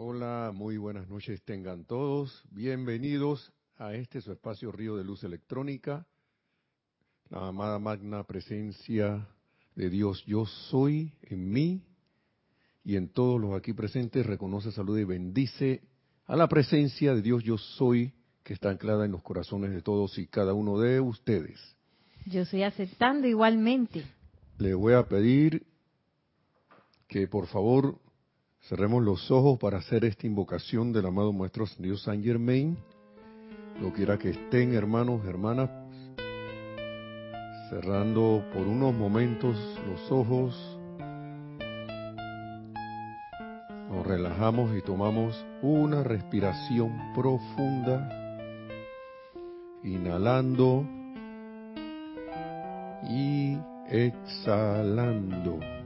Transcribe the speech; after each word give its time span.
Hola, 0.00 0.52
muy 0.54 0.76
buenas 0.76 1.08
noches 1.08 1.42
tengan 1.42 1.84
todos. 1.84 2.44
Bienvenidos 2.52 3.52
a 3.78 3.94
este 3.94 4.20
su 4.20 4.30
espacio 4.30 4.70
Río 4.70 4.96
de 4.96 5.02
Luz 5.02 5.24
Electrónica, 5.24 6.06
la 7.30 7.48
amada 7.48 7.80
magna 7.80 8.22
presencia 8.22 9.26
de 9.74 9.90
Dios 9.90 10.24
yo 10.24 10.46
soy 10.46 11.14
en 11.22 11.50
mí 11.50 11.82
y 12.84 12.94
en 12.94 13.08
todos 13.08 13.40
los 13.40 13.56
aquí 13.56 13.72
presentes 13.72 14.24
reconoce, 14.24 14.70
saluda 14.70 15.00
y 15.00 15.04
bendice 15.04 15.82
a 16.26 16.36
la 16.36 16.46
presencia 16.46 17.12
de 17.12 17.20
Dios 17.20 17.42
yo 17.42 17.58
soy 17.58 18.14
que 18.44 18.52
está 18.52 18.70
anclada 18.70 19.04
en 19.04 19.10
los 19.10 19.24
corazones 19.24 19.72
de 19.72 19.82
todos 19.82 20.16
y 20.16 20.28
cada 20.28 20.54
uno 20.54 20.78
de 20.78 21.00
ustedes. 21.00 21.58
Yo 22.24 22.42
estoy 22.42 22.62
aceptando 22.62 23.26
igualmente. 23.26 24.04
Le 24.58 24.74
voy 24.74 24.92
a 24.92 25.08
pedir 25.08 25.66
que 27.08 27.26
por 27.26 27.48
favor 27.48 27.98
cerremos 28.62 29.02
los 29.02 29.30
ojos 29.30 29.58
para 29.58 29.78
hacer 29.78 30.04
esta 30.04 30.26
invocación 30.26 30.92
del 30.92 31.06
amado 31.06 31.32
Maestro 31.32 31.64
Dios 31.78 32.02
Saint 32.02 32.24
Germain. 32.24 32.76
Lo 33.80 33.92
quiera 33.92 34.18
que 34.18 34.30
estén, 34.30 34.74
hermanos, 34.74 35.24
hermanas, 35.24 35.70
cerrando 37.70 38.44
por 38.52 38.66
unos 38.66 38.94
momentos 38.94 39.56
los 39.86 40.10
ojos. 40.10 40.78
Nos 43.90 44.06
relajamos 44.06 44.76
y 44.76 44.82
tomamos 44.82 45.46
una 45.62 46.02
respiración 46.02 47.14
profunda, 47.14 48.08
inhalando 49.82 50.84
y 53.08 53.56
exhalando 53.88 55.77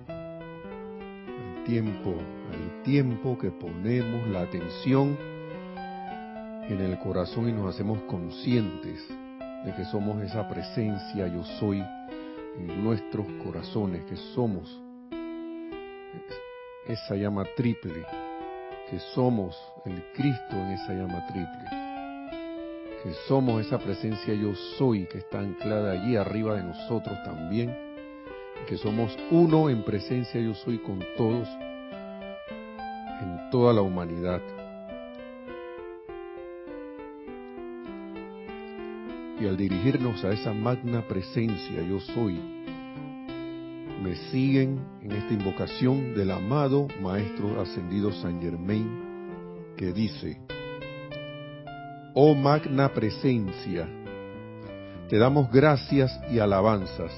tiempo, 1.65 2.15
el 2.53 2.83
tiempo 2.83 3.39
que 3.39 3.51
ponemos 3.51 4.27
la 4.29 4.43
atención 4.43 5.17
en 6.69 6.81
el 6.81 6.99
corazón 6.99 7.49
y 7.49 7.53
nos 7.53 7.75
hacemos 7.75 8.01
conscientes 8.03 9.07
de 9.65 9.75
que 9.75 9.85
somos 9.87 10.21
esa 10.23 10.49
presencia 10.49 11.27
yo 11.29 11.45
soy 11.61 11.83
en 12.59 12.85
nuestros 12.85 13.27
corazones, 13.45 14.05
que 14.05 14.17
somos 14.35 14.81
esa 16.87 17.15
llama 17.15 17.45
triple, 17.57 18.05
que 18.91 18.99
somos 19.15 19.57
el 19.85 20.03
Cristo 20.15 20.57
en 20.57 20.73
esa 20.73 20.93
llama 20.93 21.27
triple, 21.29 21.65
que 23.03 23.13
somos 23.29 23.65
esa 23.65 23.79
presencia 23.79 24.35
yo 24.35 24.55
soy 24.79 25.07
que 25.07 25.19
está 25.19 25.41
anclada 25.41 25.93
allí 25.93 26.17
arriba 26.17 26.57
de 26.57 26.65
nosotros 26.65 27.17
también 27.25 27.92
que 28.67 28.77
somos 28.77 29.17
uno 29.31 29.69
en 29.69 29.83
presencia 29.85 30.41
yo 30.41 30.55
soy 30.55 30.79
con 30.79 31.01
todos 31.17 31.49
en 33.23 33.51
toda 33.51 33.73
la 33.73 33.83
humanidad. 33.83 34.41
Y 39.41 39.47
al 39.47 39.57
dirigirnos 39.57 40.25
a 40.25 40.33
esa 40.33 40.53
magna 40.53 41.07
presencia 41.07 41.83
yo 41.83 42.01
soy, 42.01 42.41
me 44.03 44.17
siguen 44.31 44.81
en 45.03 45.13
esta 45.13 45.35
invocación 45.35 46.15
del 46.15 46.31
amado 46.31 46.89
Maestro 47.01 47.61
Ascendido 47.61 48.13
San 48.13 48.41
Germain, 48.41 48.89
que 49.77 49.93
dice, 49.93 50.41
Oh 52.15 52.35
magna 52.35 52.93
presencia, 52.93 53.89
te 55.09 55.19
damos 55.19 55.51
gracias 55.51 56.13
y 56.31 56.39
alabanzas 56.39 57.13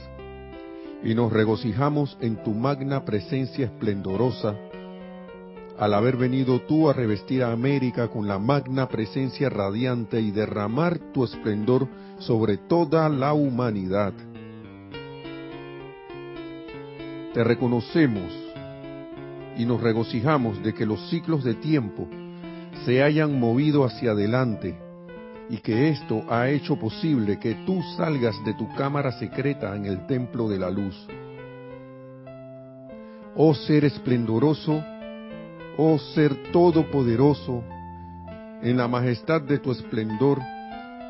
y 1.05 1.14
nos 1.14 1.33
regocijamos 1.33 2.16
en 2.20 2.42
tu 2.42 2.55
magna 2.55 3.05
presencia 3.05 3.66
esplendorosa 3.66 4.56
al 5.78 5.92
haber 5.92 6.16
venido 6.16 6.60
tú 6.60 6.88
a 6.88 6.92
revestir 6.92 7.42
a 7.42 7.52
América 7.52 8.08
con 8.08 8.27
la 8.27 8.38
magna 8.38 8.88
presencia 8.88 9.50
radiante 9.50 10.20
y 10.20 10.30
derramar 10.30 10.98
tu 11.12 11.25
esplendor 11.25 11.88
sobre 12.20 12.56
toda 12.56 13.08
la 13.08 13.34
humanidad. 13.34 14.12
Te 17.34 17.43
reconocemos 17.43 18.32
y 19.59 19.66
nos 19.66 19.81
regocijamos 19.81 20.62
de 20.62 20.72
que 20.75 20.87
los 20.87 21.10
ciclos 21.10 21.43
de 21.43 21.54
tiempo 21.54 22.09
se 22.84 23.03
hayan 23.03 23.38
movido 23.38 23.84
hacia 23.84 24.12
adelante 24.12 24.78
y 25.49 25.59
que 25.59 25.91
esto 25.91 26.25
ha 26.28 26.49
hecho 26.49 26.77
posible 26.77 27.38
que 27.38 27.55
tú 27.66 27.82
salgas 27.97 28.43
de 28.44 28.55
tu 28.55 28.69
cámara 28.75 29.12
secreta 29.12 29.77
en 29.77 29.87
el 29.87 30.06
templo 30.06 30.49
de 30.49 30.59
la 30.59 30.71
luz. 30.71 31.06
Oh 33.37 33.55
ser 33.55 33.84
esplendoroso, 33.84 34.82
oh 35.77 35.99
ser 35.99 36.53
todopoderoso, 36.53 37.62
en 38.62 38.77
la 38.77 38.88
majestad 38.88 39.43
de 39.43 39.59
tu 39.59 39.72
esplendor, 39.72 40.41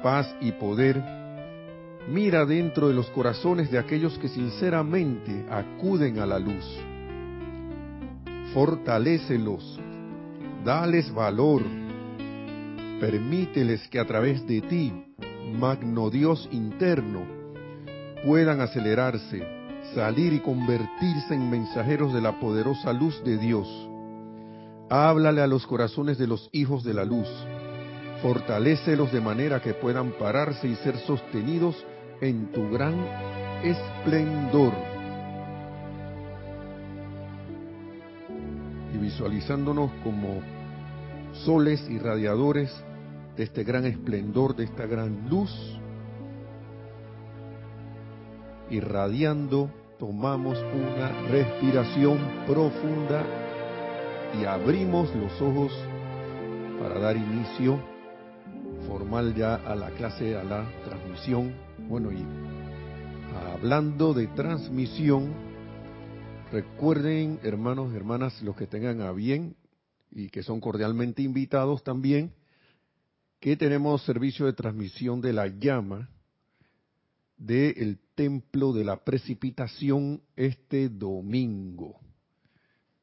paz 0.02 0.34
y 0.40 0.52
poder, 0.52 1.02
mira 2.08 2.44
dentro 2.44 2.88
de 2.88 2.94
los 2.94 3.08
corazones 3.10 3.70
de 3.70 3.78
aquellos 3.78 4.18
que 4.18 4.28
sinceramente 4.28 5.46
acuden 5.50 6.18
a 6.18 6.26
la 6.26 6.38
luz. 6.38 6.64
Fortalécelos, 8.52 9.80
dales 10.64 11.12
valor, 11.12 11.62
Permíteles 13.04 13.86
que 13.88 13.98
a 13.98 14.06
través 14.06 14.46
de 14.46 14.62
ti, 14.62 14.90
magno 15.58 16.08
Dios 16.08 16.48
interno, 16.52 17.20
puedan 18.24 18.62
acelerarse, 18.62 19.46
salir 19.94 20.32
y 20.32 20.40
convertirse 20.40 21.34
en 21.34 21.50
mensajeros 21.50 22.14
de 22.14 22.22
la 22.22 22.40
poderosa 22.40 22.94
luz 22.94 23.22
de 23.22 23.36
Dios. 23.36 23.68
Háblale 24.88 25.42
a 25.42 25.46
los 25.46 25.66
corazones 25.66 26.16
de 26.16 26.26
los 26.26 26.48
hijos 26.52 26.82
de 26.82 26.94
la 26.94 27.04
luz. 27.04 27.28
Fortalécelos 28.22 29.12
de 29.12 29.20
manera 29.20 29.60
que 29.60 29.74
puedan 29.74 30.12
pararse 30.12 30.66
y 30.66 30.74
ser 30.76 30.96
sostenidos 31.00 31.76
en 32.22 32.52
tu 32.52 32.70
gran 32.70 32.94
esplendor. 33.62 34.72
Y 38.94 38.96
visualizándonos 38.96 39.90
como 40.02 40.40
soles 41.34 41.86
irradiadores 41.90 42.74
de 43.36 43.42
este 43.42 43.64
gran 43.64 43.84
esplendor, 43.84 44.54
de 44.54 44.64
esta 44.64 44.86
gran 44.86 45.28
luz, 45.28 45.50
irradiando, 48.70 49.70
tomamos 49.98 50.58
una 50.58 51.08
respiración 51.28 52.18
profunda 52.46 53.24
y 54.40 54.44
abrimos 54.44 55.14
los 55.14 55.40
ojos 55.40 55.72
para 56.80 56.98
dar 56.98 57.16
inicio 57.16 57.78
formal 58.86 59.34
ya 59.34 59.54
a 59.54 59.74
la 59.74 59.90
clase, 59.90 60.36
a 60.36 60.44
la 60.44 60.66
transmisión. 60.84 61.54
Bueno, 61.88 62.12
y 62.12 62.24
hablando 63.52 64.14
de 64.14 64.26
transmisión, 64.28 65.32
recuerden, 66.52 67.40
hermanos 67.42 67.94
hermanas, 67.94 68.42
los 68.42 68.56
que 68.56 68.66
tengan 68.66 69.00
a 69.00 69.12
bien 69.12 69.56
y 70.10 70.28
que 70.28 70.42
son 70.42 70.60
cordialmente 70.60 71.22
invitados 71.22 71.82
también, 71.82 72.32
que 73.44 73.58
tenemos 73.58 74.02
servicio 74.06 74.46
de 74.46 74.54
transmisión 74.54 75.20
de 75.20 75.34
la 75.34 75.48
llama 75.48 76.08
del 77.36 77.98
templo 78.14 78.72
de 78.72 78.84
la 78.84 79.04
precipitación 79.04 80.22
este 80.34 80.88
domingo. 80.88 82.00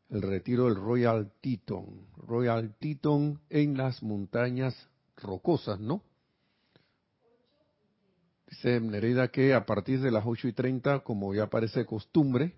El 0.10 0.24
retiro 0.24 0.66
del 0.66 0.78
Royal 0.78 1.32
Teton. 1.42 2.08
Royal 2.18 2.76
Teton 2.80 3.40
en 3.52 3.78
las 3.78 4.02
montañas 4.02 4.76
rocosas, 5.16 5.80
¿no? 5.80 6.02
Dice 8.50 8.82
Nereida 8.82 9.28
que 9.28 9.54
a 9.54 9.68
partir 9.68 10.02
de 10.02 10.10
las 10.10 10.24
8 10.26 10.48
y 10.48 10.54
30, 10.54 11.02
como 11.02 11.36
ya 11.36 11.52
parece 11.52 11.86
costumbre, 11.86 12.56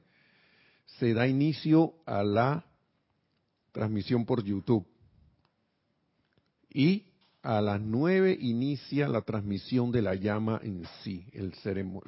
se 0.85 1.13
da 1.13 1.27
inicio 1.27 1.95
a 2.05 2.23
la 2.23 2.65
transmisión 3.73 4.25
por 4.25 4.41
YouTube. 4.41 4.87
Y 6.69 7.07
a 7.43 7.59
las 7.59 7.81
nueve 7.81 8.37
inicia 8.39 9.09
la 9.09 9.21
transmisión 9.21 9.91
de 9.91 10.01
la 10.01 10.15
llama 10.15 10.61
en 10.63 10.85
sí, 11.03 11.27
el, 11.33 11.53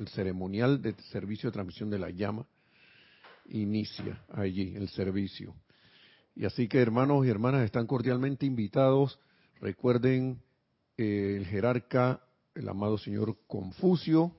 ceremonial 0.07 0.81
de 0.81 0.95
servicio 1.11 1.49
de 1.49 1.53
transmisión 1.53 1.89
de 1.89 1.99
la 1.99 2.09
llama 2.09 2.47
inicia 3.49 4.23
allí 4.31 4.73
el 4.75 4.87
servicio. 4.87 5.53
Y 6.35 6.45
así 6.45 6.69
que 6.69 6.79
hermanos 6.79 7.25
y 7.25 7.29
hermanas 7.29 7.65
están 7.65 7.85
cordialmente 7.85 8.45
invitados. 8.45 9.19
Recuerden 9.59 10.41
eh, 10.97 11.35
el 11.37 11.45
jerarca, 11.45 12.21
el 12.55 12.69
amado 12.69 12.97
señor 12.97 13.37
Confucio, 13.45 14.33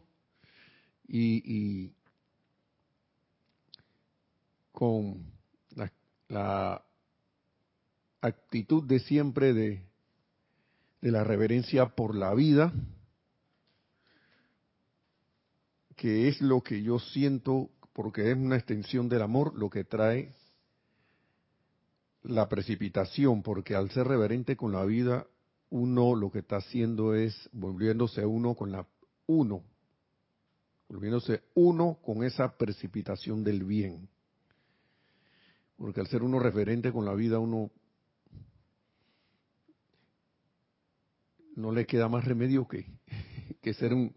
y, 1.08 1.92
con 4.72 5.24
la 6.28 6.82
actitud 8.20 8.82
de 8.82 8.98
siempre 8.98 9.54
de, 9.54 9.86
de 11.06 11.12
la 11.12 11.22
reverencia 11.22 11.86
por 11.94 12.16
la 12.16 12.34
vida, 12.34 12.72
que 15.94 16.26
es 16.26 16.40
lo 16.40 16.62
que 16.62 16.82
yo 16.82 16.98
siento, 16.98 17.70
porque 17.92 18.32
es 18.32 18.36
una 18.36 18.56
extensión 18.56 19.08
del 19.08 19.22
amor, 19.22 19.56
lo 19.56 19.70
que 19.70 19.84
trae 19.84 20.34
la 22.24 22.48
precipitación, 22.48 23.44
porque 23.44 23.76
al 23.76 23.88
ser 23.90 24.08
reverente 24.08 24.56
con 24.56 24.72
la 24.72 24.84
vida, 24.84 25.28
uno 25.70 26.16
lo 26.16 26.32
que 26.32 26.40
está 26.40 26.56
haciendo 26.56 27.14
es 27.14 27.48
volviéndose 27.52 28.26
uno 28.26 28.56
con 28.56 28.72
la 28.72 28.84
uno, 29.26 29.62
volviéndose 30.88 31.44
uno 31.54 32.00
con 32.02 32.24
esa 32.24 32.58
precipitación 32.58 33.44
del 33.44 33.62
bien. 33.62 34.08
Porque 35.76 36.00
al 36.00 36.08
ser 36.08 36.24
uno 36.24 36.40
referente 36.40 36.90
con 36.90 37.04
la 37.04 37.14
vida, 37.14 37.38
uno 37.38 37.70
no 41.56 41.72
le 41.72 41.86
queda 41.86 42.08
más 42.08 42.24
remedio 42.24 42.68
que, 42.68 42.86
que 43.62 43.74
ser 43.74 43.92
un... 43.92 44.14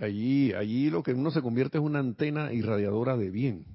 Allí, 0.00 0.52
allí 0.54 0.88
lo 0.88 1.02
que 1.02 1.12
uno 1.12 1.30
se 1.30 1.42
convierte 1.42 1.76
es 1.78 1.84
una 1.84 1.98
antena 1.98 2.52
irradiadora 2.52 3.16
de 3.16 3.30
bien. 3.30 3.66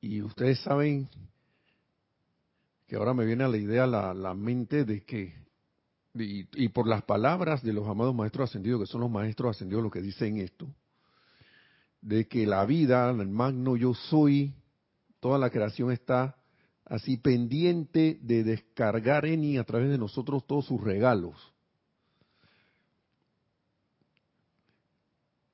Y 0.00 0.20
ustedes 0.20 0.58
saben 0.60 1.08
que 2.86 2.96
ahora 2.96 3.14
me 3.14 3.24
viene 3.24 3.44
a 3.44 3.48
la 3.48 3.56
idea 3.56 3.86
la, 3.86 4.12
la 4.12 4.34
mente 4.34 4.84
de 4.84 5.04
que, 5.04 5.34
y, 6.14 6.46
y, 6.62 6.68
por 6.68 6.86
las 6.88 7.04
palabras 7.04 7.62
de 7.62 7.72
los 7.72 7.88
amados 7.88 8.14
maestros 8.14 8.50
ascendidos, 8.50 8.80
que 8.80 8.86
son 8.86 9.00
los 9.00 9.10
maestros 9.10 9.56
ascendidos 9.56 9.84
los 9.84 9.92
que 9.92 10.02
dicen 10.02 10.36
esto, 10.38 10.68
de 12.02 12.26
que 12.26 12.44
la 12.44 12.66
vida, 12.66 13.08
el 13.08 13.28
magno 13.28 13.76
yo 13.76 13.94
soy, 13.94 14.52
toda 15.20 15.38
la 15.38 15.48
creación 15.48 15.90
está 15.90 16.36
así 16.84 17.16
pendiente 17.16 18.18
de 18.20 18.44
descargar 18.44 19.26
en 19.26 19.44
y 19.44 19.58
a 19.58 19.64
través 19.64 19.90
de 19.90 19.98
nosotros 19.98 20.46
todos 20.46 20.66
sus 20.66 20.80
regalos. 20.80 21.52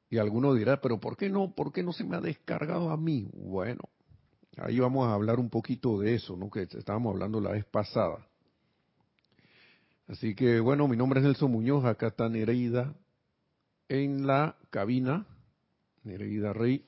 Y 0.09 0.19
alguno 0.19 0.55
dirá, 0.55 0.81
pero 0.81 0.99
¿por 0.99 1.17
qué 1.17 1.31
no? 1.31 1.55
¿Por 1.55 1.73
qué 1.73 1.85
no 1.85 1.93
se 1.93 2.03
me 2.03 2.17
ha 2.17 2.21
descargado 2.21 2.91
a 2.91 2.97
mí? 2.97 3.29
Bueno, 3.33 3.83
ahí 4.57 4.81
vamos 4.81 5.07
a 5.07 5.15
hablar 5.15 5.39
un 5.39 5.49
poquito 5.51 6.01
de 6.01 6.17
eso, 6.17 6.37
¿no? 6.37 6.51
Que 6.51 6.63
estábamos 6.63 7.13
hablando 7.13 7.41
la 7.41 7.53
vez 7.53 7.65
pasada. 7.65 8.27
Así 10.09 10.35
que 10.35 10.59
bueno, 10.59 10.89
mi 10.89 10.97
nombre 10.97 11.21
es 11.21 11.27
Nelson 11.27 11.53
Muñoz, 11.53 11.85
acá 11.85 12.09
está 12.09 12.29
Nereida 12.29 12.93
en 13.89 14.27
la 14.27 14.57
cabina, 14.71 15.27
Nereida 16.03 16.53
Rey, 16.53 16.85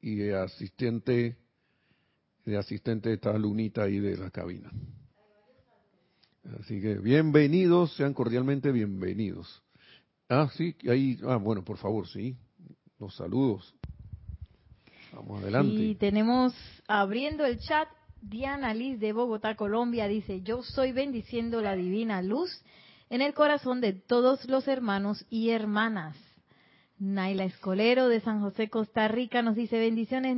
y 0.00 0.30
asistente 0.30 1.41
de 2.44 2.56
asistente 2.56 3.12
está 3.12 3.36
Lunita 3.38 3.84
ahí 3.84 3.98
de 3.98 4.16
la 4.16 4.30
cabina. 4.30 4.70
Así 6.60 6.80
que 6.80 6.96
bienvenidos, 6.96 7.94
sean 7.94 8.14
cordialmente 8.14 8.72
bienvenidos. 8.72 9.62
Ah, 10.28 10.48
sí, 10.56 10.74
ahí, 10.88 11.18
ah, 11.24 11.36
bueno, 11.36 11.64
por 11.64 11.76
favor, 11.76 12.08
sí, 12.08 12.36
los 12.98 13.14
saludos. 13.14 13.74
Vamos 15.12 15.42
adelante. 15.42 15.74
Y 15.74 15.94
tenemos 15.94 16.54
abriendo 16.88 17.44
el 17.44 17.58
chat, 17.58 17.88
Diana 18.20 18.74
Liz 18.74 18.98
de 18.98 19.12
Bogotá, 19.12 19.54
Colombia, 19.56 20.08
dice, 20.08 20.42
yo 20.42 20.62
soy 20.62 20.92
bendiciendo 20.92 21.60
la 21.60 21.76
divina 21.76 22.22
luz 22.22 22.50
en 23.10 23.20
el 23.20 23.34
corazón 23.34 23.80
de 23.80 23.92
todos 23.92 24.48
los 24.48 24.66
hermanos 24.68 25.26
y 25.28 25.50
hermanas. 25.50 26.16
Naila 26.98 27.44
Escolero 27.44 28.08
de 28.08 28.20
San 28.20 28.40
José, 28.40 28.68
Costa 28.68 29.08
Rica 29.08 29.42
nos 29.42 29.56
dice 29.56 29.78
bendiciones 29.78 30.36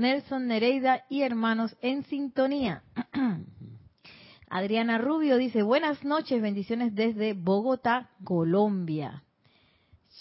Nelson 0.00 0.46
Nereida 0.46 1.04
y 1.10 1.22
hermanos 1.22 1.76
en 1.82 2.04
sintonía. 2.04 2.82
Adriana 4.48 4.96
Rubio 4.96 5.36
dice 5.36 5.62
buenas 5.62 6.02
noches, 6.04 6.40
bendiciones 6.40 6.94
desde 6.94 7.34
Bogotá, 7.34 8.10
Colombia. 8.24 9.22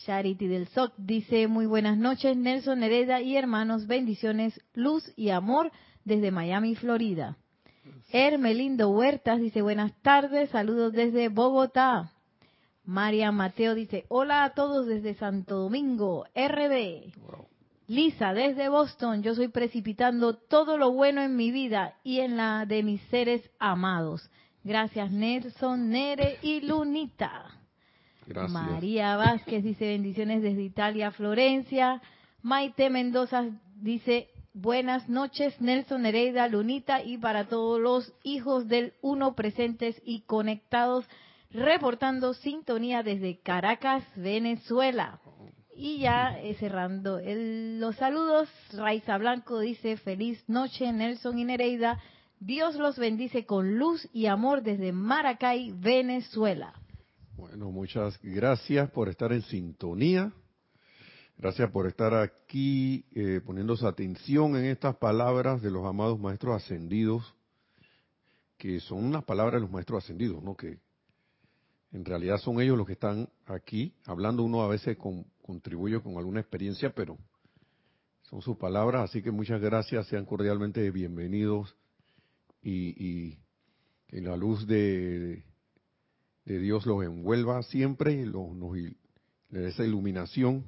Charity 0.06 0.48
del 0.48 0.68
SOC 0.68 0.94
dice 0.98 1.48
muy 1.48 1.66
buenas 1.66 1.98
noches 1.98 2.36
Nelson 2.36 2.82
Nereida 2.82 3.22
y 3.22 3.38
hermanos, 3.38 3.88
bendiciones, 3.88 4.60
luz 4.74 5.12
y 5.16 5.30
amor 5.30 5.72
desde 6.04 6.30
Miami, 6.30 6.76
Florida. 6.76 7.38
Hermelindo 8.12 8.90
Huertas 8.90 9.40
dice 9.40 9.62
buenas 9.62 9.94
tardes, 10.02 10.50
saludos 10.50 10.92
desde 10.92 11.30
Bogotá. 11.30 12.12
María 12.84 13.32
Mateo 13.32 13.76
dice, 13.76 14.06
hola 14.10 14.44
a 14.44 14.54
todos 14.54 14.88
desde 14.88 15.14
Santo 15.14 15.56
Domingo, 15.56 16.26
RB. 16.36 17.14
Lisa, 17.90 18.36
desde 18.36 18.70
Boston, 18.70 19.24
yo 19.24 19.34
soy 19.34 19.48
precipitando 19.48 20.36
todo 20.36 20.78
lo 20.78 20.92
bueno 20.92 21.24
en 21.24 21.36
mi 21.36 21.50
vida 21.50 21.96
y 22.04 22.20
en 22.20 22.38
la 22.38 22.68
de 22.68 22.84
mis 22.84 23.02
seres 23.10 23.42
amados. 23.58 24.30
Gracias 24.64 25.10
Nelson, 25.10 25.90
Nere 25.90 26.38
y 26.44 26.62
Lunita. 26.62 27.46
Gracias. 28.28 28.52
María 28.52 29.16
Vázquez 29.16 29.64
dice 29.64 29.88
bendiciones 29.88 30.44
desde 30.44 30.62
Italia, 30.62 31.10
Florencia. 31.10 32.00
Maite 32.44 32.92
Mendoza 32.92 33.46
dice 33.82 34.30
buenas 34.54 35.10
noches 35.10 35.60
Nelson, 35.60 36.04
Nereida, 36.04 36.48
Lunita 36.48 37.02
y 37.02 37.18
para 37.18 37.46
todos 37.46 37.82
los 37.82 38.14
hijos 38.22 38.68
del 38.68 38.94
uno 39.02 39.34
presentes 39.34 40.00
y 40.06 40.22
conectados 40.28 41.10
reportando 41.50 42.36
sintonía 42.36 43.02
desde 43.02 43.40
Caracas, 43.40 44.04
Venezuela. 44.16 45.20
Y 45.82 46.00
ya 46.00 46.38
eh, 46.38 46.56
cerrando 46.56 47.22
los 47.24 47.96
saludos, 47.96 48.50
Raiza 48.74 49.18
Blanco 49.18 49.62
dice 49.62 49.96
feliz 49.96 50.44
noche 50.50 50.92
Nelson 50.92 51.40
y 51.40 51.46
Nereida. 51.46 52.04
Dios 52.42 52.76
los 52.76 53.00
bendice 53.00 53.46
con 53.46 53.80
luz 53.80 54.06
y 54.12 54.26
amor 54.26 54.62
desde 54.62 54.92
Maracay, 54.92 55.72
Venezuela. 55.72 56.74
Bueno, 57.38 57.72
muchas 57.72 58.20
gracias 58.22 58.92
por 58.92 59.08
estar 59.08 59.32
en 59.32 59.42
sintonía. 59.44 60.34
Gracias 61.38 61.72
por 61.72 61.88
estar 61.88 62.14
aquí 62.14 63.06
eh, 63.16 63.40
poniéndose 63.46 63.88
atención 63.88 64.58
en 64.58 64.66
estas 64.66 64.98
palabras 64.98 65.62
de 65.62 65.72
los 65.72 65.86
amados 65.86 66.20
maestros 66.20 66.62
ascendidos, 66.62 67.34
que 68.58 68.82
son 68.82 69.06
unas 69.06 69.24
palabras 69.24 69.54
de 69.54 69.62
los 69.62 69.72
maestros 69.72 70.04
ascendidos, 70.04 70.44
¿no? 70.44 70.58
Que 70.58 70.80
en 71.92 72.06
realidad 72.06 72.38
son 72.38 72.62
ellos 72.62 72.78
los 72.78 72.86
que 72.86 72.94
están 72.94 73.30
aquí, 73.46 73.94
hablando. 74.06 74.44
Uno 74.44 74.62
a 74.62 74.68
veces 74.68 74.98
con, 74.98 75.26
contribuye 75.42 76.00
con 76.02 76.18
alguna 76.18 76.40
experiencia, 76.40 76.94
pero 76.94 77.18
son 78.24 78.42
sus 78.42 78.58
palabras, 78.58 79.10
así 79.10 79.24
que 79.24 79.32
muchas 79.32 79.60
gracias, 79.60 80.08
sean 80.08 80.26
cordialmente 80.26 80.92
bienvenidos. 80.92 81.76
Y, 82.62 83.38
que 84.08 84.22
la 84.22 84.36
luz 84.36 84.68
de, 84.68 85.44
de, 86.46 86.60
Dios 86.60 86.86
los 86.86 87.04
envuelva 87.04 87.62
siempre, 87.64 88.26
los, 88.26 88.54
nos, 88.54 88.76
le 88.76 88.96
dé 89.50 89.70
esa 89.70 89.86
iluminación 89.86 90.66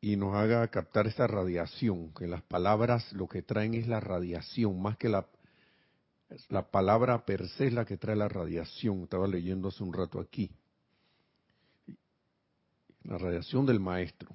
y 0.00 0.16
nos 0.16 0.34
haga 0.34 0.66
captar 0.68 1.06
esta 1.06 1.26
radiación, 1.26 2.12
que 2.12 2.26
las 2.26 2.42
palabras 2.42 3.12
lo 3.12 3.28
que 3.28 3.42
traen 3.42 3.74
es 3.74 3.86
la 3.86 4.00
radiación, 4.00 4.82
más 4.82 4.96
que 4.96 5.08
la, 5.08 5.26
la 6.48 6.70
palabra 6.70 7.24
per 7.24 7.48
se 7.48 7.66
es 7.66 7.72
la 7.72 7.84
que 7.84 7.96
trae 7.96 8.16
la 8.16 8.28
radiación. 8.28 9.02
Estaba 9.02 9.26
leyendo 9.26 9.68
hace 9.68 9.82
un 9.82 9.92
rato 9.92 10.20
aquí. 10.20 10.50
La 13.04 13.18
radiación 13.18 13.66
del 13.66 13.80
maestro. 13.80 14.30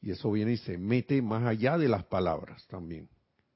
Y 0.00 0.10
eso 0.10 0.30
viene 0.32 0.52
y 0.52 0.56
se 0.56 0.76
mete 0.76 1.22
más 1.22 1.44
allá 1.44 1.78
de 1.78 1.88
las 1.88 2.04
palabras 2.04 2.66
también. 2.66 3.08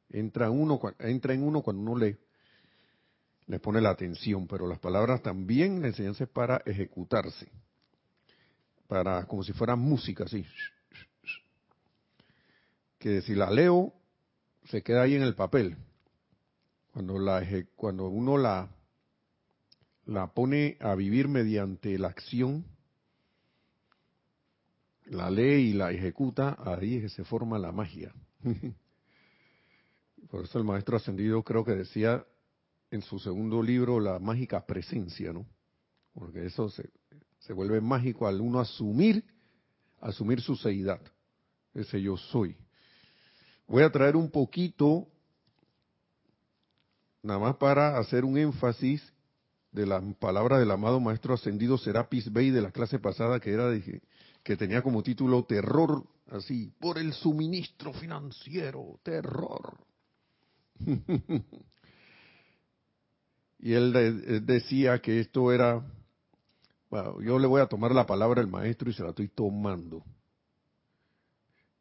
Entra, 0.08 0.50
uno, 0.50 0.80
entra 1.00 1.34
en 1.34 1.42
uno 1.42 1.62
cuando 1.62 1.82
uno 1.82 1.98
le, 1.98 2.18
le 3.46 3.58
pone 3.58 3.80
la 3.80 3.90
atención, 3.90 4.46
pero 4.46 4.66
las 4.68 4.78
palabras 4.78 5.22
también 5.22 5.82
la 5.82 5.88
enseñanza 5.88 6.24
para 6.26 6.62
ejecutarse. 6.64 7.50
Para, 8.86 9.26
como 9.26 9.42
si 9.42 9.52
fuera 9.52 9.74
música, 9.74 10.24
así. 10.24 10.46
Que 12.98 13.20
si 13.22 13.34
la 13.34 13.50
leo, 13.50 13.92
se 14.66 14.82
queda 14.82 15.02
ahí 15.02 15.16
en 15.16 15.22
el 15.22 15.34
papel 15.34 15.76
cuando, 17.76 18.08
uno 18.08 18.38
la, 18.38 18.70
la 20.06 20.32
pone 20.32 20.78
a 20.80 20.94
vivir 20.94 21.28
mediante 21.28 21.98
la 21.98 22.08
acción, 22.08 22.64
la 25.04 25.30
lee 25.30 25.70
y 25.70 25.72
la 25.74 25.92
ejecuta, 25.92 26.56
ahí 26.64 26.96
es 26.96 27.02
que 27.02 27.08
se 27.10 27.24
forma 27.24 27.58
la 27.58 27.70
magia. 27.70 28.14
Por 30.30 30.44
eso 30.44 30.58
el 30.58 30.64
maestro 30.64 30.96
ascendido 30.96 31.42
creo 31.42 31.66
que 31.66 31.72
decía 31.72 32.24
en 32.90 33.02
su 33.02 33.18
segundo 33.18 33.62
libro 33.62 34.00
la 34.00 34.18
mágica 34.18 34.64
presencia, 34.64 35.34
¿no? 35.34 35.46
Porque 36.14 36.46
eso 36.46 36.70
se, 36.70 36.88
se 37.40 37.52
vuelve 37.52 37.82
mágico 37.82 38.26
al 38.26 38.40
uno 38.40 38.58
asumir, 38.58 39.22
asumir 40.00 40.40
su 40.40 40.56
seidad, 40.56 41.02
ese 41.74 42.00
yo 42.00 42.16
soy. 42.16 42.56
Voy 43.66 43.82
a 43.82 43.92
traer 43.92 44.16
un 44.16 44.30
poquito 44.30 45.08
nada 47.26 47.38
más 47.38 47.56
para 47.56 47.98
hacer 47.98 48.24
un 48.24 48.38
énfasis 48.38 49.02
de 49.72 49.84
la 49.84 50.00
palabra 50.18 50.58
del 50.58 50.70
amado 50.70 51.00
maestro 51.00 51.34
ascendido 51.34 51.76
Serapis 51.76 52.32
Bey 52.32 52.50
de 52.50 52.62
la 52.62 52.70
clase 52.70 52.98
pasada 52.98 53.40
que 53.40 53.50
era 53.50 53.70
que 54.42 54.56
tenía 54.56 54.80
como 54.80 55.02
título 55.02 55.44
terror 55.44 56.04
así 56.30 56.72
por 56.80 56.98
el 56.98 57.12
suministro 57.12 57.92
financiero 57.92 58.98
terror. 59.02 59.78
Y 63.58 63.72
él, 63.72 64.44
decía 64.44 65.00
que 65.00 65.18
esto 65.18 65.50
era 65.50 65.82
bueno, 66.90 67.20
yo 67.20 67.38
le 67.38 67.46
voy 67.46 67.60
a 67.60 67.66
tomar 67.66 67.92
la 67.92 68.06
palabra 68.06 68.40
del 68.40 68.50
maestro 68.50 68.90
y 68.90 68.92
se 68.92 69.02
la 69.02 69.08
estoy 69.08 69.28
tomando. 69.28 70.04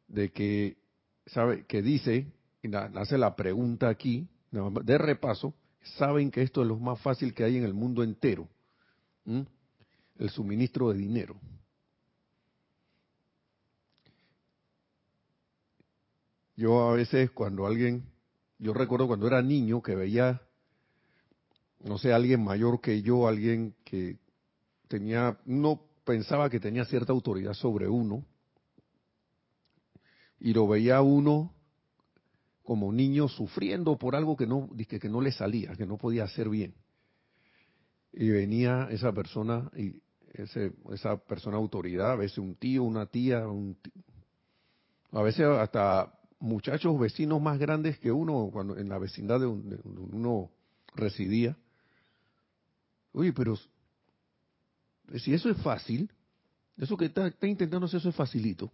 De 0.08 0.32
que 0.32 0.78
sabe 1.26 1.64
que 1.66 1.82
dice, 1.82 2.32
y 2.62 2.74
hace 2.74 3.18
la 3.18 3.36
pregunta 3.36 3.88
aquí, 3.88 4.26
de 4.50 4.98
repaso, 4.98 5.54
saben 5.96 6.30
que 6.30 6.42
esto 6.42 6.62
es 6.62 6.68
lo 6.68 6.76
más 6.76 7.00
fácil 7.00 7.34
que 7.34 7.44
hay 7.44 7.56
en 7.56 7.64
el 7.64 7.74
mundo 7.74 8.02
entero, 8.02 8.48
el 9.24 10.30
suministro 10.30 10.90
de 10.92 10.98
dinero. 10.98 11.36
Yo 16.56 16.88
a 16.88 16.94
veces 16.94 17.30
cuando 17.32 17.66
alguien, 17.66 18.04
yo 18.58 18.72
recuerdo 18.72 19.06
cuando 19.06 19.26
era 19.26 19.42
niño 19.42 19.82
que 19.82 19.94
veía, 19.94 20.40
no 21.84 21.98
sé, 21.98 22.12
alguien 22.12 22.42
mayor 22.42 22.80
que 22.80 23.02
yo, 23.02 23.28
alguien 23.28 23.74
que 23.84 24.16
tenía, 24.88 25.38
uno 25.44 25.82
pensaba 26.04 26.48
que 26.48 26.60
tenía 26.60 26.86
cierta 26.86 27.12
autoridad 27.12 27.52
sobre 27.52 27.88
uno, 27.88 28.24
y 30.40 30.54
lo 30.54 30.66
veía 30.66 31.02
uno 31.02 31.52
como 32.66 32.92
niño 32.92 33.28
sufriendo 33.28 33.96
por 33.96 34.16
algo 34.16 34.36
que 34.36 34.46
no, 34.46 34.68
que, 34.88 34.98
que 34.98 35.08
no 35.08 35.20
le 35.20 35.30
salía, 35.30 35.76
que 35.76 35.86
no 35.86 35.96
podía 35.96 36.24
hacer 36.24 36.48
bien. 36.48 36.74
Y 38.12 38.28
venía 38.28 38.88
esa 38.90 39.12
persona, 39.12 39.70
y 39.76 40.02
ese, 40.32 40.72
esa 40.92 41.16
persona 41.16 41.56
autoridad, 41.56 42.10
a 42.10 42.16
veces 42.16 42.38
un 42.38 42.56
tío, 42.56 42.82
una 42.82 43.06
tía, 43.06 43.46
un 43.46 43.78
a 45.12 45.22
veces 45.22 45.46
hasta 45.46 46.12
muchachos 46.40 46.98
vecinos 46.98 47.40
más 47.40 47.58
grandes 47.58 47.98
que 48.00 48.10
uno 48.10 48.50
cuando 48.52 48.76
en 48.76 48.88
la 48.88 48.98
vecindad 48.98 49.38
de 49.38 49.46
donde 49.46 49.78
uno 49.84 50.50
residía. 50.96 51.56
Oye, 53.12 53.32
pero 53.32 53.56
si 55.14 55.32
eso 55.32 55.48
es 55.48 55.56
fácil, 55.62 56.10
eso 56.76 56.96
que 56.96 57.06
está, 57.06 57.32
intentando 57.42 57.86
hacer 57.86 57.98
eso 57.98 58.08
es 58.08 58.16
facilito. 58.16 58.72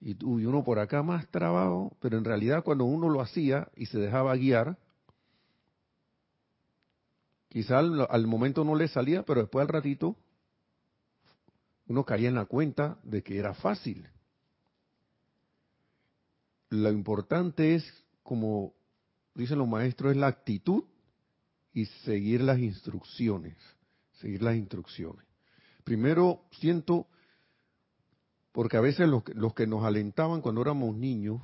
Y, 0.00 0.14
tú, 0.14 0.40
y 0.40 0.46
uno 0.46 0.64
por 0.64 0.78
acá 0.78 1.02
más 1.02 1.28
trabajo, 1.28 1.96
pero 2.00 2.16
en 2.16 2.24
realidad 2.24 2.64
cuando 2.64 2.84
uno 2.84 3.08
lo 3.08 3.20
hacía 3.20 3.68
y 3.76 3.86
se 3.86 3.98
dejaba 3.98 4.34
guiar, 4.36 4.78
quizá 7.48 7.78
al, 7.78 8.06
al 8.08 8.26
momento 8.26 8.64
no 8.64 8.74
le 8.74 8.88
salía, 8.88 9.24
pero 9.24 9.42
después 9.42 9.62
al 9.62 9.68
ratito 9.68 10.16
uno 11.86 12.04
caía 12.04 12.28
en 12.28 12.36
la 12.36 12.46
cuenta 12.46 12.98
de 13.02 13.22
que 13.22 13.38
era 13.38 13.52
fácil 13.54 14.08
lo 16.70 16.90
importante 16.90 17.74
es, 17.74 17.84
como 18.22 18.72
dicen 19.34 19.58
los 19.58 19.68
maestros, 19.68 20.12
es 20.12 20.16
la 20.16 20.28
actitud 20.28 20.84
y 21.72 21.86
seguir 22.04 22.40
las 22.40 22.58
instrucciones, 22.60 23.56
seguir 24.20 24.42
las 24.42 24.56
instrucciones. 24.56 25.26
Primero 25.84 26.44
siento, 26.52 27.08
porque 28.52 28.76
a 28.76 28.80
veces 28.80 29.08
los, 29.08 29.22
los 29.34 29.54
que 29.54 29.66
nos 29.66 29.84
alentaban 29.84 30.40
cuando 30.40 30.62
éramos 30.62 30.96
niños, 30.96 31.40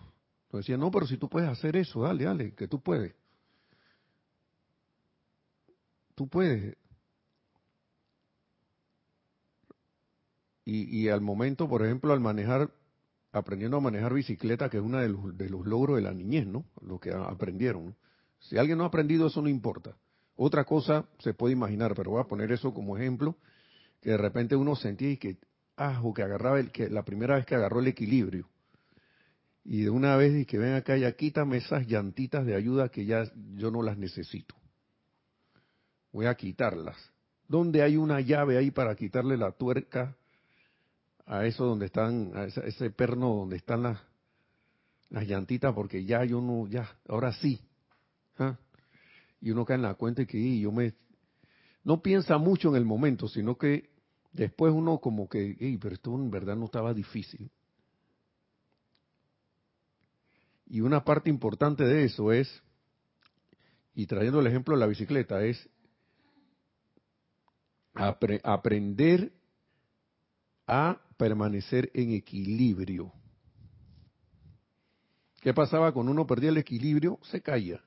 nos 0.53 0.63
decían, 0.63 0.81
no, 0.81 0.91
pero 0.91 1.07
si 1.07 1.17
tú 1.17 1.29
puedes 1.29 1.49
hacer 1.49 1.77
eso, 1.77 2.03
dale, 2.03 2.25
dale, 2.25 2.55
que 2.55 2.69
tú 2.69 2.81
puedes. 2.81 3.15
Tú 6.15 6.29
puedes. 6.29 6.77
Y, 10.69 11.09
al 11.09 11.21
momento, 11.21 11.69
por 11.69 11.85
ejemplo, 11.85 12.13
al 12.13 12.19
manejar 12.19 12.73
aprendiendo 13.31 13.77
a 13.77 13.81
manejar 13.81 14.13
bicicleta, 14.13 14.69
que 14.69 14.79
es 14.79 14.83
uno 14.83 14.99
de 14.99 15.09
los, 15.09 15.39
de 15.39 15.49
los 15.49 15.65
logros 15.65 15.97
de 15.97 16.03
la 16.03 16.13
niñez, 16.13 16.45
¿no? 16.45 16.65
Lo 16.81 16.99
que 16.99 17.13
aprendieron. 17.13 17.95
Si 18.41 18.59
alguien 18.59 18.79
no 18.79 18.85
ha 18.85 18.89
aprendido 18.89 19.29
eso, 19.29 19.41
no 19.41 19.49
importa. 19.49 19.97
Otra 20.35 20.65
cosa 20.65 21.07
se 21.21 21.35
puede 21.35 21.53
imaginar, 21.53 21.95
pero 21.95 22.11
voy 22.11 22.21
a 22.21 22.27
poner 22.27 22.51
eso 22.51 22.75
como 22.75 22.97
ejemplo, 22.97 23.37
que 24.01 24.11
de 24.11 24.17
repente 24.17 24.57
uno 24.57 24.75
sentía 24.75 25.11
y 25.11 25.19
que, 25.19 25.39
ah, 25.77 26.01
o 26.03 26.13
que 26.13 26.23
agarraba 26.23 26.61
el, 26.61 26.71
que 26.71 26.89
la 26.89 27.05
primera 27.05 27.37
vez 27.37 27.47
que 27.47 27.55
agarró 27.55 27.81
el 27.81 27.89
equilibrio. 27.89 28.49
Y 29.65 29.83
de 29.83 29.91
una 29.91 30.17
vez 30.17 30.47
que 30.47 30.59
ven 30.59 30.75
acá, 30.75 30.97
ya 30.97 31.13
quítame 31.13 31.57
esas 31.57 31.87
llantitas 31.87 32.47
de 32.47 32.55
ayuda 32.55 32.89
que 32.89 33.05
ya 33.05 33.25
yo 33.55 33.71
no 33.71 33.83
las 33.83 33.99
necesito. 33.99 34.55
Voy 36.13 36.27
a 36.27 36.35
quitarlas. 36.35 36.97
¿Dónde 37.49 37.83
hay 37.83 37.97
una 37.97 38.21
llave 38.21 38.59
ahí 38.59 38.71
para 38.71 38.95
quitarle 38.95 39.37
la 39.37 39.53
tuerca 39.53 40.17
a 41.27 41.45
eso 41.45 41.65
donde 41.65 41.87
están, 41.87 42.33
a 42.35 42.45
ese, 42.45 42.91
perno 42.91 43.35
donde 43.35 43.57
están 43.57 43.83
las, 43.83 43.99
las 45.11 45.27
llantitas, 45.27 45.75
porque 45.75 46.05
ya 46.05 46.25
yo 46.25 46.41
no, 46.41 46.69
ya, 46.69 46.89
ahora 47.09 47.33
sí. 47.33 47.61
¿ah? 48.39 48.57
Y 49.41 49.51
uno 49.51 49.65
cae 49.65 49.77
en 49.77 49.83
la 49.83 49.95
cuenta 49.95 50.23
y 50.23 50.27
que 50.27 50.59
yo 50.59 50.71
me... 50.71 50.95
No 51.83 52.03
piensa 52.03 52.39
mucho 52.39 52.71
en 52.71 52.77
el 52.77 52.85
momento, 52.85 53.29
sino 53.29 53.57
que 53.59 53.91
después 54.37 54.73
uno 54.73 54.99
como 54.99 55.29
que, 55.29 55.57
hey, 55.59 55.79
pero 55.81 55.95
esto 55.95 56.15
en 56.15 56.31
verdad 56.31 56.57
no 56.57 56.67
estaba 56.67 56.93
difícil. 56.93 57.51
Y 60.67 60.81
una 60.81 61.05
parte 61.05 61.31
importante 61.31 61.85
de 61.85 62.05
eso 62.05 62.33
es, 62.33 62.63
y 63.95 64.07
trayendo 64.07 64.41
el 64.41 64.47
ejemplo 64.47 64.75
de 64.75 64.81
la 64.81 64.87
bicicleta, 64.87 65.43
es 65.45 65.69
aprender 67.95 69.33
a 70.67 71.01
permanecer 71.17 71.91
en 71.95 72.13
equilibrio. 72.13 73.13
¿Qué 75.41 75.55
pasaba 75.55 75.93
cuando 75.93 76.13
uno 76.13 76.27
perdía 76.27 76.51
el 76.51 76.59
equilibrio? 76.59 77.19
Se 77.23 77.41
caía. 77.41 77.81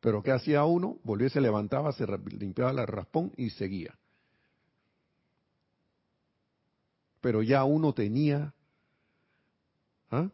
Pero 0.00 0.22
¿qué 0.22 0.30
hacía 0.30 0.64
uno? 0.64 0.98
Volvía, 1.02 1.28
se 1.28 1.40
levantaba, 1.40 1.92
se 1.92 2.06
limpiaba 2.06 2.70
el 2.70 2.86
raspón 2.86 3.32
y 3.36 3.50
seguía. 3.50 3.98
Pero 7.26 7.42
ya 7.42 7.64
uno 7.64 7.92
tenía 7.92 8.54
¿ah? 10.12 10.30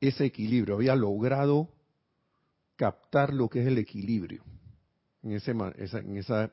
ese 0.00 0.24
equilibrio, 0.24 0.74
había 0.74 0.96
logrado 0.96 1.68
captar 2.74 3.32
lo 3.32 3.48
que 3.48 3.60
es 3.60 3.68
el 3.68 3.78
equilibrio 3.78 4.42
en, 5.22 5.30
ese, 5.30 5.52
en 5.52 6.16
esa 6.16 6.50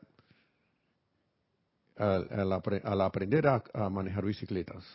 al, 1.96 3.02
aprender 3.02 3.48
a, 3.48 3.64
a 3.74 3.90
manejar 3.90 4.26
bicicletas. 4.26 4.86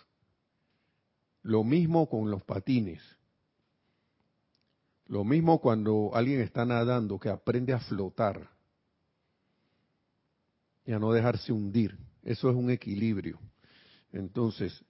Lo 1.42 1.64
mismo 1.64 2.08
con 2.08 2.30
los 2.30 2.44
patines. 2.44 3.02
Lo 5.06 5.24
mismo 5.24 5.60
cuando 5.60 6.12
alguien 6.14 6.40
está 6.40 6.64
nadando, 6.64 7.18
que 7.18 7.30
aprende 7.30 7.72
a 7.72 7.80
flotar 7.80 8.48
y 10.86 10.92
a 10.92 11.00
no 11.00 11.10
dejarse 11.10 11.52
hundir. 11.52 11.98
Eso 12.22 12.48
es 12.48 12.54
un 12.54 12.70
equilibrio. 12.70 13.40
Entonces, 14.14 14.82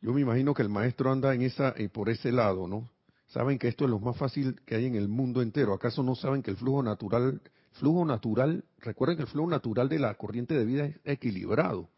yo 0.00 0.12
me 0.12 0.20
imagino 0.20 0.54
que 0.54 0.62
el 0.62 0.68
maestro 0.68 1.10
anda 1.10 1.34
en 1.34 1.42
esa, 1.42 1.74
eh, 1.76 1.88
por 1.88 2.08
ese 2.08 2.30
lado, 2.30 2.68
¿no? 2.68 2.88
Saben 3.26 3.58
que 3.58 3.66
esto 3.66 3.84
es 3.84 3.90
lo 3.90 3.98
más 3.98 4.16
fácil 4.16 4.60
que 4.64 4.76
hay 4.76 4.86
en 4.86 4.94
el 4.94 5.08
mundo 5.08 5.42
entero. 5.42 5.74
¿Acaso 5.74 6.04
no 6.04 6.14
saben 6.14 6.42
que 6.42 6.50
el 6.50 6.56
flujo 6.56 6.82
natural 6.82 7.40
flujo 7.72 8.04
natural, 8.04 8.64
recuerden 8.78 9.16
que 9.16 9.22
el 9.22 9.28
flujo 9.28 9.50
natural 9.50 9.88
de 9.88 9.98
la 9.98 10.14
corriente 10.14 10.54
de 10.54 10.64
vida 10.64 10.86
es 10.86 10.96
equilibrado. 11.04 11.88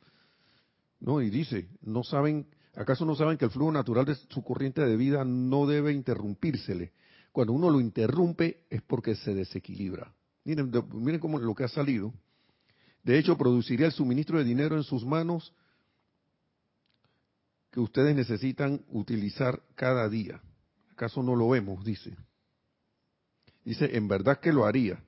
¿No? 1.00 1.20
Y 1.20 1.30
dice, 1.30 1.68
no 1.82 2.02
saben, 2.02 2.46
¿acaso 2.74 3.04
no 3.04 3.14
saben 3.14 3.36
que 3.36 3.44
el 3.44 3.50
flujo 3.50 3.72
natural 3.72 4.06
de 4.06 4.14
su 4.14 4.42
corriente 4.42 4.82
de 4.82 4.96
vida 4.96 5.24
no 5.24 5.66
debe 5.66 5.92
interrumpírsele? 5.92 6.92
Cuando 7.32 7.52
uno 7.52 7.70
lo 7.70 7.80
interrumpe 7.80 8.64
es 8.70 8.80
porque 8.82 9.16
se 9.16 9.34
desequilibra. 9.34 10.14
Miren, 10.44 10.70
miren 10.92 11.20
cómo 11.20 11.38
lo 11.38 11.54
que 11.54 11.64
ha 11.64 11.68
salido. 11.68 12.12
De 13.02 13.18
hecho, 13.18 13.36
produciría 13.36 13.86
el 13.86 13.92
suministro 13.92 14.38
de 14.38 14.44
dinero 14.44 14.76
en 14.76 14.84
sus 14.84 15.04
manos 15.04 15.52
que 17.74 17.80
ustedes 17.80 18.14
necesitan 18.14 18.84
utilizar 18.90 19.60
cada 19.74 20.08
día. 20.08 20.40
¿Acaso 20.92 21.24
no 21.24 21.34
lo 21.34 21.48
vemos? 21.48 21.84
Dice. 21.84 22.16
Dice, 23.64 23.96
en 23.96 24.06
verdad 24.06 24.38
que 24.38 24.52
lo 24.52 24.64
haría. 24.64 25.02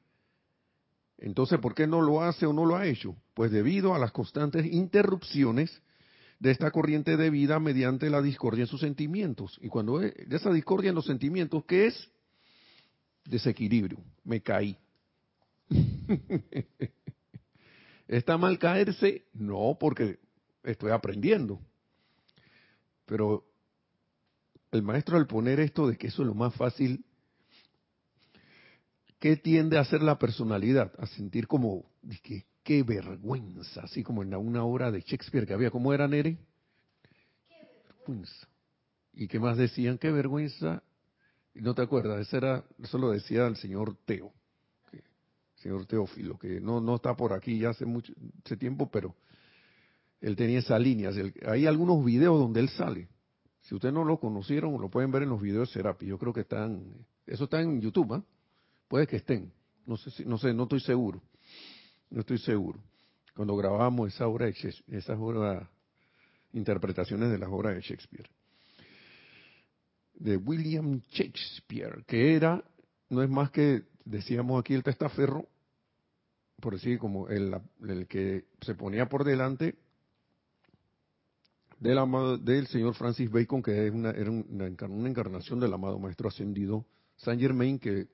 Entonces, 1.17 1.61
¿por 1.61 1.77
qué 1.77 1.87
no 1.87 2.03
lo 2.03 2.23
hace 2.23 2.45
o 2.45 2.53
no 2.53 2.67
lo 2.67 2.75
ha 2.75 2.89
hecho? 2.89 3.15
Pues 3.35 3.53
debido 3.53 3.95
a 3.95 4.01
las 4.01 4.11
constantes 4.11 4.67
interrupciones 4.67 5.81
de 6.41 6.51
esta 6.51 6.73
corriente 6.73 7.17
de 7.17 7.31
vida 7.31 7.61
mediante 7.61 8.11
la 8.11 8.21
discordia 8.21 8.63
en 8.63 8.67
sus 8.67 8.81
sentimientos. 8.81 9.57
Y 9.63 9.69
cuando 9.69 10.01
de 10.01 10.27
esa 10.29 10.53
discordia 10.53 10.89
en 10.89 10.97
los 10.97 11.07
sentimientos, 11.07 11.65
¿qué 11.67 11.87
es? 11.87 12.11
Desequilibrio. 13.27 14.01
Me 14.25 14.43
caí. 14.43 14.77
¿Está 18.09 18.37
mal 18.37 18.59
caerse? 18.59 19.25
No, 19.35 19.77
porque 19.79 20.19
estoy 20.65 20.91
aprendiendo. 20.91 21.61
Pero 23.07 23.45
el 24.73 24.83
maestro 24.83 25.17
al 25.17 25.27
poner 25.27 25.61
esto 25.61 25.89
de 25.89 25.97
que 25.97 26.09
eso 26.09 26.23
es 26.23 26.29
lo 26.29 26.35
más 26.35 26.55
fácil, 26.55 27.05
¿qué 29.19 29.37
tiende 29.37 29.79
a 29.79 29.83
hacer 29.83 30.03
la 30.03 30.19
personalidad? 30.19 30.93
A 30.99 31.07
sentir 31.07 31.47
como, 31.47 31.87
que, 32.23 32.45
qué 32.63 32.83
vergüenza, 32.83 33.83
así 33.83 34.03
como 34.03 34.23
en 34.23 34.35
una 34.35 34.65
obra 34.65 34.91
de 34.91 35.01
Shakespeare 35.01 35.47
que 35.47 35.55
había, 35.55 35.71
¿cómo 35.71 35.95
era 35.95 36.09
Nere? 36.09 36.37
Qué 37.49 37.69
vergüenza. 37.85 38.49
¿Y 39.15 39.29
qué 39.29 39.39
más 39.39 39.57
decían? 39.57 39.99
Qué 39.99 40.11
vergüenza. 40.11 40.83
Y 41.55 41.61
no 41.61 41.75
te 41.75 41.83
acuerdas, 41.83 42.21
eso, 42.21 42.37
era, 42.37 42.65
eso 42.83 42.99
lo 42.99 43.13
decía 43.13 43.47
el 43.47 43.57
señor 43.57 43.97
Teo, 44.05 44.31
el 44.93 45.03
señor 45.55 45.87
Teófilo, 45.87 46.39
que 46.39 46.61
no, 46.61 46.81
no 46.83 46.97
está 46.97 47.17
por 47.17 47.33
aquí 47.33 47.59
ya 47.61 47.71
hace 47.71 47.87
mucho 47.87 48.13
tiempo, 48.59 48.91
pero 48.91 49.15
él 50.21 50.37
tenía 50.37 50.59
esas 50.59 50.81
líneas. 50.81 51.15
hay 51.47 51.67
algunos 51.67 52.05
videos 52.05 52.39
donde 52.39 52.61
él 52.61 52.69
sale. 52.71 53.09
Si 53.61 53.75
ustedes 53.75 53.95
no 53.95 54.05
lo 54.05 54.19
conocieron, 54.19 54.81
lo 54.81 54.89
pueden 54.89 55.11
ver 55.11 55.25
en 55.25 55.29
los 55.29 55.41
videos 55.41 55.69
de 55.69 55.75
Serapi. 55.75 56.07
Yo 56.07 56.19
creo 56.19 56.33
que 56.33 56.43
están, 56.43 57.05
eso 57.27 57.45
está 57.45 57.61
en 57.61 57.81
YouTube, 57.81 58.15
¿ah? 58.15 58.25
Puede 58.89 59.07
que 59.07 59.17
estén. 59.17 59.53
No 59.87 59.97
sé, 59.97 60.11
si, 60.13 60.25
no 60.25 60.39
sé, 60.39 60.55
no 60.55 60.65
estoy 60.65 60.81
seguro. 60.81 61.21
No 62.11 62.21
estoy 62.21 62.39
seguro. 62.39 62.81
Cuando 63.35 63.57
grabamos 63.57 64.15
esa 64.15 64.29
obra 64.29 64.49
esas 64.49 65.19
obras, 65.19 65.69
interpretaciones 66.53 67.31
de 67.31 67.39
las 67.39 67.49
obras 67.51 67.75
de 67.75 67.81
Shakespeare. 67.83 68.31
De 70.15 70.37
William 70.37 71.01
Shakespeare, 71.11 72.05
que 72.07 72.35
era, 72.35 72.65
no 73.11 73.23
es 73.23 73.29
más 73.29 73.51
que, 73.51 73.83
decíamos 74.05 74.61
aquí 74.61 74.75
el 74.75 74.83
testaferro, 74.83 75.47
por 76.61 76.75
decir, 76.75 76.99
como 76.99 77.29
el, 77.29 77.55
el 77.87 78.07
que 78.07 78.45
se 78.63 78.75
ponía 78.75 79.09
por 79.09 79.25
delante 79.25 79.75
del, 81.81 82.67
señor 82.69 82.95
Francis 82.95 83.31
Bacon, 83.31 83.63
que 83.63 83.87
es 83.87 83.93
una, 83.93 84.11
era 84.11 84.31
una, 84.31 84.67
encarnación 84.67 85.61
del 85.61 85.75
amado 85.75 85.99
Maestro 85.99 86.29
Ascendido 86.29 86.87
Saint 87.17 87.41
Germain, 87.41 87.79
que 87.79 88.09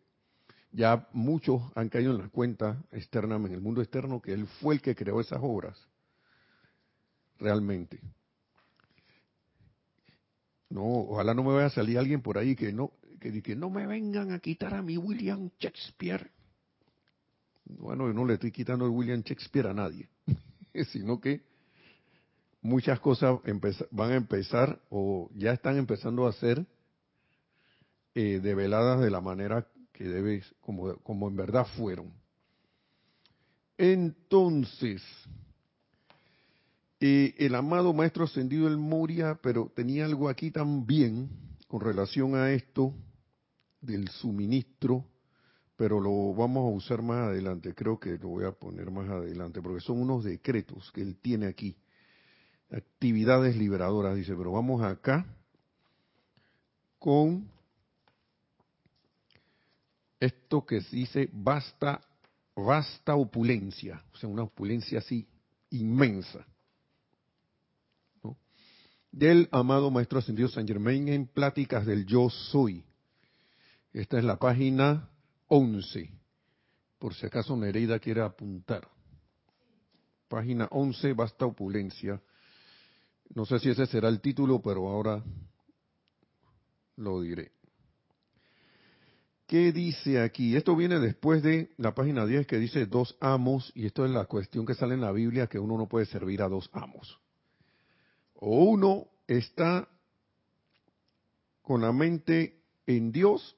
ya 0.73 1.09
muchos 1.13 1.63
han 1.75 1.89
caído 1.89 2.13
en 2.13 2.19
la 2.19 2.29
cuenta 2.29 2.83
externa, 2.91 3.37
en 3.37 3.53
el 3.53 3.61
mundo 3.61 3.83
externo, 3.83 4.21
que 4.21 4.33
él 4.33 4.47
fue 4.61 4.75
el 4.75 4.83
que 4.83 4.95
creó 4.95 5.21
esas 5.21 5.41
obras, 5.43 5.79
realmente. 7.39 8.01
No, 10.71 10.83
ojalá 10.85 11.35
no 11.35 11.45
me 11.45 11.53
vaya 11.53 11.67
a 11.67 11.71
salir 11.71 11.99
alguien 11.99 12.23
por 12.23 12.39
ahí 12.39 12.57
que 12.57 12.73
no, 12.73 12.93
que, 13.21 13.43
que 13.43 13.55
no 13.55 13.69
me 13.71 13.87
vengan 13.87 14.33
a 14.33 14.39
quitar 14.39 14.75
a 14.75 14.83
mi 14.83 14.97
William 14.97 15.51
Shakespeare. 15.59 16.31
Bueno, 17.65 18.07
yo 18.07 18.15
no 18.15 18.25
le 18.25 18.35
estoy 18.35 18.51
quitando 18.51 18.87
el 18.87 18.91
William 18.91 19.23
Shakespeare 19.23 19.69
a 19.69 19.75
nadie, 19.75 20.09
sino 20.91 21.21
que 21.21 21.52
muchas 22.63 23.01
cosas 23.01 23.41
van 23.91 24.13
a 24.13 24.17
empezar 24.17 24.81
o 24.89 25.29
ya 25.35 25.53
están 25.53 25.77
empezando 25.77 26.27
a 26.27 26.33
ser 26.33 26.65
eh, 28.15 28.41
develadas 28.41 29.01
de 29.01 29.11
la 29.11 29.21
manera 29.21 29.67
que 29.93 30.05
debe, 30.05 30.43
como, 30.61 30.97
como 30.99 31.29
en 31.29 31.37
verdad 31.37 31.67
fueron. 31.77 32.13
Entonces, 33.77 35.03
eh, 37.01 37.35
el 37.39 37.55
amado 37.57 37.93
maestro 37.93 38.25
ascendido 38.25 38.69
el 38.69 38.79
Moria, 38.79 39.41
pero 39.43 39.73
tenía 39.75 40.05
algo 40.05 40.29
aquí 40.29 40.53
también 40.53 41.31
con 41.67 41.81
relación 41.81 42.37
a 42.37 42.53
esto 42.53 42.95
del 43.81 44.09
suministro, 44.09 45.05
pero 45.75 46.01
lo 46.01 46.33
vamos 46.35 46.71
a 46.71 46.77
usar 46.77 47.03
más 47.03 47.29
adelante, 47.29 47.75
creo 47.75 47.99
que 47.99 48.19
lo 48.19 48.29
voy 48.29 48.45
a 48.45 48.53
poner 48.53 48.91
más 48.93 49.09
adelante, 49.09 49.61
porque 49.61 49.81
son 49.81 50.01
unos 50.01 50.23
decretos 50.23 50.93
que 50.93 51.01
él 51.01 51.17
tiene 51.17 51.47
aquí 51.47 51.77
actividades 52.73 53.57
liberadoras, 53.57 54.17
dice, 54.17 54.35
pero 54.35 54.53
vamos 54.53 54.83
acá 54.83 55.27
con 56.99 57.51
esto 60.19 60.65
que 60.65 60.81
dice 60.81 61.29
basta, 61.33 62.01
vasta 62.57 63.15
opulencia, 63.15 64.03
o 64.13 64.17
sea, 64.17 64.29
una 64.29 64.45
opulencia 64.45 64.99
así 64.99 65.27
inmensa. 65.71 66.47
Del 69.11 69.47
amado 69.53 69.91
Maestro 69.91 70.21
Ascendido 70.21 70.49
San 70.49 70.67
Germain 70.67 71.07
en 71.09 71.27
Pláticas 71.27 71.85
del 71.85 72.07
Yo 72.07 72.31
Soy. 72.31 72.83
Esta 73.93 74.17
es 74.17 74.25
la 74.25 74.39
página 74.39 75.11
11, 75.49 76.11
por 76.99 77.13
si 77.13 77.27
acaso 77.27 77.55
Nereida 77.55 77.99
quiere 77.99 78.23
apuntar. 78.23 78.89
Página 80.29 80.67
11, 80.71 81.13
basta 81.13 81.45
opulencia 81.45 82.23
no 83.35 83.47
sé 83.47 83.59
si 83.59 83.71
ese 83.71 83.87
será 83.87 84.09
el 84.09 84.21
título, 84.21 84.61
pero 84.61 84.89
ahora 84.89 85.23
lo 86.97 87.21
diré. 87.21 87.53
¿Qué 89.47 89.73
dice 89.73 90.21
aquí? 90.21 90.57
Esto 90.57 90.75
viene 90.77 90.99
después 90.99 91.43
de 91.43 91.73
la 91.77 91.95
página 91.95 92.25
10 92.25 92.47
que 92.47 92.59
dice 92.59 92.87
dos 92.87 93.17
amos, 93.21 93.71
y 93.75 93.87
esto 93.87 94.05
es 94.05 94.11
la 94.11 94.25
cuestión 94.25 94.65
que 94.65 94.75
sale 94.75 94.95
en 94.95 95.01
la 95.01 95.13
Biblia, 95.13 95.47
que 95.47 95.59
uno 95.59 95.77
no 95.77 95.89
puede 95.89 96.07
servir 96.07 96.43
a 96.43 96.49
dos 96.49 96.71
amos. 96.73 97.21
O 98.35 98.65
uno 98.65 99.09
está 99.27 99.89
con 101.63 101.83
la 101.83 101.93
mente 101.93 102.63
en 102.87 103.13
Dios, 103.13 103.57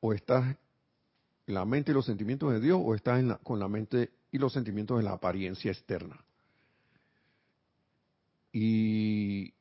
o 0.00 0.12
está 0.12 0.58
la 1.46 1.64
mente 1.64 1.90
y 1.90 1.94
los 1.94 2.06
sentimientos 2.06 2.52
de 2.52 2.60
Dios, 2.60 2.80
o 2.82 2.94
está 2.94 3.38
con 3.38 3.60
la 3.60 3.68
mente 3.68 4.10
y 4.32 4.38
los 4.38 4.52
sentimientos 4.52 4.98
de 4.98 5.04
la 5.04 5.12
apariencia 5.12 5.70
externa. 5.70 6.24
Y 8.52 9.54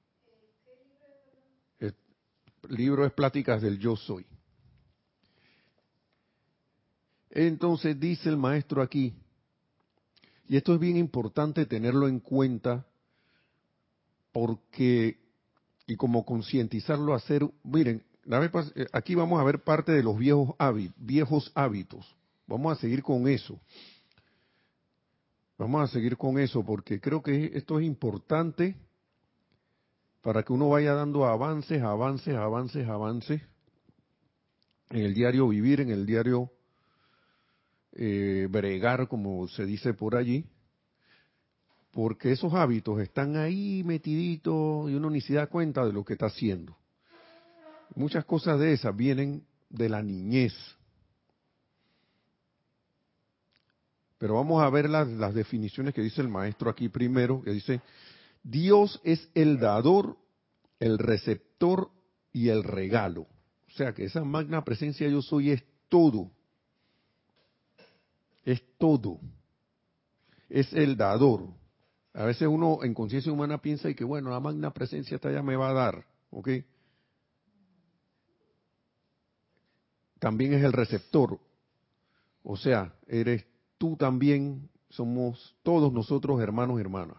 el 1.79 1.95
libro 2.69 3.05
es 3.05 3.13
Pláticas 3.13 3.61
del 3.61 3.79
Yo 3.79 3.95
Soy. 3.95 4.25
Entonces 7.29 7.99
dice 7.99 8.29
el 8.29 8.37
maestro 8.37 8.81
aquí, 8.81 9.13
y 10.47 10.57
esto 10.57 10.73
es 10.73 10.79
bien 10.79 10.97
importante 10.97 11.67
tenerlo 11.67 12.07
en 12.07 12.19
cuenta, 12.19 12.87
porque, 14.31 15.19
y 15.85 15.95
como 15.95 16.25
concientizarlo, 16.25 17.13
hacer, 17.13 17.47
miren, 17.63 18.03
eh, 18.75 18.87
aquí 18.91 19.15
vamos 19.15 19.39
a 19.39 19.43
ver 19.43 19.63
parte 19.63 19.91
de 19.91 20.03
los 20.03 20.17
viejos 20.17 20.55
viejos 20.97 21.51
hábitos. 21.55 22.15
Vamos 22.47 22.77
a 22.77 22.81
seguir 22.81 23.03
con 23.03 23.27
eso. 23.27 23.59
Vamos 25.59 25.83
a 25.83 25.91
seguir 25.91 26.15
con 26.15 26.39
eso 26.39 26.63
porque 26.63 27.01
creo 27.01 27.21
que 27.21 27.51
esto 27.53 27.81
es 27.81 27.85
importante 27.85 28.77
para 30.21 30.41
que 30.41 30.53
uno 30.53 30.69
vaya 30.69 30.93
dando 30.93 31.25
avances, 31.25 31.81
avances, 31.81 32.33
avances, 32.33 32.87
avances 32.87 33.41
en 34.89 35.01
el 35.01 35.13
diario 35.13 35.49
vivir, 35.49 35.81
en 35.81 35.89
el 35.89 36.05
diario 36.05 36.49
eh, 37.91 38.47
bregar, 38.49 39.09
como 39.09 39.49
se 39.49 39.65
dice 39.65 39.93
por 39.93 40.15
allí, 40.15 40.45
porque 41.91 42.31
esos 42.31 42.53
hábitos 42.53 43.01
están 43.01 43.35
ahí 43.35 43.83
metiditos 43.83 44.89
y 44.89 44.95
uno 44.95 45.09
ni 45.09 45.19
se 45.19 45.33
da 45.33 45.47
cuenta 45.47 45.85
de 45.85 45.91
lo 45.91 46.05
que 46.05 46.13
está 46.13 46.27
haciendo. 46.27 46.77
Muchas 47.95 48.23
cosas 48.23 48.61
de 48.61 48.71
esas 48.71 48.95
vienen 48.95 49.43
de 49.69 49.89
la 49.89 50.01
niñez, 50.01 50.53
Pero 54.19 54.35
vamos 54.35 54.61
a 54.61 54.69
ver 54.69 54.89
las, 54.89 55.07
las 55.07 55.33
definiciones 55.33 55.93
que 55.93 56.01
dice 56.01 56.21
el 56.21 56.27
maestro 56.27 56.69
aquí 56.69 56.89
primero, 56.89 57.41
que 57.41 57.51
dice, 57.51 57.81
Dios 58.43 59.01
es 59.03 59.29
el 59.33 59.59
dador, 59.59 60.17
el 60.79 60.99
receptor 60.99 61.89
y 62.33 62.49
el 62.49 62.63
regalo. 62.63 63.21
O 63.21 63.71
sea 63.75 63.93
que 63.93 64.03
esa 64.03 64.23
magna 64.23 64.63
presencia 64.63 65.07
yo 65.07 65.21
soy 65.21 65.51
es 65.51 65.63
todo. 65.87 66.29
Es 68.43 68.61
todo. 68.77 69.19
Es 70.49 70.73
el 70.73 70.97
dador. 70.97 71.47
A 72.13 72.25
veces 72.25 72.47
uno 72.47 72.79
en 72.83 72.93
conciencia 72.93 73.31
humana 73.31 73.61
piensa 73.61 73.89
y 73.89 73.95
que 73.95 74.03
bueno, 74.03 74.31
la 74.31 74.39
magna 74.41 74.73
presencia 74.73 75.15
esta 75.15 75.31
ya 75.31 75.41
me 75.41 75.55
va 75.55 75.69
a 75.69 75.73
dar, 75.73 76.05
¿ok? 76.31 76.49
También 80.19 80.53
es 80.53 80.63
el 80.63 80.73
receptor. 80.73 81.39
O 82.43 82.57
sea, 82.57 82.93
eres 83.07 83.45
tú 83.79 83.95
también, 83.95 84.69
somos 84.91 85.55
todos 85.63 85.91
nosotros 85.91 86.39
hermanos 86.39 86.77
y 86.77 86.81
hermanas. 86.81 87.17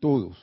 Todos. 0.00 0.36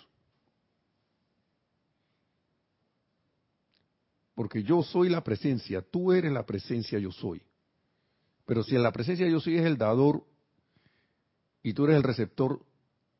Porque 4.33 4.63
yo 4.63 4.81
soy 4.83 5.09
la 5.09 5.23
presencia, 5.23 5.81
tú 5.81 6.11
eres 6.11 6.31
la 6.31 6.45
presencia, 6.45 6.97
yo 6.97 7.11
soy. 7.11 7.41
Pero 8.45 8.63
si 8.63 8.75
en 8.75 8.83
la 8.83 8.91
presencia 8.91 9.27
yo 9.27 9.39
soy 9.39 9.57
es 9.57 9.65
el 9.65 9.77
dador 9.77 10.23
y 11.61 11.73
tú 11.73 11.83
eres 11.85 11.97
el 11.97 12.03
receptor, 12.03 12.63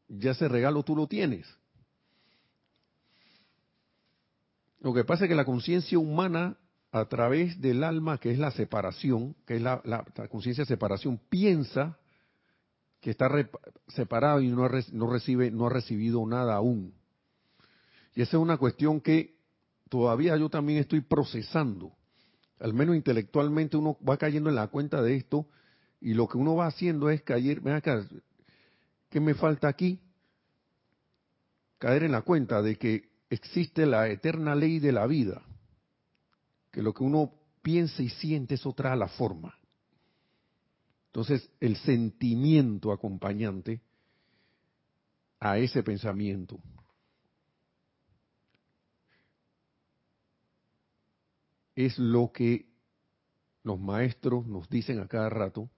ya 0.08 0.32
ese 0.32 0.48
regalo 0.48 0.84
tú 0.84 0.96
lo 0.96 1.08
tienes. 1.08 1.48
Lo 4.80 4.94
que 4.94 5.04
pasa 5.04 5.26
es 5.26 5.30
que 5.30 5.36
la 5.36 5.44
conciencia 5.44 6.00
humana 6.00 6.58
a 6.91 7.06
través 7.06 7.60
del 7.62 7.84
alma, 7.84 8.17
que 8.17 8.32
es 8.32 8.39
la 8.39 8.52
separación, 8.52 9.36
que 9.45 9.58
es 9.58 9.62
la, 9.62 9.82
conciencia 10.30 10.63
de 10.63 10.67
separación, 10.67 11.19
piensa 11.30 11.97
que 13.02 13.12
está 13.12 13.30
separado 13.89 14.41
y 14.41 14.47
no, 14.47 14.67
no, 14.93 15.10
recibe, 15.10 15.52
no 15.52 15.67
ha 15.67 15.69
recibido 15.69 16.26
nada 16.26 16.56
aún. 16.56 16.93
Y 18.15 18.21
esa 18.21 18.38
es 18.38 18.41
una 18.41 18.58
cuestión 18.58 19.02
que 19.02 19.36
todavía 19.89 20.36
yo 20.38 20.50
también 20.50 20.80
estoy 20.80 21.02
procesando. 21.02 21.91
Al 22.60 22.73
menos 22.73 22.95
intelectualmente 22.95 23.78
uno 23.78 23.97
va 24.08 24.17
cayendo 24.17 24.50
en 24.50 24.56
la 24.56 24.67
cuenta 24.67 25.02
de 25.02 25.15
esto 25.15 25.45
y 26.02 26.13
lo 26.13 26.28
que 26.28 26.38
uno 26.38 26.56
va 26.56 26.67
haciendo 26.67 27.10
es 27.10 27.21
caer, 27.21 27.62
ven 27.62 27.76
acá, 27.76 28.08
¿qué 29.10 29.19
me 29.19 29.36
falta 29.36 29.67
aquí? 29.67 30.00
Caer 31.78 32.04
en 32.04 32.13
la 32.13 32.23
cuenta 32.23 32.63
de 32.63 32.78
que 32.78 33.10
existe 33.30 33.86
la 33.86 34.10
eterna 34.10 34.56
ley 34.56 34.80
de 34.80 34.91
la 34.91 35.06
vida 35.06 35.47
que 36.78 36.84
lo 36.84 36.94
que 36.94 37.04
uno 37.04 37.34
piensa 37.63 38.04
y 38.04 38.10
siente 38.10 38.54
es 38.54 38.63
otra 38.63 38.96
la 38.96 39.08
forma. 39.08 39.58
Entonces, 41.08 41.50
el 41.60 41.76
sentimiento 41.78 42.92
acompañante 42.92 43.82
a 45.40 45.58
ese 45.58 45.82
pensamiento. 45.82 46.60
es 51.74 51.98
lo 51.98 52.32
que 52.32 52.68
los 53.63 53.80
maestros 53.80 54.46
nos 54.46 54.70
dicen 54.70 55.00
a 55.00 55.08
cada 55.08 55.30
rato, 55.30 55.72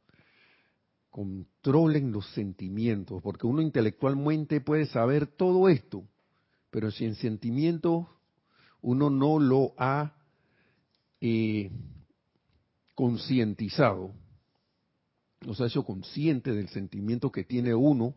controlen 1.10 2.12
los 2.12 2.30
sentimientos, 2.34 3.22
porque 3.22 3.48
uno 3.48 3.62
intelectualmente 3.62 4.60
puede 4.60 4.86
saber 4.86 5.28
todo 5.28 5.70
esto, 5.70 6.04
pero 6.70 6.92
si 6.92 7.06
en 7.06 7.16
sentimientos 7.16 8.06
uno 8.82 9.10
no 9.10 9.40
lo 9.40 9.74
ha 9.78 10.19
concientizado, 12.96 14.14
no 15.42 15.54
se 15.54 15.64
ha 15.64 15.68
hecho 15.68 15.84
consciente 15.84 16.52
del 16.52 16.70
sentimiento 16.70 17.32
que 17.32 17.44
tiene 17.44 17.74
uno 17.74 18.16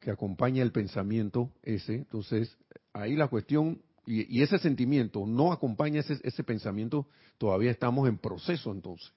que 0.00 0.10
acompaña 0.10 0.62
el 0.62 0.72
pensamiento 0.72 1.52
ese, 1.62 1.94
entonces 1.94 2.56
ahí 2.92 3.14
la 3.14 3.28
cuestión, 3.28 3.80
y, 4.04 4.42
ese 4.42 4.58
sentimiento 4.58 5.26
no 5.26 5.52
acompaña 5.52 6.00
ese, 6.00 6.18
ese 6.24 6.42
pensamiento, 6.42 7.06
todavía 7.38 7.70
estamos 7.70 8.08
en 8.08 8.18
proceso 8.18 8.72
entonces. 8.72 9.12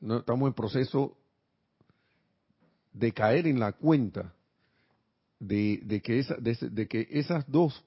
No, 0.00 0.18
estamos 0.18 0.48
en 0.48 0.54
proceso 0.54 1.16
de 2.92 3.12
caer 3.12 3.46
en 3.46 3.58
la 3.58 3.72
cuenta 3.72 4.34
de, 5.38 6.00
que, 6.02 6.18
esa, 6.18 6.36
de, 6.36 6.88
que 6.88 7.06
esas 7.10 7.50
dos 7.50 7.84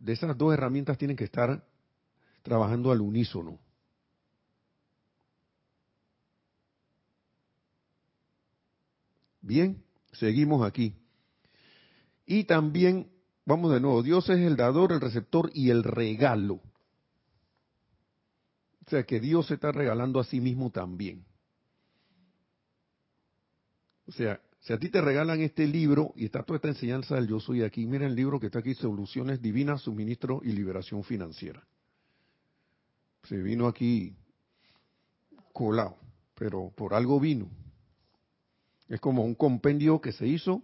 de 0.00 0.14
esas 0.14 0.36
dos 0.36 0.52
herramientas 0.52 0.98
tienen 0.98 1.16
que 1.16 1.24
estar 1.24 1.62
trabajando 2.42 2.90
al 2.90 3.00
unísono. 3.00 3.58
Bien, 9.42 9.82
seguimos 10.12 10.66
aquí. 10.66 10.94
Y 12.26 12.44
también, 12.44 13.10
vamos 13.44 13.72
de 13.72 13.80
nuevo, 13.80 14.02
Dios 14.02 14.28
es 14.28 14.38
el 14.38 14.56
dador, 14.56 14.92
el 14.92 15.00
receptor 15.00 15.50
y 15.54 15.70
el 15.70 15.82
regalo. 15.82 16.60
O 18.86 18.90
sea 18.90 19.04
que 19.04 19.20
Dios 19.20 19.46
se 19.46 19.54
está 19.54 19.72
regalando 19.72 20.18
a 20.18 20.24
sí 20.24 20.40
mismo 20.40 20.70
también. 20.70 21.24
O 24.06 24.12
sea, 24.12 24.40
si 24.60 24.72
a 24.72 24.78
ti 24.78 24.90
te 24.90 25.00
regalan 25.00 25.40
este 25.40 25.66
libro 25.66 26.12
y 26.16 26.26
está 26.26 26.42
toda 26.42 26.56
esta 26.56 26.68
enseñanza 26.68 27.14
del 27.14 27.28
yo 27.28 27.40
soy 27.40 27.62
aquí, 27.62 27.86
mira 27.86 28.06
el 28.06 28.14
libro 28.14 28.38
que 28.38 28.46
está 28.46 28.58
aquí, 28.58 28.74
Soluciones 28.74 29.40
Divinas, 29.40 29.82
Suministro 29.82 30.40
y 30.44 30.52
Liberación 30.52 31.02
Financiera. 31.02 31.66
Se 33.24 33.36
vino 33.36 33.66
aquí 33.66 34.14
colado, 35.52 35.96
pero 36.34 36.70
por 36.76 36.94
algo 36.94 37.18
vino. 37.18 37.50
Es 38.88 39.00
como 39.00 39.24
un 39.24 39.34
compendio 39.34 40.00
que 40.00 40.12
se 40.12 40.26
hizo 40.26 40.62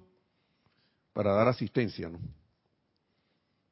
para 1.12 1.32
dar 1.32 1.48
asistencia, 1.48 2.08
¿no? 2.08 2.18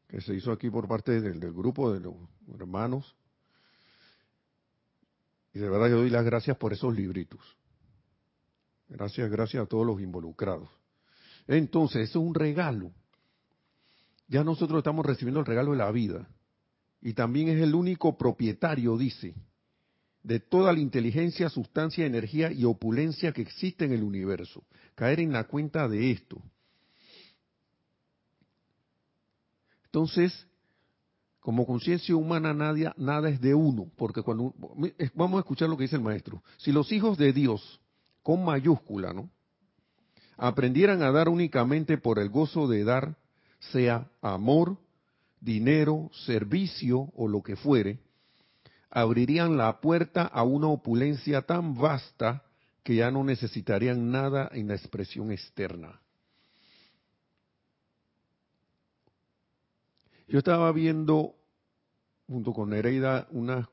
Que 0.09 0.21
se 0.21 0.35
hizo 0.35 0.53
aquí 0.53 0.71
por 0.71 0.89
parte 0.89 1.21
del, 1.21 1.41
del 1.41 1.53
grupo 1.53 1.93
de 1.93 2.01
los 2.01 2.15
hermanos 2.55 3.15
y 5.55 5.61
de 5.61 5.71
verdad 5.71 5.89
yo 5.89 5.99
doy 5.99 6.11
las 6.11 6.25
gracias 6.25 6.57
por 6.57 6.73
esos 6.73 6.95
libritos. 6.95 7.41
Gracias, 8.95 9.29
gracias 9.29 9.65
a 9.65 9.67
todos 9.67 9.85
los 9.85 10.01
involucrados. 10.01 10.69
Entonces, 11.49 12.09
eso 12.09 12.21
es 12.21 12.27
un 12.27 12.33
regalo. 12.33 12.93
Ya 14.29 14.45
nosotros 14.45 14.79
estamos 14.79 15.05
recibiendo 15.05 15.41
el 15.41 15.47
regalo 15.47 15.73
de 15.73 15.79
la 15.79 15.91
vida. 15.91 16.29
Y 17.03 17.13
también 17.13 17.49
es 17.49 17.61
el 17.61 17.75
único 17.75 18.17
propietario, 18.17 18.97
dice, 18.97 19.35
de 20.23 20.39
toda 20.39 20.73
la 20.73 20.79
inteligencia, 20.79 21.49
sustancia, 21.49 22.07
energía 22.07 22.53
y 22.53 22.65
opulencia 22.65 23.33
que 23.33 23.43
existe 23.43 23.85
en 23.85 23.93
el 23.95 24.05
universo. 24.05 24.63
Caer 24.95 25.19
en 25.19 25.33
la 25.33 25.43
cuenta 25.49 25.89
de 25.89 26.13
esto. 26.13 26.41
Entonces, 29.87 30.47
como 31.41 31.67
conciencia 31.67 32.15
humana 32.15 32.55
nada, 32.55 32.95
nada 32.97 33.29
es 33.29 33.41
de 33.41 33.57
uno, 33.57 33.91
porque 33.97 34.23
cuando 34.23 34.55
vamos 35.15 35.39
a 35.39 35.41
escuchar 35.41 35.69
lo 35.69 35.77
que 35.77 35.83
dice 35.83 35.97
el 35.97 36.03
maestro. 36.03 36.45
Si 36.59 36.71
los 36.71 36.93
hijos 36.93 37.19
de 37.19 37.33
Dios, 37.33 37.81
con 38.25 38.45
mayúscula, 38.45 39.13
¿no? 39.13 39.31
Aprendieran 40.37 41.03
a 41.03 41.13
dar 41.13 41.29
únicamente 41.29 41.97
por 41.99 42.19
el 42.19 42.31
gozo 42.31 42.67
de 42.67 42.83
dar, 42.83 43.17
sea 43.73 44.11
amor, 44.21 44.79
dinero, 45.41 46.11
servicio 46.27 47.13
o 47.15 47.29
lo 47.29 47.43
que 47.43 47.55
fuere, 47.55 48.01
abrirían 48.91 49.57
la 49.57 49.81
puerta 49.81 50.23
a 50.23 50.43
una 50.43 50.69
opulencia 50.69 51.43
tan 51.43 51.75
vasta 51.75 52.43
que 52.83 52.97
ya 52.97 53.11
no 53.11 53.23
necesitarían 53.23 54.11
nada 54.11 54.51
en 54.53 54.69
la 54.69 54.75
expresión 54.75 55.31
externa. 55.31 56.01
Yo 60.27 60.39
estaba 60.39 60.73
viendo 60.73 61.35
junto 62.27 62.53
con 62.53 62.71
Nereida 62.71 63.29
una 63.31 63.69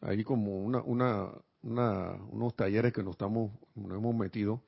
ahí 0.00 0.24
como 0.24 0.58
una, 0.58 0.82
una, 0.82 1.30
una, 1.62 2.12
unos 2.30 2.54
talleres 2.54 2.92
que 2.92 3.02
nos 3.02 3.12
estamos 3.12 3.52
nos 3.74 3.92
hemos 3.92 4.14
metido 4.14 4.62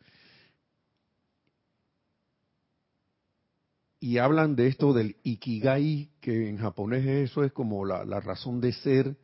y 4.00 4.18
hablan 4.18 4.56
de 4.56 4.68
esto 4.68 4.92
del 4.92 5.16
ikigai 5.22 6.10
que 6.20 6.48
en 6.48 6.58
japonés 6.58 7.06
eso 7.06 7.44
es 7.44 7.52
como 7.52 7.84
la, 7.84 8.04
la 8.04 8.20
razón 8.20 8.60
de 8.60 8.72
ser 8.72 9.16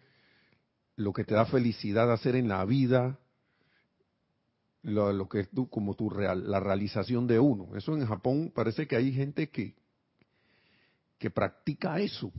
lo 0.97 1.13
que 1.13 1.25
te 1.25 1.35
da 1.35 1.47
felicidad 1.47 2.13
hacer 2.13 2.37
en 2.37 2.49
la 2.49 2.65
vida 2.65 3.19
lo, 4.83 5.13
lo 5.13 5.29
que 5.29 5.41
es 5.41 5.51
tu, 5.51 5.69
como 5.69 5.95
tu 5.95 6.09
real, 6.09 6.51
la 6.51 6.61
realización 6.61 7.27
de 7.27 7.39
uno 7.39 7.77
eso 7.77 7.95
en 7.97 8.07
Japón 8.07 8.53
parece 8.55 8.87
que 8.87 8.97
hay 8.97 9.13
gente 9.13 9.51
que 9.51 9.75
que 11.19 11.31
practica 11.31 11.99
eso. 11.99 12.33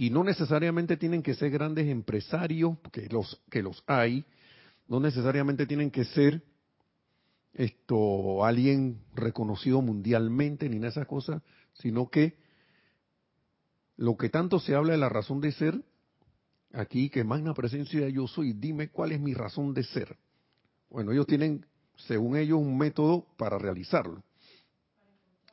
Y 0.00 0.10
no 0.10 0.22
necesariamente 0.22 0.96
tienen 0.96 1.24
que 1.24 1.34
ser 1.34 1.50
grandes 1.50 1.88
empresarios, 1.88 2.78
que 2.92 3.08
los, 3.08 3.42
que 3.50 3.64
los 3.64 3.82
hay, 3.88 4.24
no 4.86 5.00
necesariamente 5.00 5.66
tienen 5.66 5.90
que 5.90 6.04
ser 6.04 6.44
esto 7.52 8.44
alguien 8.44 9.02
reconocido 9.12 9.82
mundialmente 9.82 10.68
ni 10.68 10.76
en 10.76 10.84
esas 10.84 11.04
cosas, 11.08 11.42
sino 11.72 12.10
que 12.10 12.38
lo 13.96 14.16
que 14.16 14.28
tanto 14.28 14.60
se 14.60 14.76
habla 14.76 14.92
de 14.92 14.98
la 14.98 15.08
razón 15.08 15.40
de 15.40 15.50
ser, 15.50 15.82
aquí 16.72 17.10
que 17.10 17.24
magna 17.24 17.52
presencia 17.52 18.08
yo 18.08 18.28
soy, 18.28 18.52
dime 18.52 18.90
cuál 18.90 19.10
es 19.10 19.20
mi 19.20 19.34
razón 19.34 19.74
de 19.74 19.82
ser. 19.82 20.16
Bueno, 20.90 21.10
ellos 21.10 21.26
tienen, 21.26 21.66
según 21.96 22.36
ellos, 22.36 22.60
un 22.60 22.78
método 22.78 23.26
para 23.36 23.58
realizarlo, 23.58 24.22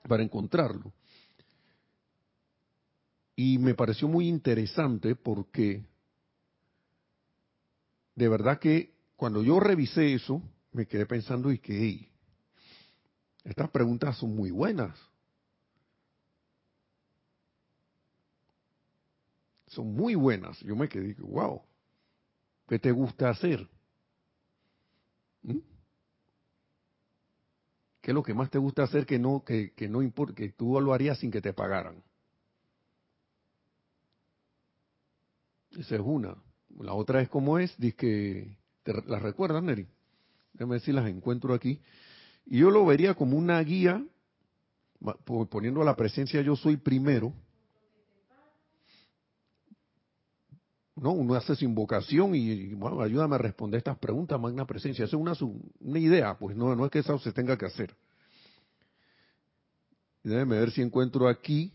para 0.08 0.22
encontrarlo. 0.22 0.94
Y 3.36 3.58
me 3.58 3.74
pareció 3.74 4.08
muy 4.08 4.28
interesante 4.28 5.16
porque 5.16 5.84
de 8.16 8.30
verdad 8.30 8.60
que 8.60 8.94
cuando 9.16 9.44
yo 9.44 9.60
revisé 9.60 10.14
eso, 10.14 10.42
me 10.72 10.88
quedé 10.88 11.06
pensando 11.06 11.52
y 11.52 11.60
que 11.60 12.10
estas 13.44 13.70
preguntas 13.70 14.18
son 14.18 14.36
muy 14.36 14.52
buenas. 14.52 14.98
Son 19.68 19.94
muy 19.94 20.16
buenas. 20.16 20.60
Yo 20.62 20.76
me 20.76 20.88
quedé, 20.88 21.14
wow, 21.20 21.62
¿qué 22.68 22.80
te 22.80 22.92
gusta 22.92 23.30
hacer? 23.30 23.68
¿Mm? 25.44 25.60
¿Qué 28.02 28.12
es 28.12 28.16
lo 28.16 28.24
que 28.24 28.34
más 28.34 28.50
te 28.50 28.60
gusta 28.60 28.84
hacer 28.84 29.06
que 29.06 29.20
no, 29.20 29.44
que, 29.44 29.74
que 29.74 29.90
no 29.90 30.02
importa, 30.02 30.36
que 30.36 30.50
tú 30.50 30.80
lo 30.80 30.94
harías 30.94 31.20
sin 31.20 31.32
que 31.32 31.42
te 31.42 31.54
pagaran? 31.54 32.02
Esa 35.78 35.96
es 35.96 36.02
una. 36.04 36.36
La 36.80 36.94
otra 36.94 37.22
es 37.22 37.30
como 37.30 37.60
es, 37.60 37.78
dice 37.78 37.96
que, 37.96 38.58
¿te 38.84 38.94
¿las 39.06 39.22
recuerdas, 39.22 39.64
Neri? 39.64 39.88
Déjame 40.54 40.74
ver 40.74 40.82
si 40.82 40.92
las 40.92 41.08
encuentro 41.08 41.54
aquí. 41.54 41.82
Y 42.46 42.60
yo 42.60 42.72
lo 42.72 42.86
vería 42.86 43.14
como 43.14 43.38
una 43.38 43.60
guía, 43.62 44.06
poniendo 45.50 45.84
la 45.84 45.96
presencia 45.96 46.42
yo 46.42 46.56
soy 46.56 46.78
primero. 46.78 47.34
No, 50.96 51.12
uno 51.12 51.36
hace 51.36 51.56
su 51.56 51.66
invocación 51.66 52.36
y, 52.36 52.74
bueno, 52.74 53.02
ayúdame 53.02 53.36
a 53.36 53.40
responder 53.40 53.80
estas 53.80 53.98
preguntas, 53.98 54.40
magna 54.40 54.66
presencia. 54.66 55.04
Esa 55.04 55.18
es 55.18 55.22
una, 55.22 55.34
una 55.82 56.00
idea, 56.00 56.38
pues 56.38 56.56
no, 56.56 56.74
no 56.74 56.86
es 56.86 56.92
que 56.92 57.00
eso 57.00 57.20
se 57.20 57.34
tenga 57.34 57.58
que 57.58 57.66
hacer. 57.66 57.94
Déjame 60.24 60.58
ver 60.58 60.72
si 60.72 60.82
encuentro 60.82 61.28
aquí, 61.28 61.74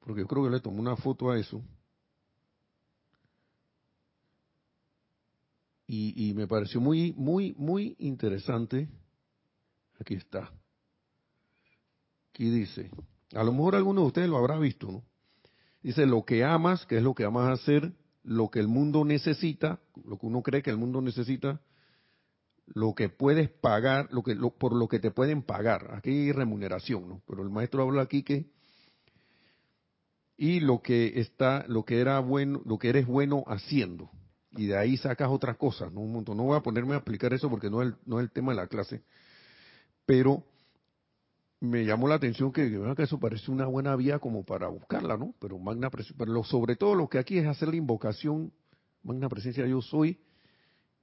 porque 0.00 0.22
yo 0.22 0.26
creo 0.26 0.44
que 0.44 0.50
le 0.50 0.60
tomé 0.60 0.80
una 0.80 0.96
foto 0.96 1.30
a 1.30 1.38
eso. 1.38 1.62
Y, 5.90 6.34
me 6.34 6.46
pareció 6.46 6.82
muy, 6.82 7.14
muy, 7.16 7.54
muy 7.56 7.96
interesante. 7.98 8.90
Aquí 9.98 10.14
está. 10.14 10.52
Aquí 12.30 12.50
dice, 12.50 12.90
a 13.34 13.42
lo 13.42 13.52
mejor 13.52 13.74
alguno 13.74 14.02
de 14.02 14.06
ustedes 14.08 14.28
lo 14.28 14.36
habrá 14.36 14.58
visto, 14.58 14.86
¿no? 14.86 15.04
Dice, 15.82 16.04
lo 16.04 16.24
que 16.24 16.44
amas, 16.44 16.84
que 16.84 16.98
es 16.98 17.02
lo 17.02 17.14
que 17.14 17.24
amas 17.24 17.58
hacer, 17.58 17.94
lo 18.22 18.50
que 18.50 18.60
el 18.60 18.68
mundo 18.68 19.04
necesita, 19.06 19.80
lo 20.04 20.18
que 20.18 20.26
uno 20.26 20.42
cree 20.42 20.62
que 20.62 20.70
el 20.70 20.76
mundo 20.76 21.00
necesita, 21.00 21.62
lo 22.66 22.94
que 22.94 23.08
puedes 23.08 23.48
pagar, 23.48 24.08
lo 24.12 24.22
que 24.22 24.36
por 24.36 24.74
lo 24.74 24.88
que 24.88 24.98
te 24.98 25.10
pueden 25.10 25.42
pagar. 25.42 25.94
Aquí 25.94 26.10
hay 26.10 26.32
remuneración, 26.32 27.08
¿no? 27.08 27.22
Pero 27.26 27.42
el 27.42 27.48
maestro 27.48 27.82
habla 27.82 28.02
aquí 28.02 28.22
que 28.22 28.50
y 30.36 30.60
lo 30.60 30.82
que 30.82 31.18
está, 31.20 31.64
lo 31.66 31.84
que 31.84 32.00
era 32.00 32.20
bueno, 32.20 32.60
lo 32.66 32.78
que 32.78 32.90
eres 32.90 33.06
bueno 33.06 33.42
haciendo. 33.46 34.10
Y 34.58 34.66
de 34.66 34.76
ahí 34.76 34.96
sacas 34.96 35.30
otras 35.30 35.56
cosas, 35.56 35.92
¿no? 35.92 36.00
Un 36.00 36.12
montón. 36.12 36.36
No 36.36 36.42
voy 36.42 36.56
a 36.56 36.60
ponerme 36.60 36.94
a 36.94 36.96
explicar 36.96 37.32
eso 37.32 37.48
porque 37.48 37.70
no 37.70 37.80
es 37.80 37.90
el, 37.90 37.94
no 38.06 38.18
es 38.18 38.24
el 38.24 38.32
tema 38.32 38.50
de 38.50 38.56
la 38.56 38.66
clase. 38.66 39.02
Pero 40.04 40.42
me 41.60 41.84
llamó 41.84 42.08
la 42.08 42.16
atención 42.16 42.52
que, 42.52 42.66
eso 42.98 43.20
parece 43.20 43.52
una 43.52 43.66
buena 43.66 43.94
vía 43.94 44.18
como 44.18 44.44
para 44.44 44.66
buscarla, 44.66 45.16
¿no? 45.16 45.32
Pero 45.38 45.60
magna 45.60 45.90
pero 45.90 46.42
sobre 46.42 46.74
todo 46.74 46.96
lo 46.96 47.08
que 47.08 47.18
aquí 47.18 47.38
es 47.38 47.46
hacer 47.46 47.68
la 47.68 47.76
invocación, 47.76 48.52
magna 49.04 49.28
presencia 49.28 49.64
yo 49.64 49.80
soy, 49.80 50.18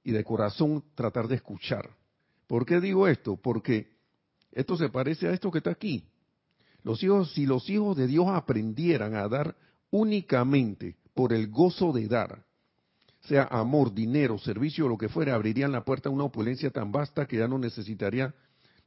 y 0.04 0.12
de 0.12 0.22
corazón 0.22 0.84
tratar 0.94 1.26
de 1.26 1.36
escuchar. 1.36 1.88
¿Por 2.46 2.66
qué 2.66 2.78
digo 2.78 3.08
esto? 3.08 3.36
Porque 3.36 3.90
esto 4.52 4.76
se 4.76 4.90
parece 4.90 5.28
a 5.28 5.32
esto 5.32 5.50
que 5.50 5.58
está 5.58 5.70
aquí. 5.70 6.04
Los 6.82 7.02
hijos, 7.02 7.32
si 7.32 7.46
los 7.46 7.70
hijos 7.70 7.96
de 7.96 8.06
Dios 8.06 8.26
aprendieran 8.28 9.14
a 9.14 9.26
dar 9.28 9.56
únicamente 9.90 10.98
por 11.14 11.32
el 11.32 11.48
gozo 11.48 11.92
de 11.92 12.06
dar, 12.06 12.45
sea 13.26 13.44
amor, 13.50 13.92
dinero, 13.92 14.38
servicio 14.38 14.86
o 14.86 14.88
lo 14.88 14.98
que 14.98 15.08
fuera, 15.08 15.34
abrirían 15.34 15.72
la 15.72 15.84
puerta 15.84 16.08
a 16.08 16.12
una 16.12 16.24
opulencia 16.24 16.70
tan 16.70 16.92
vasta 16.92 17.26
que 17.26 17.38
ya 17.38 17.48
no 17.48 17.58
necesitaría 17.58 18.34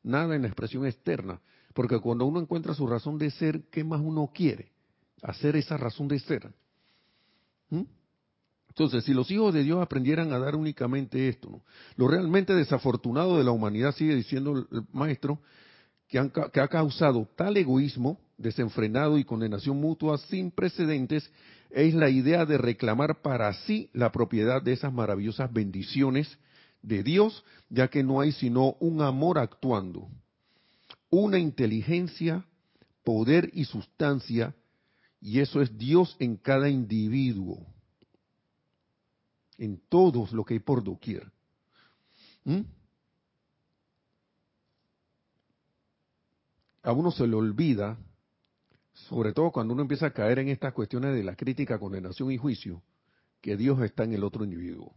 nada 0.04 0.36
en 0.36 0.44
la 0.44 0.48
expresión 0.48 0.86
externa. 0.86 1.42
Porque 1.74 2.00
cuando 2.00 2.26
uno 2.26 2.40
encuentra 2.40 2.74
su 2.74 2.88
razón 2.88 3.18
de 3.18 3.32
ser, 3.32 3.64
¿qué 3.70 3.84
más 3.84 4.02
uno 4.02 4.32
quiere? 4.34 4.72
Hacer 5.22 5.56
esa 5.56 5.78
razón 5.78 6.08
de 6.08 6.20
ser. 6.20 6.52
¿Mm? 7.70 7.84
Entonces, 8.70 9.04
si 9.04 9.14
los 9.14 9.30
hijos 9.30 9.54
de 9.54 9.64
Dios 9.64 9.82
aprendieran 9.82 10.32
a 10.32 10.40
dar 10.40 10.56
únicamente 10.56 11.28
esto, 11.28 11.62
lo 11.96 12.08
realmente 12.08 12.54
desafortunado 12.56 13.38
de 13.38 13.44
la 13.44 13.52
humanidad, 13.52 13.94
sigue 13.94 14.16
diciendo 14.16 14.68
el 14.72 14.84
maestro, 14.94 15.42
que, 16.08 16.32
que 16.52 16.60
ha 16.60 16.68
causado 16.68 17.28
tal 17.36 17.58
egoísmo 17.58 18.20
desenfrenado 18.38 19.18
y 19.18 19.26
condenación 19.26 19.78
mutua 19.78 20.18
sin 20.18 20.50
precedentes, 20.50 21.30
es 21.70 21.94
la 21.94 22.10
idea 22.10 22.46
de 22.46 22.58
reclamar 22.58 23.22
para 23.22 23.54
sí 23.66 23.90
la 23.94 24.12
propiedad 24.12 24.62
de 24.62 24.74
esas 24.74 24.92
maravillosas 24.92 25.52
bendiciones 25.52 26.38
de 26.82 27.04
Dios, 27.04 27.44
ya 27.70 27.90
que 27.90 28.04
no 28.04 28.22
hay 28.22 28.32
sino 28.32 28.76
un 28.80 29.02
amor 29.02 29.38
actuando, 29.38 30.10
una 31.10 31.38
inteligencia, 31.38 32.46
poder 33.04 33.52
y 33.54 33.66
sustancia, 33.66 34.56
y 35.22 35.40
eso 35.40 35.62
es 35.62 35.78
Dios 35.78 36.16
en 36.20 36.38
cada 36.38 36.70
individuo, 36.70 37.66
en 39.58 39.80
todos 39.90 40.32
lo 40.32 40.46
que 40.46 40.56
hay 40.56 40.60
por 40.60 40.84
doquier. 40.84 41.32
¿Mm? 42.46 42.62
A 46.82 46.94
uno 46.94 47.12
se 47.12 47.28
le 47.28 47.36
olvida, 47.36 47.98
sobre 49.08 49.34
todo 49.34 49.52
cuando 49.52 49.74
uno 49.74 49.84
empieza 49.84 50.08
a 50.08 50.14
caer 50.14 50.40
en 50.40 50.50
estas 50.50 50.74
cuestiones 50.74 51.16
de 51.16 51.24
la 51.24 51.36
crítica, 51.36 51.80
condenación 51.80 52.32
y 52.32 52.38
juicio, 52.38 52.82
que 53.42 53.56
Dios 53.56 53.82
está 53.82 54.04
en 54.04 54.14
el 54.14 54.24
otro 54.24 54.44
individuo. 54.44 54.94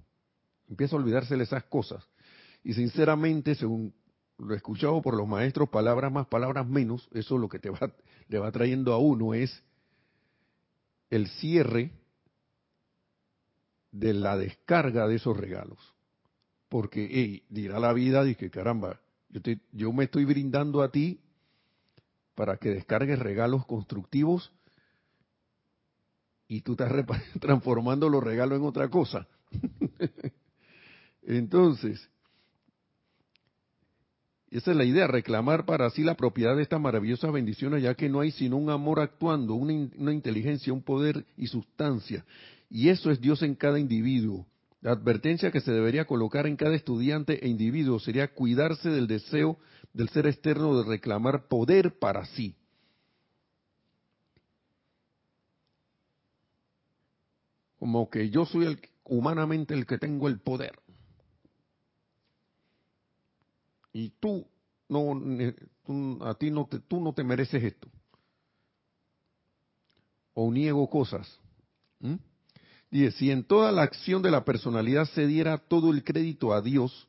Empieza 0.68 0.96
a 0.96 0.98
olvidarse 0.98 1.36
de 1.36 1.44
esas 1.44 1.64
cosas. 1.64 2.04
Y 2.64 2.74
sinceramente, 2.74 3.54
según 3.54 3.94
lo 4.38 4.54
escuchado 4.54 5.00
por 5.02 5.14
los 5.14 5.28
maestros, 5.28 5.68
palabras 5.68 6.12
más, 6.12 6.26
palabras 6.26 6.66
menos, 6.66 7.08
eso 7.12 7.38
lo 7.38 7.48
que 7.48 7.58
te 7.58 7.70
va, 7.70 7.92
le 8.28 8.38
va 8.38 8.50
trayendo 8.50 8.92
a 8.92 8.98
uno 8.98 9.34
es 9.34 9.62
el 11.10 11.28
cierre 11.28 11.92
de 13.92 14.14
la 14.14 14.36
descarga 14.36 15.06
de 15.06 15.16
esos 15.16 15.36
regalos. 15.36 15.78
Porque, 16.68 17.44
dirá 17.50 17.78
la 17.78 17.92
vida, 17.92 18.24
que 18.34 18.50
caramba, 18.50 19.00
yo, 19.28 19.40
yo 19.72 19.92
me 19.92 20.04
estoy 20.04 20.24
brindando 20.24 20.82
a 20.82 20.90
ti 20.90 21.20
para 22.34 22.56
que 22.56 22.70
descargues 22.70 23.18
regalos 23.18 23.66
constructivos 23.66 24.52
y 26.48 26.60
tú 26.60 26.72
estás 26.72 26.92
transformando 27.40 28.08
los 28.08 28.22
regalos 28.22 28.58
en 28.58 28.66
otra 28.66 28.88
cosa. 28.88 29.26
Entonces, 31.22 32.08
esa 34.52 34.72
es 34.72 34.76
la 34.76 34.84
idea, 34.84 35.06
reclamar 35.06 35.64
para 35.64 35.88
sí 35.88 36.02
la 36.02 36.14
propiedad 36.14 36.54
de 36.54 36.62
estas 36.62 36.78
maravillosas 36.78 37.32
bendiciones, 37.32 37.82
ya 37.82 37.94
que 37.94 38.10
no 38.10 38.20
hay 38.20 38.32
sino 38.32 38.58
un 38.58 38.68
amor 38.68 39.00
actuando, 39.00 39.54
una, 39.54 40.12
inteligencia, 40.12 40.74
un 40.74 40.82
poder 40.82 41.24
y 41.38 41.46
sustancia. 41.46 42.26
Y 42.68 42.90
eso 42.90 43.10
es 43.10 43.18
Dios 43.18 43.42
en 43.42 43.54
cada 43.54 43.78
individuo. 43.78 44.46
La 44.82 44.92
advertencia 44.92 45.50
que 45.50 45.60
se 45.60 45.72
debería 45.72 46.04
colocar 46.04 46.46
en 46.46 46.56
cada 46.56 46.74
estudiante 46.74 47.42
e 47.42 47.48
individuo 47.48 47.98
sería 47.98 48.34
cuidarse 48.34 48.90
del 48.90 49.06
deseo 49.06 49.56
del 49.92 50.08
ser 50.08 50.26
externo 50.26 50.76
de 50.78 50.88
reclamar 50.88 51.48
poder 51.48 51.98
para 51.98 52.26
sí. 52.26 52.56
Como 57.78 58.08
que 58.08 58.30
yo 58.30 58.46
soy 58.46 58.66
el, 58.66 58.80
humanamente 59.04 59.74
el 59.74 59.86
que 59.86 59.98
tengo 59.98 60.28
el 60.28 60.40
poder. 60.40 60.82
y 63.92 64.10
tú 64.20 64.46
no 64.88 66.26
a 66.26 66.34
ti 66.34 66.50
no 66.50 66.66
te, 66.66 66.80
tú 66.80 67.00
no 67.00 67.12
te 67.12 67.24
mereces 67.24 67.62
esto 67.62 67.88
o 70.34 70.50
niego 70.50 70.88
cosas 70.88 71.38
dice 72.90 73.16
si 73.18 73.30
en 73.30 73.44
toda 73.44 73.70
la 73.72 73.82
acción 73.82 74.22
de 74.22 74.30
la 74.30 74.44
personalidad 74.44 75.06
se 75.06 75.26
diera 75.26 75.58
todo 75.58 75.90
el 75.90 76.04
crédito 76.04 76.52
a 76.52 76.62
Dios 76.62 77.08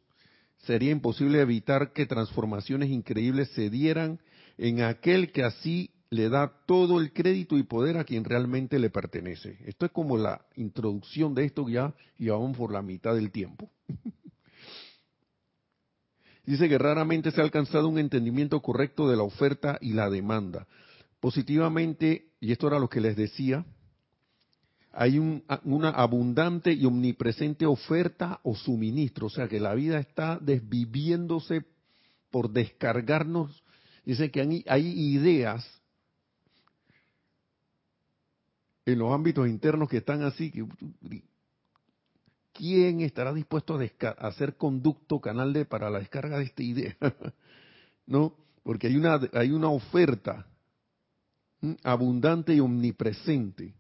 sería 0.66 0.92
imposible 0.92 1.42
evitar 1.42 1.94
que 1.94 2.06
transformaciones 2.06 2.90
increíbles 2.90 3.50
se 3.50 3.70
dieran 3.70 4.20
en 4.58 4.82
aquel 4.82 5.32
que 5.32 5.44
así 5.44 5.92
le 6.10 6.30
da 6.30 6.54
todo 6.68 7.02
el 7.02 7.12
crédito 7.12 7.58
y 7.58 7.64
poder 7.64 7.98
a 7.98 8.04
quien 8.04 8.24
realmente 8.24 8.78
le 8.78 8.90
pertenece. 8.90 9.58
Esto 9.66 9.86
es 9.86 9.92
como 9.92 10.18
la 10.18 10.46
introducción 10.56 11.34
de 11.34 11.46
esto 11.46 11.68
ya 11.68 11.94
y 12.18 12.30
vamos 12.30 12.56
por 12.56 12.72
la 12.72 12.82
mitad 12.82 13.16
del 13.16 13.32
tiempo. 13.32 13.72
Dice 16.46 16.70
que 16.70 16.78
raramente 16.78 17.32
se 17.32 17.42
ha 17.42 17.44
alcanzado 17.44 17.88
un 17.88 17.98
entendimiento 17.98 18.62
correcto 18.62 19.10
de 19.10 19.16
la 19.16 19.24
oferta 19.24 19.78
y 19.82 19.94
la 19.94 20.10
demanda. 20.10 20.68
Positivamente, 21.20 22.34
y 22.42 22.52
esto 22.52 22.68
era 22.68 22.80
lo 22.80 22.90
que 22.90 23.00
les 23.00 23.16
decía, 23.16 23.66
hay 24.96 25.18
una 25.18 25.90
abundante 25.90 26.72
y 26.72 26.86
omnipresente 26.86 27.66
oferta 27.66 28.40
o 28.44 28.56
suministro, 28.56 29.26
o 29.26 29.30
sea 29.30 29.48
que 29.48 29.60
la 29.60 29.74
vida 29.74 29.98
está 30.00 30.38
desviviéndose 30.40 31.66
por 32.30 32.52
descargarnos. 32.52 33.64
Dice 34.06 34.30
que 34.30 34.42
hay, 34.42 34.64
hay 34.68 34.88
ideas 34.88 35.68
en 38.86 39.00
los 39.00 39.12
ámbitos 39.12 39.48
internos 39.48 39.90
que 39.90 39.98
están 39.98 40.22
así, 40.22 40.52
que 40.52 40.64
¿quién 42.54 43.02
estará 43.02 43.34
dispuesto 43.34 43.80
a, 43.80 44.10
hacer 44.28 44.58
conducto, 44.58 45.20
canal 45.20 45.54
de 45.54 45.66
para 45.66 45.90
la 45.90 46.00
descarga 46.00 46.38
de 46.38 46.44
esta 46.44 46.62
idea? 46.62 46.96
¿No? 48.06 48.36
Porque 48.62 48.88
hay 48.88 48.96
una, 48.96 49.20
hay 49.34 49.50
una 49.50 49.70
oferta 49.70 50.46
abundante 51.84 52.54
y 52.54 52.60
omnipresente 52.60 53.74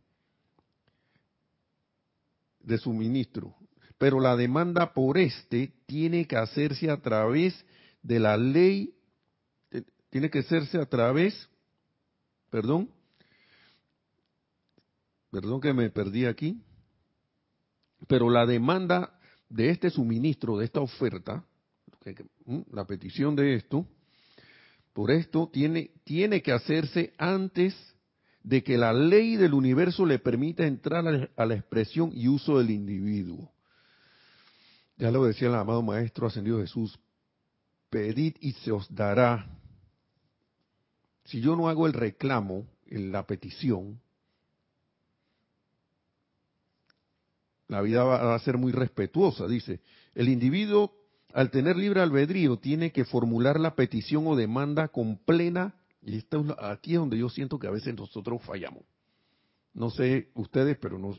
de 2.63 2.77
suministro. 2.77 3.55
Pero 3.97 4.19
la 4.19 4.35
demanda 4.35 4.93
por 4.93 5.17
este 5.17 5.73
tiene 5.85 6.25
que 6.25 6.35
hacerse 6.35 6.89
a 6.89 7.01
través 7.01 7.53
de 8.01 8.19
la 8.19 8.35
ley, 8.37 8.93
tiene 10.09 10.29
que 10.29 10.39
hacerse 10.39 10.77
a 10.77 10.85
través, 10.85 11.49
perdón, 12.49 12.89
perdón 15.31 15.61
que 15.61 15.73
me 15.73 15.89
perdí 15.89 16.25
aquí, 16.25 16.61
pero 18.07 18.29
la 18.29 18.45
demanda 18.45 19.19
de 19.49 19.69
este 19.69 19.89
suministro, 19.89 20.57
de 20.57 20.65
esta 20.65 20.81
oferta, 20.81 21.45
la 22.71 22.85
petición 22.85 23.35
de 23.35 23.55
esto, 23.55 23.87
por 24.93 25.11
esto 25.11 25.49
tiene, 25.51 25.91
tiene 26.03 26.41
que 26.41 26.51
hacerse 26.51 27.13
antes 27.17 27.75
de 28.43 28.63
que 28.63 28.77
la 28.77 28.93
ley 28.93 29.37
del 29.37 29.53
universo 29.53 30.05
le 30.05 30.19
permita 30.19 30.65
entrar 30.65 31.31
a 31.35 31.45
la 31.45 31.55
expresión 31.55 32.11
y 32.13 32.27
uso 32.27 32.57
del 32.57 32.71
individuo. 32.71 33.51
Ya 34.97 35.11
lo 35.11 35.23
decía 35.25 35.47
el 35.47 35.55
amado 35.55 35.81
Maestro 35.81 36.27
Ascendido 36.27 36.59
Jesús, 36.59 36.99
pedid 37.89 38.35
y 38.41 38.51
se 38.53 38.71
os 38.71 38.93
dará. 38.93 39.47
Si 41.25 41.39
yo 41.41 41.55
no 41.55 41.69
hago 41.69 41.87
el 41.87 41.93
reclamo, 41.93 42.67
la 42.87 43.25
petición, 43.25 43.99
la 47.67 47.81
vida 47.81 48.03
va 48.03 48.35
a 48.35 48.39
ser 48.39 48.57
muy 48.57 48.71
respetuosa, 48.71 49.47
dice. 49.47 49.79
El 50.13 50.29
individuo, 50.29 50.93
al 51.33 51.49
tener 51.49 51.75
libre 51.75 52.01
albedrío, 52.01 52.57
tiene 52.57 52.91
que 52.91 53.05
formular 53.05 53.59
la 53.59 53.75
petición 53.75 54.27
o 54.27 54.35
demanda 54.35 54.89
con 54.89 55.17
plena, 55.17 55.73
y 56.05 56.17
esto, 56.17 56.55
aquí 56.59 56.93
es 56.93 56.99
donde 56.99 57.17
yo 57.17 57.29
siento 57.29 57.57
que 57.57 57.67
a 57.67 57.71
veces 57.71 57.95
nosotros 57.95 58.41
fallamos. 58.43 58.83
No 59.73 59.89
sé 59.89 60.29
ustedes, 60.35 60.77
pero 60.77 60.99
no. 60.99 61.17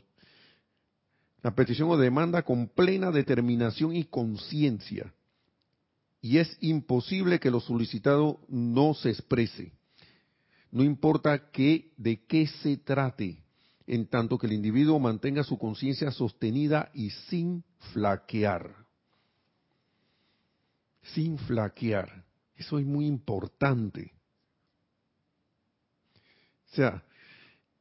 La 1.41 1.53
petición 1.53 1.89
o 1.89 1.97
demanda 1.97 2.43
con 2.43 2.67
plena 2.67 3.11
determinación 3.11 3.95
y 3.95 4.05
conciencia. 4.05 5.13
Y 6.21 6.37
es 6.37 6.57
imposible 6.61 7.39
que 7.39 7.51
lo 7.51 7.59
solicitado 7.59 8.39
no 8.47 8.93
se 8.93 9.09
exprese. 9.09 9.73
no 10.71 10.83
importa 10.83 11.51
qué, 11.51 11.93
de 11.95 12.25
qué 12.25 12.47
se 12.47 12.77
trate, 12.77 13.43
en 13.87 14.07
tanto 14.07 14.37
que 14.37 14.47
el 14.47 14.53
individuo 14.53 14.99
mantenga 14.99 15.43
su 15.43 15.57
conciencia 15.57 16.11
sostenida 16.11 16.91
y 16.93 17.11
sin 17.11 17.63
flaquear. 17.93 18.75
Sin 21.13 21.37
flaquear. 21.37 22.25
Eso 22.55 22.79
es 22.79 22.85
muy 22.85 23.05
importante. 23.05 24.14
O 26.75 26.77
sea, 26.77 27.01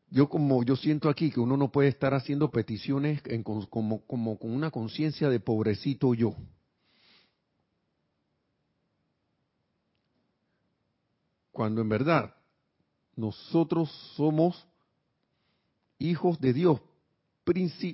yo 0.09 0.29
como 0.29 0.63
yo 0.63 0.77
siento 0.77 1.09
aquí 1.09 1.33
que 1.33 1.41
uno 1.41 1.57
no 1.57 1.73
puede 1.73 1.89
estar 1.89 2.15
haciendo 2.15 2.53
peticiones 2.53 3.21
como, 3.69 4.07
como 4.07 4.39
con 4.39 4.53
una 4.53 4.71
conciencia 4.71 5.29
de 5.29 5.41
pobrecito 5.41 6.15
yo. 6.15 6.37
Cuando 11.51 11.81
en 11.81 11.89
verdad 11.89 12.37
nosotros 13.17 13.91
somos 14.15 14.65
hijos 15.99 16.39
de 16.39 16.53
Dios, 16.53 16.81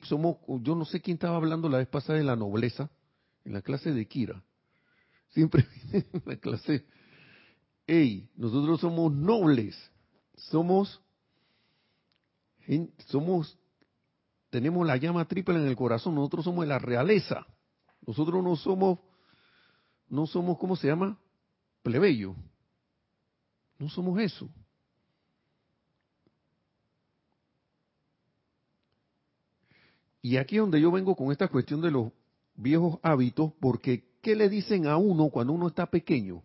somos, 0.02 0.36
yo 0.60 0.74
no 0.74 0.84
sé 0.84 1.00
quién 1.00 1.14
estaba 1.14 1.36
hablando 1.36 1.70
la 1.70 1.78
vez 1.78 1.88
pasada 1.88 2.18
de 2.18 2.24
la 2.26 2.36
nobleza, 2.36 2.90
en 3.46 3.54
la 3.54 3.62
clase 3.62 3.94
de 3.94 4.06
Kira. 4.06 4.44
Siempre 5.30 5.66
en 5.94 6.22
la 6.26 6.36
clase, 6.36 6.84
hey, 7.86 8.28
nosotros 8.36 8.80
somos 8.80 9.10
nobles, 9.14 9.78
somos, 10.48 11.00
somos, 13.06 13.58
tenemos 14.48 14.86
la 14.86 14.96
llama 14.96 15.26
triple 15.26 15.56
en 15.56 15.66
el 15.66 15.76
corazón, 15.76 16.14
nosotros 16.14 16.44
somos 16.44 16.62
de 16.62 16.68
la 16.68 16.78
realeza, 16.78 17.46
nosotros 18.06 18.42
no 18.42 18.56
somos, 18.56 18.98
no 20.08 20.26
somos, 20.26 20.58
¿cómo 20.58 20.76
se 20.76 20.88
llama? 20.88 21.18
Plebeyo, 21.82 22.34
no 23.78 23.88
somos 23.88 24.18
eso. 24.20 24.48
Y 30.22 30.36
aquí 30.36 30.56
es 30.56 30.60
donde 30.60 30.80
yo 30.80 30.90
vengo 30.90 31.16
con 31.16 31.32
esta 31.32 31.48
cuestión 31.48 31.80
de 31.80 31.90
los 31.90 32.12
viejos 32.54 32.98
hábitos, 33.02 33.52
porque 33.58 34.04
¿qué 34.20 34.36
le 34.36 34.48
dicen 34.48 34.86
a 34.86 34.98
uno 34.98 35.30
cuando 35.30 35.54
uno 35.54 35.68
está 35.68 35.86
pequeño? 35.86 36.42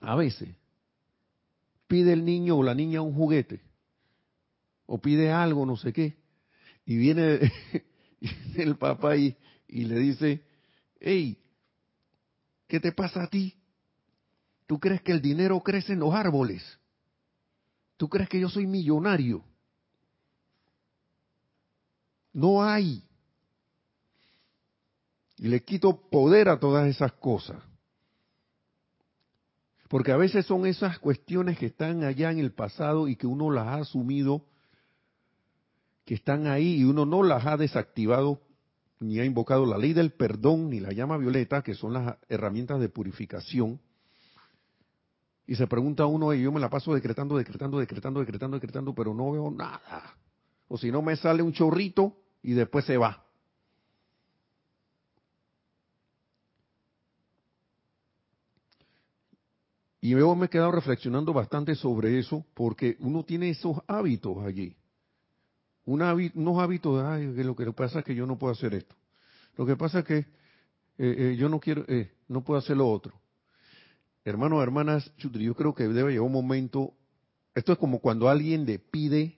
A 0.00 0.14
veces 0.14 0.54
pide 1.86 2.12
el 2.12 2.24
niño 2.24 2.56
o 2.56 2.62
la 2.62 2.74
niña 2.74 3.02
un 3.02 3.14
juguete, 3.14 3.60
o 4.86 5.00
pide 5.00 5.30
algo, 5.30 5.66
no 5.66 5.76
sé 5.76 5.92
qué, 5.92 6.16
y 6.84 6.96
viene 6.96 7.52
el 8.56 8.76
papá 8.76 9.16
y, 9.16 9.36
y 9.68 9.84
le 9.84 9.98
dice, 9.98 10.42
hey, 11.00 11.38
¿qué 12.68 12.80
te 12.80 12.92
pasa 12.92 13.24
a 13.24 13.28
ti? 13.28 13.54
¿Tú 14.66 14.80
crees 14.80 15.02
que 15.02 15.12
el 15.12 15.22
dinero 15.22 15.60
crece 15.60 15.92
en 15.92 16.00
los 16.00 16.12
árboles? 16.12 16.62
¿Tú 17.96 18.08
crees 18.08 18.28
que 18.28 18.40
yo 18.40 18.48
soy 18.48 18.66
millonario? 18.66 19.44
No 22.32 22.62
hay. 22.62 23.02
Y 25.38 25.48
le 25.48 25.62
quito 25.62 26.08
poder 26.10 26.48
a 26.48 26.58
todas 26.58 26.86
esas 26.88 27.12
cosas. 27.12 27.62
Porque 29.88 30.12
a 30.12 30.16
veces 30.16 30.46
son 30.46 30.66
esas 30.66 30.98
cuestiones 30.98 31.58
que 31.58 31.66
están 31.66 32.02
allá 32.02 32.30
en 32.30 32.38
el 32.38 32.52
pasado 32.52 33.08
y 33.08 33.16
que 33.16 33.26
uno 33.26 33.50
las 33.50 33.66
ha 33.66 33.74
asumido, 33.76 34.44
que 36.04 36.14
están 36.14 36.46
ahí 36.46 36.76
y 36.76 36.84
uno 36.84 37.06
no 37.06 37.22
las 37.22 37.46
ha 37.46 37.56
desactivado 37.56 38.40
ni 38.98 39.18
ha 39.20 39.24
invocado 39.24 39.66
la 39.66 39.76
ley 39.76 39.92
del 39.92 40.12
perdón 40.12 40.70
ni 40.70 40.80
la 40.80 40.92
llama 40.92 41.18
violeta, 41.18 41.62
que 41.62 41.74
son 41.74 41.92
las 41.92 42.16
herramientas 42.28 42.80
de 42.80 42.88
purificación. 42.88 43.78
Y 45.46 45.54
se 45.54 45.66
pregunta 45.66 46.06
uno, 46.06 46.32
y 46.34 46.42
yo 46.42 46.50
me 46.50 46.60
la 46.60 46.70
paso 46.70 46.94
decretando, 46.94 47.36
decretando, 47.36 47.78
decretando, 47.78 48.20
decretando, 48.20 48.56
decretando, 48.56 48.94
pero 48.94 49.14
no 49.14 49.32
veo 49.32 49.50
nada. 49.50 50.16
O 50.68 50.78
si 50.78 50.90
no 50.90 51.02
me 51.02 51.14
sale 51.16 51.42
un 51.42 51.52
chorrito, 51.52 52.16
y 52.42 52.52
después 52.52 52.84
se 52.84 52.96
va. 52.96 53.25
Y 60.06 60.14
luego 60.14 60.36
me 60.36 60.46
he 60.46 60.48
quedado 60.48 60.70
reflexionando 60.70 61.32
bastante 61.32 61.74
sobre 61.74 62.16
eso, 62.16 62.46
porque 62.54 62.96
uno 63.00 63.24
tiene 63.24 63.50
esos 63.50 63.78
hábitos 63.88 64.38
allí. 64.38 64.76
unos 65.84 66.58
hábitos, 66.60 67.02
ay, 67.04 67.34
que 67.34 67.42
lo 67.42 67.56
que 67.56 67.72
pasa 67.72 67.98
es 67.98 68.04
que 68.04 68.14
yo 68.14 68.24
no 68.24 68.38
puedo 68.38 68.52
hacer 68.52 68.72
esto. 68.74 68.94
Lo 69.56 69.66
que 69.66 69.74
pasa 69.74 69.98
es 69.98 70.04
que 70.04 70.18
eh, 70.18 70.26
eh, 70.98 71.36
yo 71.36 71.48
no 71.48 71.58
quiero, 71.58 71.84
eh, 71.88 72.12
no 72.28 72.44
puedo 72.44 72.60
hacer 72.60 72.76
lo 72.76 72.88
otro. 72.88 73.14
Hermanos, 74.24 74.62
hermanas, 74.62 75.12
yo 75.16 75.54
creo 75.56 75.74
que 75.74 75.88
debe 75.88 76.12
llegar 76.12 76.24
un 76.24 76.30
momento, 76.30 76.94
esto 77.52 77.72
es 77.72 77.78
como 77.78 77.98
cuando 77.98 78.28
alguien 78.28 78.64
le 78.64 78.78
pide, 78.78 79.36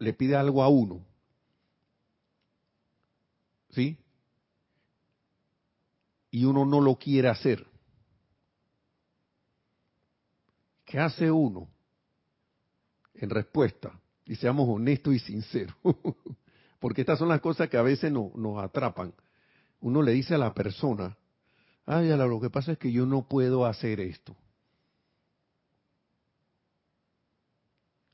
le 0.00 0.12
pide 0.14 0.34
algo 0.34 0.64
a 0.64 0.68
uno. 0.68 1.06
¿sí? 3.70 3.98
Y 6.32 6.44
uno 6.44 6.64
no 6.66 6.80
lo 6.80 6.96
quiere 6.96 7.28
hacer. 7.28 7.75
¿Qué 10.86 11.00
hace 11.00 11.30
uno? 11.30 11.68
En 13.14 13.28
respuesta, 13.28 13.98
y 14.24 14.36
seamos 14.36 14.68
honestos 14.68 15.14
y 15.14 15.18
sinceros, 15.18 15.74
porque 16.78 17.00
estas 17.00 17.18
son 17.18 17.28
las 17.28 17.40
cosas 17.40 17.68
que 17.68 17.76
a 17.76 17.82
veces 17.82 18.12
no, 18.12 18.30
nos 18.36 18.62
atrapan. 18.62 19.12
Uno 19.80 20.00
le 20.00 20.12
dice 20.12 20.34
a 20.34 20.38
la 20.38 20.54
persona, 20.54 21.16
ay, 21.86 22.08
lo 22.08 22.40
que 22.40 22.50
pasa 22.50 22.72
es 22.72 22.78
que 22.78 22.92
yo 22.92 23.04
no 23.04 23.26
puedo 23.26 23.66
hacer 23.66 24.00
esto. 24.00 24.36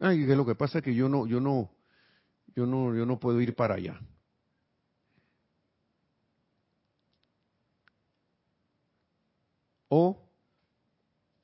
Ay, 0.00 0.26
que 0.26 0.34
lo 0.34 0.46
que 0.46 0.54
pasa 0.54 0.78
es 0.78 0.84
que 0.84 0.94
yo 0.94 1.08
no, 1.08 1.26
yo 1.26 1.40
no, 1.40 1.70
yo 2.56 2.64
no, 2.66 2.94
yo 2.94 3.04
no 3.04 3.20
puedo 3.20 3.40
ir 3.40 3.54
para 3.54 3.74
allá. 3.74 4.00
O, 9.88 10.18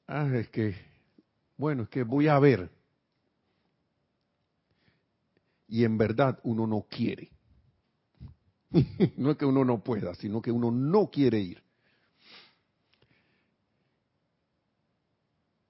ah, 0.07 0.27
es 0.35 0.49
que, 0.49 0.88
bueno, 1.59 1.83
es 1.83 1.88
que 1.90 2.05
voy 2.05 2.29
a 2.29 2.38
ver. 2.38 2.71
Y 5.66 5.85
en 5.85 5.99
verdad 5.99 6.38
uno 6.44 6.66
no 6.66 6.87
quiere. 6.88 7.31
no 9.16 9.33
es 9.33 9.37
que 9.37 9.44
uno 9.44 9.64
no 9.64 9.83
pueda, 9.83 10.14
sino 10.14 10.40
que 10.40 10.53
uno 10.53 10.71
no 10.71 11.11
quiere 11.11 11.40
ir. 11.40 11.62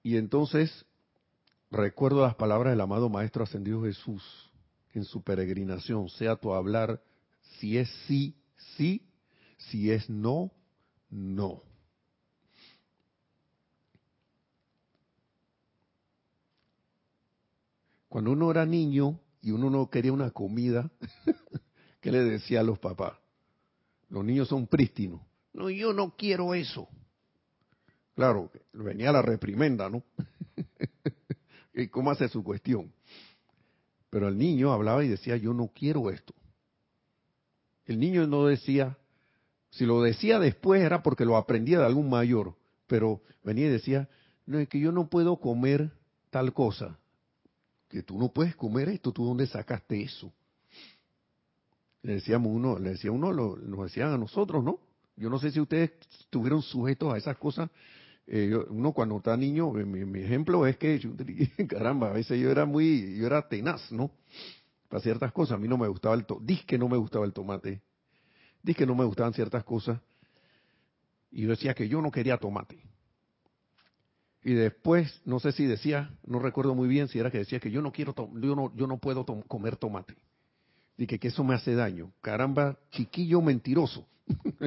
Y 0.03 0.15
entonces 0.15 0.85
recuerdo 1.71 2.21
las 2.21 2.35
palabras 2.35 2.71
del 2.71 2.81
amado 2.81 3.09
Maestro 3.09 3.43
Ascendido 3.43 3.83
Jesús 3.83 4.23
en 4.93 5.03
su 5.03 5.21
peregrinación, 5.21 6.09
sea 6.09 6.35
tu 6.35 6.53
hablar 6.53 7.01
si 7.59 7.77
es 7.77 7.89
sí, 8.07 8.35
sí, 8.77 9.07
si 9.57 9.91
es 9.91 10.09
no, 10.09 10.51
no. 11.09 11.68
Cuando 18.09 18.31
uno 18.31 18.49
era 18.49 18.65
niño 18.65 19.19
y 19.39 19.51
uno 19.51 19.69
no 19.69 19.89
quería 19.89 20.11
una 20.11 20.31
comida, 20.31 20.89
¿qué 22.01 22.11
le 22.11 22.23
decía 22.23 22.61
a 22.61 22.63
los 22.63 22.79
papás? 22.79 23.13
Los 24.09 24.25
niños 24.25 24.47
son 24.47 24.65
prístinos. 24.65 25.21
No, 25.53 25.69
yo 25.69 25.93
no 25.93 26.15
quiero 26.17 26.55
eso. 26.55 26.89
Claro, 28.15 28.51
venía 28.73 29.11
la 29.11 29.21
reprimenda, 29.21 29.89
¿no? 29.89 30.03
¿Y 31.73 31.87
cómo 31.87 32.09
hace 32.09 32.27
su 32.27 32.43
cuestión? 32.43 32.91
Pero 34.09 34.27
el 34.27 34.37
niño 34.37 34.73
hablaba 34.73 35.05
y 35.05 35.07
decía, 35.07 35.37
yo 35.37 35.53
no 35.53 35.67
quiero 35.67 36.09
esto. 36.09 36.33
El 37.85 37.99
niño 37.99 38.25
no 38.25 38.47
decía, 38.47 38.97
si 39.69 39.85
lo 39.85 40.01
decía 40.01 40.39
después 40.39 40.81
era 40.81 41.03
porque 41.03 41.25
lo 41.25 41.37
aprendía 41.37 41.79
de 41.79 41.85
algún 41.85 42.09
mayor, 42.09 42.55
pero 42.87 43.21
venía 43.43 43.67
y 43.67 43.69
decía, 43.69 44.09
no, 44.47 44.57
es 44.57 44.67
que 44.67 44.79
yo 44.79 44.91
no 44.91 45.09
puedo 45.09 45.39
comer 45.39 45.91
tal 46.31 46.53
cosa 46.53 46.97
que 47.89 48.03
tú 48.03 48.17
no 48.17 48.29
puedes 48.29 48.55
comer 48.55 48.87
esto, 48.89 49.11
¿tú 49.11 49.25
dónde 49.25 49.47
sacaste 49.47 50.01
eso? 50.01 50.31
Le 52.03 52.13
decíamos 52.13 52.51
uno, 52.53 52.79
le 52.79 52.91
decía 52.91 53.11
uno, 53.11 53.31
lo, 53.33 53.57
nos 53.57 53.85
decían 53.85 54.13
a 54.13 54.17
nosotros, 54.17 54.63
¿no? 54.63 54.79
Yo 55.17 55.29
no 55.29 55.37
sé 55.37 55.51
si 55.51 55.59
ustedes 55.59 55.91
estuvieron 56.21 56.61
sujetos 56.61 57.13
a 57.13 57.17
esas 57.17 57.37
cosas. 57.37 57.69
Eh, 58.25 58.55
uno 58.69 58.93
cuando 58.93 59.17
está 59.17 59.35
niño, 59.35 59.71
mi, 59.71 60.19
ejemplo 60.21 60.65
es 60.65 60.77
que, 60.77 61.01
caramba, 61.67 62.09
a 62.09 62.13
veces 62.13 62.39
yo 62.39 62.51
era 62.51 62.65
muy, 62.65 63.17
yo 63.17 63.25
era 63.25 63.45
tenaz, 63.47 63.91
¿no? 63.91 64.11
Para 64.87 65.01
ciertas 65.01 65.33
cosas. 65.33 65.55
A 65.55 65.57
mí 65.57 65.67
no 65.67 65.77
me 65.77 65.87
gustaba 65.87 66.15
el 66.15 66.25
tomate, 66.25 66.63
que 66.65 66.77
no 66.77 66.87
me 66.87 66.95
gustaba 66.95 67.25
el 67.25 67.33
tomate. 67.33 67.81
Dis 68.63 68.77
que 68.77 68.85
no 68.85 68.95
me 68.95 69.03
gustaban 69.03 69.33
ciertas 69.33 69.63
cosas. 69.63 69.99
Y 71.31 71.43
yo 71.43 71.49
decía 71.49 71.73
que 71.73 71.89
yo 71.89 72.01
no 72.01 72.11
quería 72.11 72.37
tomate. 72.37 72.88
Y 74.43 74.53
después, 74.53 75.21
no 75.25 75.39
sé 75.39 75.51
si 75.51 75.65
decía, 75.65 76.11
no 76.25 76.39
recuerdo 76.39 76.73
muy 76.73 76.87
bien 76.87 77.07
si 77.09 77.19
era 77.19 77.29
que 77.29 77.39
decía 77.39 77.59
que 77.59 77.71
yo 77.71 77.81
no 77.81 77.91
quiero, 77.91 78.15
yo 78.39 78.55
no, 78.55 78.73
yo 78.75 78.87
no 78.87 78.97
puedo 78.97 79.25
comer 79.25 79.75
tomate. 79.75 80.15
Y 80.97 81.07
que, 81.07 81.19
eso 81.27 81.43
me 81.43 81.55
hace 81.55 81.75
daño. 81.75 82.11
Caramba, 82.21 82.77
chiquillo 82.91 83.41
mentiroso. 83.41 84.05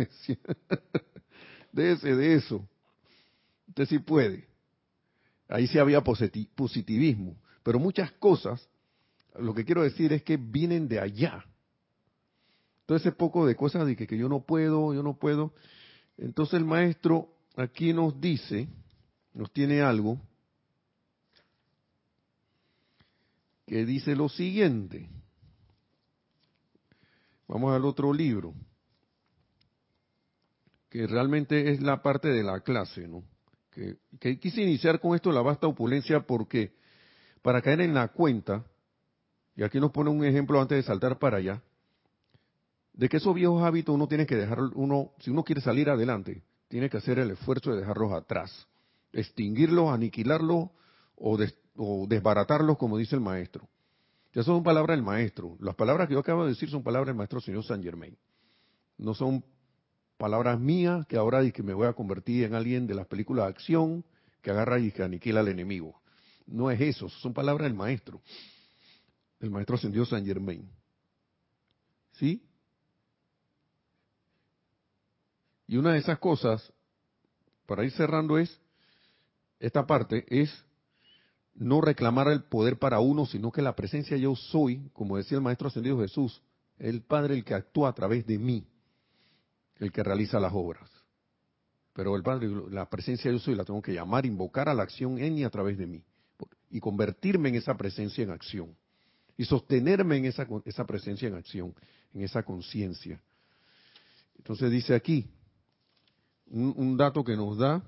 de 1.73 1.93
ese, 1.93 2.17
de 2.17 2.35
eso. 2.35 2.67
Usted 3.69 3.87
sí 3.87 3.99
puede. 3.99 4.47
ahí 5.49 5.67
sí 5.67 5.79
había 5.79 6.03
positivismo, 6.03 7.37
pero 7.63 7.79
muchas 7.79 8.13
cosas, 8.13 8.67
lo 9.39 9.55
que 9.55 9.65
quiero 9.65 9.83
decir 9.83 10.13
es 10.13 10.23
que 10.23 10.37
vienen 10.37 10.89
de 10.89 11.01
allá. 11.01 11.45
Todo 12.87 12.99
ese 12.99 13.13
poco 13.13 13.47
de 13.47 13.55
cosas 13.55 13.87
de 13.87 13.97
que, 13.97 14.07
que 14.07 14.19
yo 14.19 14.29
no 14.29 14.41
puedo, 14.41 14.93
yo 14.93 15.03
no 15.03 15.19
puedo. 15.19 15.55
Entonces 16.19 16.55
el 16.55 16.65
maestro 16.65 17.29
aquí 17.57 17.93
nos 17.93 18.21
dice, 18.21 18.69
nos 19.35 19.53
tiene 19.53 19.81
algo 19.81 20.19
que 23.67 23.87
dice 23.87 24.15
lo 24.15 24.29
siguiente. 24.29 25.09
Vamos 27.49 27.75
al 27.75 27.85
otro 27.85 28.13
libro, 28.13 28.55
que 30.89 31.07
realmente 31.07 31.71
es 31.71 31.81
la 31.81 32.03
parte 32.03 32.29
de 32.29 32.43
la 32.43 32.61
clase, 32.61 33.09
¿no? 33.09 33.25
Que, 33.71 34.39
quise 34.39 34.61
iniciar 34.61 35.01
con 35.01 35.15
esto 35.15 35.33
la 35.33 35.41
vasta 35.41 35.67
opulencia 35.67 36.21
porque 36.21 36.75
para 37.41 37.63
caer 37.63 37.81
en 37.81 37.95
la 37.95 38.09
cuenta, 38.09 38.65
y 39.57 39.63
aquí 39.63 39.81
nos 39.81 39.91
pone 39.91 40.11
un 40.11 40.25
ejemplo 40.25 40.61
antes 40.61 40.77
de 40.77 40.83
saltar 40.83 41.19
para 41.19 41.39
allá, 41.39 41.63
de 42.93 43.09
que 43.09 43.17
esos 43.17 43.35
viejos 43.35 43.63
hábitos 43.63 43.95
uno 43.95 44.07
tiene 44.07 44.27
que 44.27 44.37
dejar, 44.37 44.59
uno, 44.75 45.13
si 45.21 45.31
uno 45.31 45.45
quiere 45.45 45.63
salir 45.63 45.89
adelante, 45.89 46.43
tiene 46.69 46.91
que 46.91 46.99
hacer 46.99 47.19
el 47.19 47.31
esfuerzo 47.31 47.73
de 47.73 47.81
dejarlos 47.81 48.13
atrás, 48.13 48.69
extinguirlos, 49.13 49.91
aniquilarlos 49.91 50.71
o, 51.17 52.07
desbaratarlos, 52.07 52.79
como 52.79 52.99
dice 52.99 53.15
el 53.15 53.21
maestro. 53.21 53.69
Ya 54.35 54.43
son 54.43 54.63
palabras 54.63 54.97
del 54.97 55.05
maestro. 55.05 55.57
Las 55.61 55.75
palabras 55.75 56.09
que 56.09 56.15
yo 56.15 56.21
acabo 56.21 56.45
de 56.45 56.51
decir 56.51 56.71
son 56.71 56.83
palabras 56.83 57.09
del 57.09 57.17
maestro 57.17 57.41
señor 57.41 57.65
Saint 57.65 57.85
Germain. 57.85 58.17
No 58.97 59.15
son 59.15 59.45
palabras 60.17 60.59
mías 60.59 61.07
que 61.07 61.17
ahora 61.17 61.49
que 61.51 61.63
me 61.63 61.75
voy 61.75 61.87
a 61.87 61.93
convertir 61.93 62.45
en 62.45 62.55
alguien 62.55 62.87
de 62.87 62.95
las 62.95 63.07
películas 63.07 63.47
de 63.47 63.51
acción 63.51 64.05
que 64.41 64.51
agarra 64.51 64.79
y 64.79 64.91
que 64.91 65.03
aniquila 65.03 65.41
al 65.41 65.49
enemigo. 65.49 66.01
No 66.47 66.71
es 66.71 66.81
eso, 66.81 67.09
son 67.09 67.35
palabras 67.35 67.67
del 67.67 67.77
maestro. 67.77 68.21
El 69.41 69.51
maestro 69.51 69.77
ascendió 69.77 70.05
Saint 70.05 70.27
Germain. 70.27 70.69
¿Sí? 72.13 72.43
Y 75.67 75.77
una 75.77 75.93
de 75.93 75.99
esas 75.99 76.19
cosas, 76.19 76.73
para 77.67 77.85
ir 77.85 77.93
cerrando, 77.93 78.39
es, 78.39 78.61
esta 79.63 79.87
parte 79.87 80.27
es 80.29 80.53
no 81.55 81.81
reclamar 81.81 82.27
el 82.29 82.43
poder 82.43 82.79
para 82.79 82.99
uno, 82.99 83.27
sino 83.27 83.53
que 83.53 83.63
la 83.63 83.77
presencia 83.77 84.17
yo 84.17 84.35
soy, 84.35 84.91
como 84.93 85.17
decía 85.17 85.39
el 85.39 85.45
Maestro 85.45 85.69
Ascendido 85.69 86.01
Jesús, 86.01 86.43
el 86.79 87.03
Padre 87.03 87.35
el 87.35 87.45
que 87.45 87.55
actúa 87.55 87.91
a 87.91 87.93
través 87.93 88.27
de 88.27 88.39
mí, 88.39 88.67
el 89.79 89.93
que 89.93 90.03
realiza 90.03 90.41
las 90.41 90.53
obras. 90.53 90.91
Pero 91.93 92.17
el 92.17 92.25
Padre, 92.25 92.51
la 92.71 92.91
presencia 92.91 93.31
yo 93.31 93.39
soy, 93.39 93.55
la 93.55 93.65
tengo 93.65 93.81
que 93.81 93.95
llamar, 93.95 94.27
invocar 94.27 94.69
a 94.69 94.75
la 94.75 94.83
acción 94.83 95.19
en 95.19 95.39
y 95.39 95.45
a 95.45 95.51
través 95.51 95.79
de 95.79 95.87
mí. 95.87 96.03
Y 96.69 96.81
convertirme 96.81 97.51
en 97.51 97.55
esa 97.55 97.77
presencia 97.77 98.25
en 98.25 98.31
acción. 98.31 98.75
Y 99.37 99.45
sostenerme 99.45 100.17
en 100.17 100.25
esa, 100.25 100.45
esa 100.65 100.85
presencia 100.87 101.29
en 101.29 101.35
acción, 101.35 101.73
en 102.13 102.23
esa 102.23 102.43
conciencia. 102.43 103.23
Entonces 104.39 104.73
dice 104.73 104.93
aquí, 104.97 105.31
un 106.47 106.97
dato 106.97 107.23
que 107.23 107.37
nos 107.37 107.57
da 107.57 107.85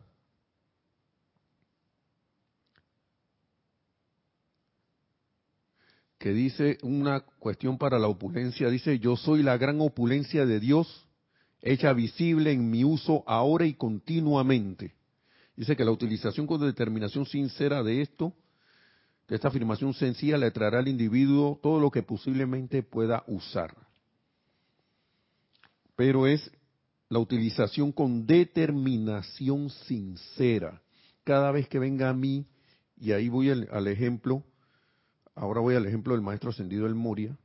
que 6.24 6.32
dice 6.32 6.78
una 6.80 7.20
cuestión 7.20 7.76
para 7.76 7.98
la 7.98 8.08
opulencia, 8.08 8.70
dice, 8.70 8.98
yo 8.98 9.14
soy 9.14 9.42
la 9.42 9.58
gran 9.58 9.78
opulencia 9.82 10.46
de 10.46 10.58
Dios, 10.58 11.06
hecha 11.60 11.92
visible 11.92 12.50
en 12.50 12.70
mi 12.70 12.82
uso 12.82 13.24
ahora 13.26 13.66
y 13.66 13.74
continuamente. 13.74 14.94
Dice 15.54 15.76
que 15.76 15.84
la 15.84 15.90
utilización 15.90 16.46
con 16.46 16.62
determinación 16.62 17.26
sincera 17.26 17.82
de 17.82 18.00
esto, 18.00 18.32
de 19.28 19.34
esta 19.34 19.48
afirmación 19.48 19.92
sencilla, 19.92 20.38
le 20.38 20.50
traerá 20.50 20.78
al 20.78 20.88
individuo 20.88 21.60
todo 21.62 21.78
lo 21.78 21.90
que 21.90 22.02
posiblemente 22.02 22.82
pueda 22.82 23.22
usar. 23.26 23.76
Pero 25.94 26.26
es 26.26 26.50
la 27.10 27.18
utilización 27.18 27.92
con 27.92 28.26
determinación 28.26 29.68
sincera. 29.68 30.80
Cada 31.22 31.52
vez 31.52 31.68
que 31.68 31.78
venga 31.78 32.08
a 32.08 32.14
mí, 32.14 32.46
y 32.98 33.12
ahí 33.12 33.28
voy 33.28 33.50
al, 33.50 33.68
al 33.70 33.88
ejemplo, 33.88 34.42
Ahora 35.34 35.60
voy 35.60 35.74
al 35.74 35.86
ejemplo 35.86 36.14
del 36.14 36.22
maestro 36.22 36.50
ascendido 36.50 36.86
El 36.86 36.94
Moria. 36.94 37.36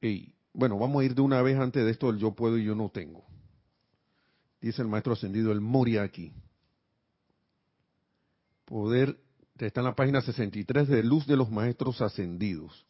Y 0.00 0.32
bueno, 0.52 0.78
vamos 0.78 1.02
a 1.02 1.04
ir 1.04 1.14
de 1.14 1.20
una 1.20 1.42
vez 1.42 1.58
antes 1.58 1.84
de 1.84 1.90
esto 1.90 2.10
el 2.10 2.18
yo 2.18 2.32
puedo 2.32 2.58
y 2.58 2.64
yo 2.64 2.74
no 2.74 2.88
tengo. 2.90 3.24
Dice 4.60 4.82
el 4.82 4.88
maestro 4.88 5.12
ascendido 5.12 5.52
El 5.52 5.60
Moria 5.60 6.02
aquí. 6.02 6.32
Poder, 8.64 9.18
está 9.58 9.80
en 9.80 9.86
la 9.86 9.94
página 9.94 10.20
63 10.20 10.88
de 10.88 11.02
Luz 11.02 11.26
de 11.26 11.36
los 11.36 11.50
Maestros 11.50 12.00
Ascendidos. 12.00 12.84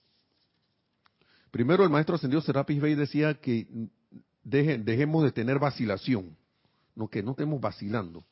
Primero 1.50 1.84
el 1.84 1.90
maestro 1.90 2.16
ascendido 2.16 2.42
Serapis 2.42 2.80
Bey 2.80 2.94
decía 2.94 3.34
que 3.40 3.66
dejemos 4.42 5.24
de 5.24 5.32
tener 5.32 5.58
vacilación, 5.58 6.36
no 6.94 7.08
que 7.08 7.22
no 7.22 7.30
estemos 7.30 7.60
vacilando. 7.60 8.24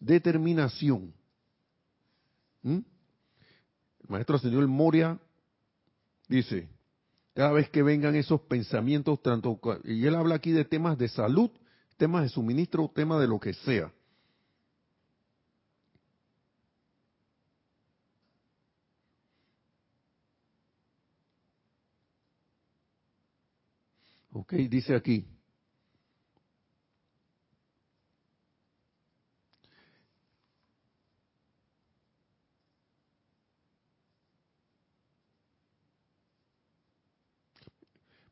Determinación. 0.00 1.12
¿Mm? 2.62 2.78
Maestro 4.08 4.38
señor 4.38 4.66
Moria 4.66 5.18
dice, 6.28 6.68
cada 7.34 7.52
vez 7.52 7.70
que 7.70 7.82
vengan 7.82 8.16
esos 8.16 8.40
pensamientos, 8.42 9.22
tanto, 9.22 9.60
y 9.84 10.06
él 10.06 10.14
habla 10.14 10.36
aquí 10.36 10.50
de 10.50 10.64
temas 10.64 10.98
de 10.98 11.08
salud, 11.08 11.50
temas 11.96 12.22
de 12.22 12.28
suministro, 12.28 12.90
temas 12.94 13.20
de 13.20 13.28
lo 13.28 13.38
que 13.38 13.54
sea. 13.54 13.92
Ok, 24.32 24.52
dice 24.54 24.94
aquí, 24.94 25.26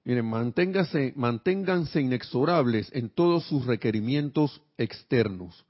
Miren, 0.07 0.27
manténganse, 0.27 1.13
manténganse 1.17 2.01
inexorables 2.01 2.89
en 2.93 3.11
todos 3.11 3.45
sus 3.49 3.67
requerimientos 3.67 4.63
externos. 4.79 5.67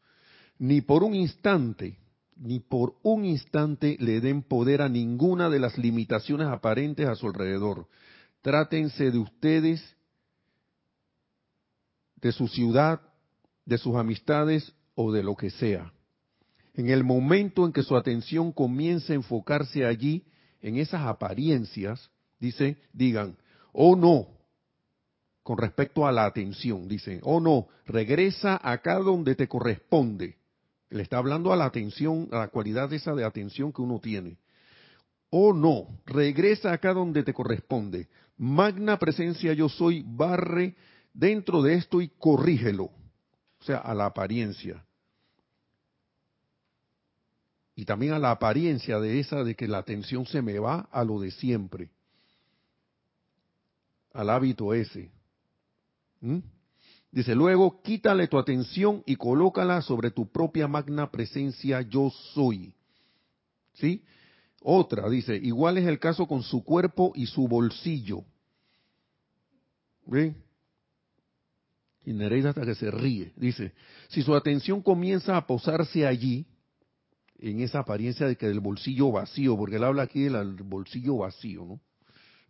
Ni 0.59 0.83
por 0.83 1.05
un 1.05 1.15
instante, 1.15 1.97
ni 2.37 2.61
por 2.61 2.97
un 3.03 3.25
instante 3.25 3.97
le 3.99 4.21
den 4.21 4.43
poder 4.43 4.83
a 4.83 4.91
ninguna 4.91 5.49
de 5.49 5.59
las 5.59 5.79
limitaciones 5.79 6.49
aparentes 6.49 7.09
a 7.09 7.15
su 7.15 7.29
alrededor. 7.29 7.89
Trátense 8.43 9.11
de 9.11 9.17
ustedes, 9.17 9.97
de 12.17 12.31
su 12.31 12.47
ciudad, 12.47 13.01
de 13.65 13.79
sus 13.79 13.97
amistades 13.97 14.71
o 14.95 15.13
de 15.13 15.23
lo 15.23 15.35
que 15.35 15.49
sea. 15.49 15.95
En 16.75 16.91
el 16.91 17.05
momento 17.05 17.65
en 17.65 17.73
que 17.73 17.83
su 17.83 17.97
atención 17.97 18.53
comience 18.53 19.15
a 19.15 19.17
enfocarse 19.17 19.87
allí, 19.87 20.27
en 20.61 20.77
esas 20.77 21.07
apariencias, 21.07 22.11
dice, 22.39 22.77
digan, 22.93 23.39
o 23.79 23.91
oh, 23.91 23.97
no, 23.97 24.29
con 25.43 25.59
respecto 25.59 26.07
a 26.07 26.13
la 26.13 26.25
atención, 26.25 26.89
dice, 26.89 27.21
o 27.23 27.37
oh, 27.37 27.41
no, 27.41 27.69
regresa 27.85 28.59
acá 28.63 28.95
donde 28.95 29.35
te 29.35 29.49
corresponde. 29.49 30.39
Le 30.89 31.03
está 31.03 31.19
hablando 31.19 31.53
a 31.53 31.57
la 31.57 31.67
atención, 31.67 32.27
a 32.33 32.39
la 32.39 32.49
cualidad 32.49 32.91
esa 32.95 33.15
de 33.15 33.25
atención 33.25 33.75
que 33.75 33.83
uno 33.83 34.01
tiene. 34.01 34.39
O 35.29 35.49
oh, 35.49 35.53
no, 35.53 36.01
regresa 36.07 36.73
acá 36.73 36.95
donde 36.95 37.23
te 37.23 37.35
corresponde. 37.35 38.09
Magna 38.39 38.99
presencia 38.99 39.53
yo 39.53 39.69
soy, 39.69 40.03
barre 40.07 40.75
dentro 41.13 41.61
de 41.61 41.75
esto 41.75 42.01
y 42.01 42.09
corrígelo. 42.09 42.85
O 42.85 43.65
sea, 43.65 43.79
a 43.79 43.95
la 43.95 44.07
apariencia. 44.07 44.87
Y 47.75 47.85
también 47.85 48.15
a 48.15 48.19
la 48.19 48.31
apariencia 48.31 48.99
de 49.01 49.21
esa 49.21 49.45
de 49.45 49.55
que 49.55 49.69
la 49.69 49.79
atención 49.79 50.25
se 50.25 50.41
me 50.41 50.59
va 50.59 50.89
a 50.91 51.05
lo 51.05 51.21
de 51.21 51.31
siempre 51.31 51.91
al 54.17 54.31
hábito 54.31 54.73
ese. 54.73 55.11
¿Mm? 56.21 56.39
Dice, 57.13 57.35
luego 57.35 57.83
quítale 57.83 58.27
tu 58.29 58.39
atención 58.39 59.03
y 59.07 59.17
colócala 59.17 59.83
sobre 59.83 60.11
tu 60.11 60.31
propia 60.31 60.67
magna 60.67 61.11
presencia 61.11 61.83
yo 61.83 62.11
soy. 62.35 62.75
¿Sí? 63.75 64.03
Otra, 64.63 65.09
dice, 65.09 65.37
igual 65.37 65.79
es 65.79 65.87
el 65.87 65.99
caso 65.99 66.27
con 66.27 66.43
su 66.43 66.65
cuerpo 66.65 67.13
y 67.15 67.27
su 67.27 67.47
bolsillo. 67.47 68.25
¿Ven? 70.07 70.37
Y 72.05 72.13
Nereida 72.13 72.51
hasta 72.51 72.65
que 72.65 72.75
se 72.75 72.91
ríe. 72.91 73.33
Dice, 73.37 73.73
si 74.09 74.23
su 74.23 74.35
atención 74.35 74.83
comienza 74.83 75.37
a 75.37 75.47
posarse 75.47 76.07
allí, 76.07 76.47
en 77.39 77.61
esa 77.61 77.81
apariencia 77.81 78.27
de 78.27 78.37
que 78.37 78.49
del 78.49 78.61
bolsillo 78.61 79.13
vacío, 79.13 79.57
porque 79.57 79.77
él 79.77 79.85
habla 79.85 80.05
aquí 80.05 80.23
del 80.23 80.55
bolsillo 80.63 81.19
vacío, 81.19 81.67
¿no? 81.67 81.81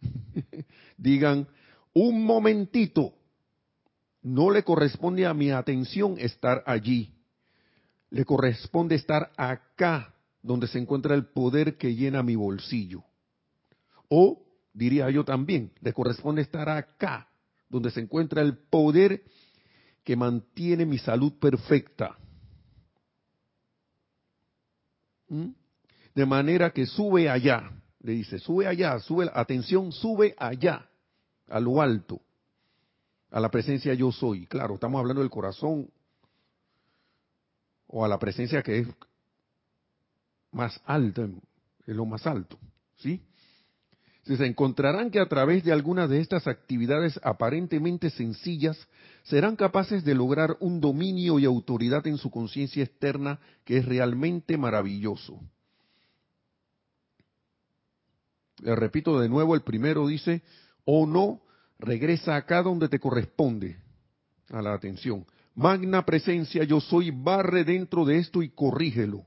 digan, 0.96 1.46
un 1.92 2.24
momentito, 2.24 3.14
no 4.22 4.50
le 4.50 4.62
corresponde 4.62 5.26
a 5.26 5.34
mi 5.34 5.50
atención 5.50 6.16
estar 6.18 6.62
allí. 6.66 7.12
le 8.10 8.24
corresponde 8.24 8.94
estar 8.94 9.32
acá, 9.36 10.14
donde 10.42 10.68
se 10.68 10.78
encuentra 10.78 11.14
el 11.14 11.26
poder 11.26 11.76
que 11.76 11.94
llena 11.94 12.22
mi 12.22 12.36
bolsillo. 12.36 13.02
O, 14.08 14.44
diría 14.72 15.10
yo 15.10 15.24
también, 15.24 15.72
le 15.80 15.92
corresponde 15.92 16.42
estar 16.42 16.68
acá, 16.68 17.28
donde 17.68 17.90
se 17.90 18.00
encuentra 18.00 18.42
el 18.42 18.56
poder 18.56 19.22
que 20.04 20.16
mantiene 20.16 20.86
mi 20.86 20.98
salud 20.98 21.32
perfecta. 21.40 22.16
¿Mm? 25.28 25.48
De 26.14 26.26
manera 26.26 26.70
que 26.70 26.86
sube 26.86 27.28
allá, 27.28 27.70
le 28.06 28.12
dice, 28.12 28.38
sube 28.38 28.68
allá, 28.68 29.00
sube, 29.00 29.28
atención, 29.34 29.90
sube 29.90 30.32
allá, 30.38 30.88
a 31.48 31.58
lo 31.58 31.82
alto, 31.82 32.20
a 33.32 33.40
la 33.40 33.50
presencia 33.50 33.94
yo 33.94 34.12
soy. 34.12 34.46
Claro, 34.46 34.74
estamos 34.74 35.00
hablando 35.00 35.22
del 35.22 35.30
corazón 35.30 35.90
o 37.88 38.04
a 38.04 38.08
la 38.08 38.16
presencia 38.16 38.62
que 38.62 38.78
es 38.78 38.88
más 40.52 40.80
alta, 40.84 41.28
es 41.84 41.96
lo 41.96 42.06
más 42.06 42.24
alto, 42.28 42.60
¿sí? 42.94 43.20
Se 44.22 44.46
encontrarán 44.46 45.10
que 45.10 45.18
a 45.18 45.28
través 45.28 45.64
de 45.64 45.72
algunas 45.72 46.08
de 46.08 46.20
estas 46.20 46.46
actividades 46.46 47.18
aparentemente 47.24 48.10
sencillas 48.10 48.78
serán 49.24 49.56
capaces 49.56 50.04
de 50.04 50.14
lograr 50.14 50.56
un 50.60 50.80
dominio 50.80 51.40
y 51.40 51.44
autoridad 51.44 52.06
en 52.06 52.18
su 52.18 52.30
conciencia 52.30 52.84
externa 52.84 53.40
que 53.64 53.78
es 53.78 53.84
realmente 53.84 54.56
maravilloso. 54.56 55.40
Le 58.58 58.74
repito 58.74 59.20
de 59.20 59.28
nuevo, 59.28 59.54
el 59.54 59.62
primero 59.62 60.06
dice, 60.06 60.42
o 60.84 61.06
no, 61.06 61.42
regresa 61.78 62.36
acá 62.36 62.62
donde 62.62 62.88
te 62.88 62.98
corresponde, 62.98 63.76
a 64.50 64.62
la 64.62 64.74
atención. 64.74 65.26
Magna 65.54 66.04
presencia, 66.04 66.64
yo 66.64 66.80
soy, 66.80 67.10
barre 67.10 67.64
dentro 67.64 68.04
de 68.04 68.18
esto 68.18 68.42
y 68.42 68.50
corrígelo. 68.50 69.26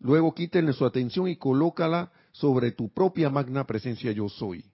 Luego 0.00 0.34
quítenle 0.34 0.72
su 0.72 0.84
atención 0.84 1.28
y 1.28 1.36
colócala 1.36 2.12
sobre 2.32 2.70
tu 2.72 2.88
propia 2.88 3.30
magna 3.30 3.66
presencia 3.66 4.12
yo 4.12 4.28
soy. 4.28 4.64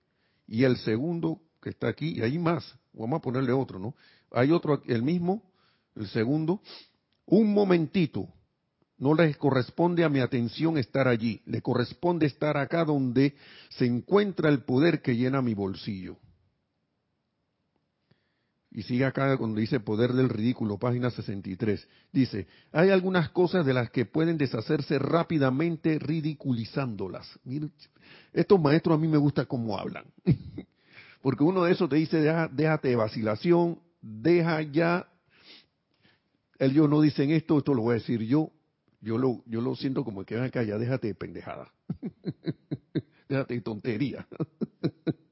Y 0.47 0.65
el 0.65 0.77
segundo 0.77 1.41
que 1.63 1.71
está 1.71 1.89
aquí, 1.89 2.19
y 2.19 2.21
hay 2.21 2.39
más, 2.39 2.79
vamos 2.93 3.19
a 3.19 3.23
ponerle 3.23 3.53
otro, 3.53 3.79
¿no? 3.79 3.95
Hay 4.31 4.53
otro, 4.53 4.83
el 4.87 5.03
mismo, 5.03 5.43
el 5.97 6.07
segundo, 6.09 6.61
un 7.25 7.55
momentito, 7.55 8.29
no 9.05 9.13
les 9.13 9.37
corresponde 9.37 10.03
a 10.03 10.09
mi 10.09 10.21
atención 10.21 10.79
estar 10.79 11.09
allí, 11.09 11.43
le 11.45 11.61
corresponde 11.61 12.25
estar 12.25 12.57
acá 12.57 12.87
donde 12.87 13.35
se 13.69 13.85
encuentra 13.85 14.49
el 14.49 14.63
poder 14.63 15.03
que 15.03 15.15
llena 15.15 15.43
mi 15.43 15.53
bolsillo. 15.53 16.17
Y 18.71 18.83
sigue 18.83 19.05
acá 19.05 19.37
cuando 19.37 19.61
dice 19.61 19.79
poder 19.79 20.15
del 20.15 20.31
ridículo, 20.31 20.79
página 20.79 21.11
63. 21.11 21.87
Dice, 22.15 22.47
hay 22.73 22.89
algunas 22.89 23.29
cosas 23.29 23.67
de 23.67 23.75
las 23.75 23.91
que 23.91 24.07
pueden 24.07 24.39
deshacerse 24.39 24.99
rápidamente 24.99 25.99
ridiculizándolas. 25.99 27.39
estos 28.33 28.59
maestros 28.59 28.97
a 28.97 29.01
mí 29.01 29.07
me 29.07 29.19
gusta 29.19 29.45
cómo 29.45 29.79
hablan. 29.79 30.07
Porque 31.21 31.45
uno 31.45 31.65
de 31.65 31.73
esos 31.73 31.91
te 31.91 31.97
dice, 31.97 32.23
déjate 32.53 32.89
de 32.89 32.97
vacilación, 32.97 33.81
deja 34.01 34.63
ya. 34.63 35.07
Ellos 36.59 36.89
no 36.89 37.03
dicen 37.03 37.33
esto, 37.33 37.59
esto 37.59 37.75
lo 37.75 37.83
voy 37.83 37.97
a 37.97 37.99
decir 37.99 38.23
yo. 38.23 38.51
Yo 39.05 39.19
lo, 39.19 39.43
yo 39.47 39.61
lo 39.61 39.77
siento 39.77 40.03
como 40.03 40.25
que 40.25 40.35
ven 40.35 40.45
acá, 40.45 40.63
ya 40.63 40.79
déjate 40.79 41.09
de 41.09 41.15
pendejada. 41.15 41.71
déjate 43.29 43.55
de 43.55 43.61
tontería 43.61 44.27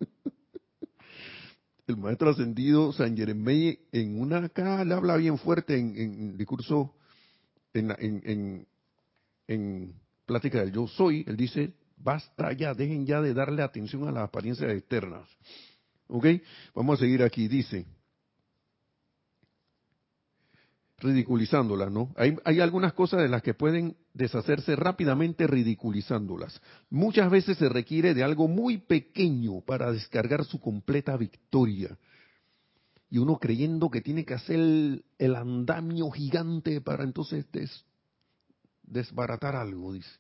el 1.87 1.97
maestro 1.97 2.31
ascendido 2.31 2.93
San 2.93 3.17
Jeremey 3.17 3.79
en 3.93 4.21
una 4.21 4.39
acá 4.39 4.85
le 4.85 4.95
habla 4.95 5.17
bien 5.17 5.39
fuerte 5.39 5.77
en, 5.77 6.37
discurso, 6.37 6.95
en, 7.73 8.67
en, 9.49 9.95
plática 10.27 10.61
del 10.61 10.73
yo 10.73 10.87
soy, 10.87 11.25
él 11.27 11.37
dice, 11.37 11.75
basta 11.97 12.53
ya, 12.53 12.75
dejen 12.75 13.07
ya 13.07 13.21
de 13.21 13.35
darle 13.35 13.63
atención 13.63 14.07
a 14.09 14.13
las 14.13 14.25
apariencias 14.25 14.71
externas. 14.71 15.29
¿Ok? 16.09 16.27
Vamos 16.75 16.99
a 16.99 17.03
seguir 17.03 17.23
aquí, 17.23 17.49
dice, 17.49 17.87
ridiculizándolas, 21.03 21.91
¿no? 21.91 22.15
Hay, 22.17 22.37
hay, 22.45 22.61
algunas 22.61 22.93
cosas 22.93 23.21
de 23.23 23.29
las 23.29 23.43
que 23.43 23.55
pueden 23.55 23.97
deshacerse 24.15 24.77
rápidamente 24.77 25.47
ridiculizándolas. 25.47 26.61
Muchas 26.91 27.31
veces 27.31 27.59
se 27.59 27.69
requiere 27.69 28.15
de 28.15 28.23
algo 28.23 28.49
muy 28.49 28.79
pequeño 28.79 29.61
para 29.61 29.93
descargar 29.93 30.45
su 30.45 30.61
completa 30.61 31.17
victoria. 31.17 31.99
Y 33.11 33.19
uno 33.19 33.39
creyendo 33.39 33.91
que 33.91 34.01
tiene 34.01 34.25
que 34.25 34.35
hacer 34.35 34.59
el, 35.19 35.37
andamio 35.37 36.11
gigante 36.11 36.81
para 36.81 37.05
entonces 37.05 37.45
desbaratar 38.83 39.57
algo, 39.57 39.93
dice. 39.93 40.11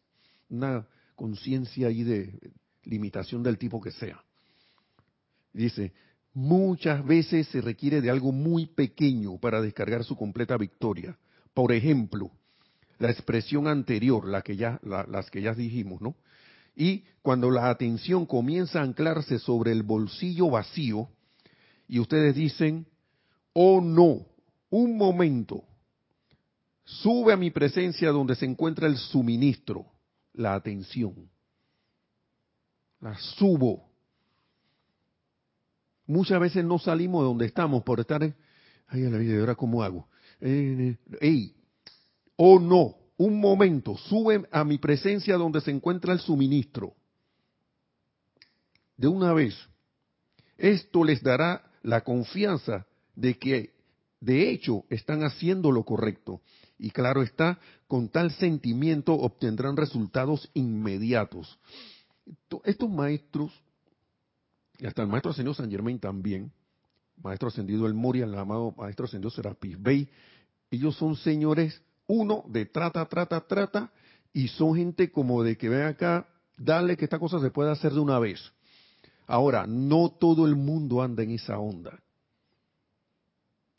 Una 0.51 0.87
conciencia 1.15 1.89
ahí 1.89 2.03
de 2.03 2.53
limitación 2.85 3.43
del 3.43 3.57
tipo 3.57 3.81
que 3.81 3.93
sea. 3.93 4.23
Dice, 5.53 5.93
Muchas 6.35 7.05
veces 7.05 7.49
se 7.49 7.61
requiere 7.61 8.01
de 8.01 8.11
algo 8.11 8.33
muy 8.33 8.67
pequeño 8.67 9.39
para 9.39 9.61
descargar 9.61 10.05
su 10.05 10.17
completa 10.17 10.57
victoria. 10.57 11.19
Por 11.53 11.73
ejemplo, 11.73 12.31
la 12.99 13.11
expresión 13.11 13.67
anterior, 13.67 14.25
que 14.43 14.57
ya, 14.57 14.81
las 14.83 15.31
que 15.31 15.43
ya 15.43 15.55
dijimos, 15.55 16.01
¿no? 16.01 16.17
Y 16.75 17.05
cuando 17.21 17.51
la 17.51 17.69
atención 17.69 18.25
comienza 18.25 18.81
a 18.81 18.85
anclarse 18.85 19.39
sobre 19.39 19.73
el 19.73 19.83
bolsillo 19.83 20.49
vacío 20.49 21.11
y 21.87 21.99
ustedes 21.99 22.35
dicen, 22.35 22.87
oh 23.53 23.83
no, 23.83 24.27
un 24.71 24.97
momento, 24.97 25.65
sube 26.85 27.35
a 27.35 27.37
mi 27.37 27.51
presencia 27.51 28.11
donde 28.11 28.35
se 28.37 28.47
encuentra 28.47 28.87
el 28.87 28.97
suministro, 28.97 29.85
la 30.33 30.55
atención. 30.55 31.29
La 33.01 33.19
subo 33.19 33.92
Muchas 36.07 36.41
veces 36.41 36.65
no 36.65 36.79
salimos 36.79 37.23
de 37.23 37.29
donde 37.29 37.47
estamos 37.47 37.83
por 37.83 38.01
estar, 38.01 38.23
en, 38.23 38.35
ay, 38.89 39.03
la 39.03 39.19
vida, 39.19 39.39
ahora 39.39 39.55
cómo 39.55 39.83
hago? 39.83 40.09
Eh, 40.41 40.97
ey, 41.21 41.55
o 42.37 42.55
oh, 42.55 42.61
no, 42.61 42.97
un 43.17 43.41
momento, 43.41 43.97
sube 43.97 44.47
a 44.51 44.65
mi 44.65 44.79
presencia 44.79 45.37
donde 45.37 45.61
se 45.61 45.71
encuentra 45.71 46.13
el 46.13 46.21
suministro. 46.21 46.95
De 48.97 49.07
una 49.09 49.33
vez. 49.33 49.55
Esto 50.59 51.05
les 51.05 51.23
dará 51.23 51.71
la 51.83 52.03
confianza 52.03 52.87
de 53.15 53.39
que 53.39 53.73
de 54.21 54.51
hecho 54.51 54.85
están 54.91 55.25
haciendo 55.25 55.73
lo 55.73 55.85
correcto. 55.85 56.41
Y 56.79 56.91
claro 56.91 57.23
está, 57.23 57.59
con 57.87 58.09
tal 58.09 58.31
sentimiento 58.33 59.15
obtendrán 59.15 59.77
resultados 59.77 60.51
inmediatos. 60.55 61.59
Estos 62.65 62.91
maestros 62.91 63.53
y 64.83 64.87
hasta 64.87 65.01
el 65.01 65.07
maestro 65.07 65.31
ascendido 65.31 65.55
San 65.55 65.71
Germain 65.71 66.01
también, 66.01 66.51
maestro 67.23 67.47
ascendido 67.47 67.87
El 67.87 67.95
Moria, 67.95 68.25
el 68.25 68.35
amado 68.35 68.75
maestro 68.77 69.05
ascendido 69.05 69.31
Serapis 69.31 69.81
Bey, 69.81 70.09
ellos 70.73 70.97
son 70.97 71.15
señores, 71.15 71.81
uno, 72.09 72.43
de 72.49 72.67
trata, 72.67 73.07
trata, 73.07 73.47
trata, 73.47 73.93
y 74.33 74.49
son 74.49 74.75
gente 74.75 75.13
como 75.13 75.45
de 75.45 75.57
que 75.57 75.69
ven 75.69 75.83
acá, 75.83 76.27
dale 76.59 76.97
que 76.97 77.05
esta 77.05 77.21
cosa 77.21 77.39
se 77.39 77.53
pueda 77.53 77.71
hacer 77.71 77.93
de 77.93 78.01
una 78.01 78.19
vez. 78.19 78.41
Ahora, 79.29 79.69
no 79.69 80.11
todo 80.19 80.47
el 80.47 80.57
mundo 80.57 81.01
anda 81.01 81.23
en 81.23 81.31
esa 81.31 81.61
onda. 81.61 82.01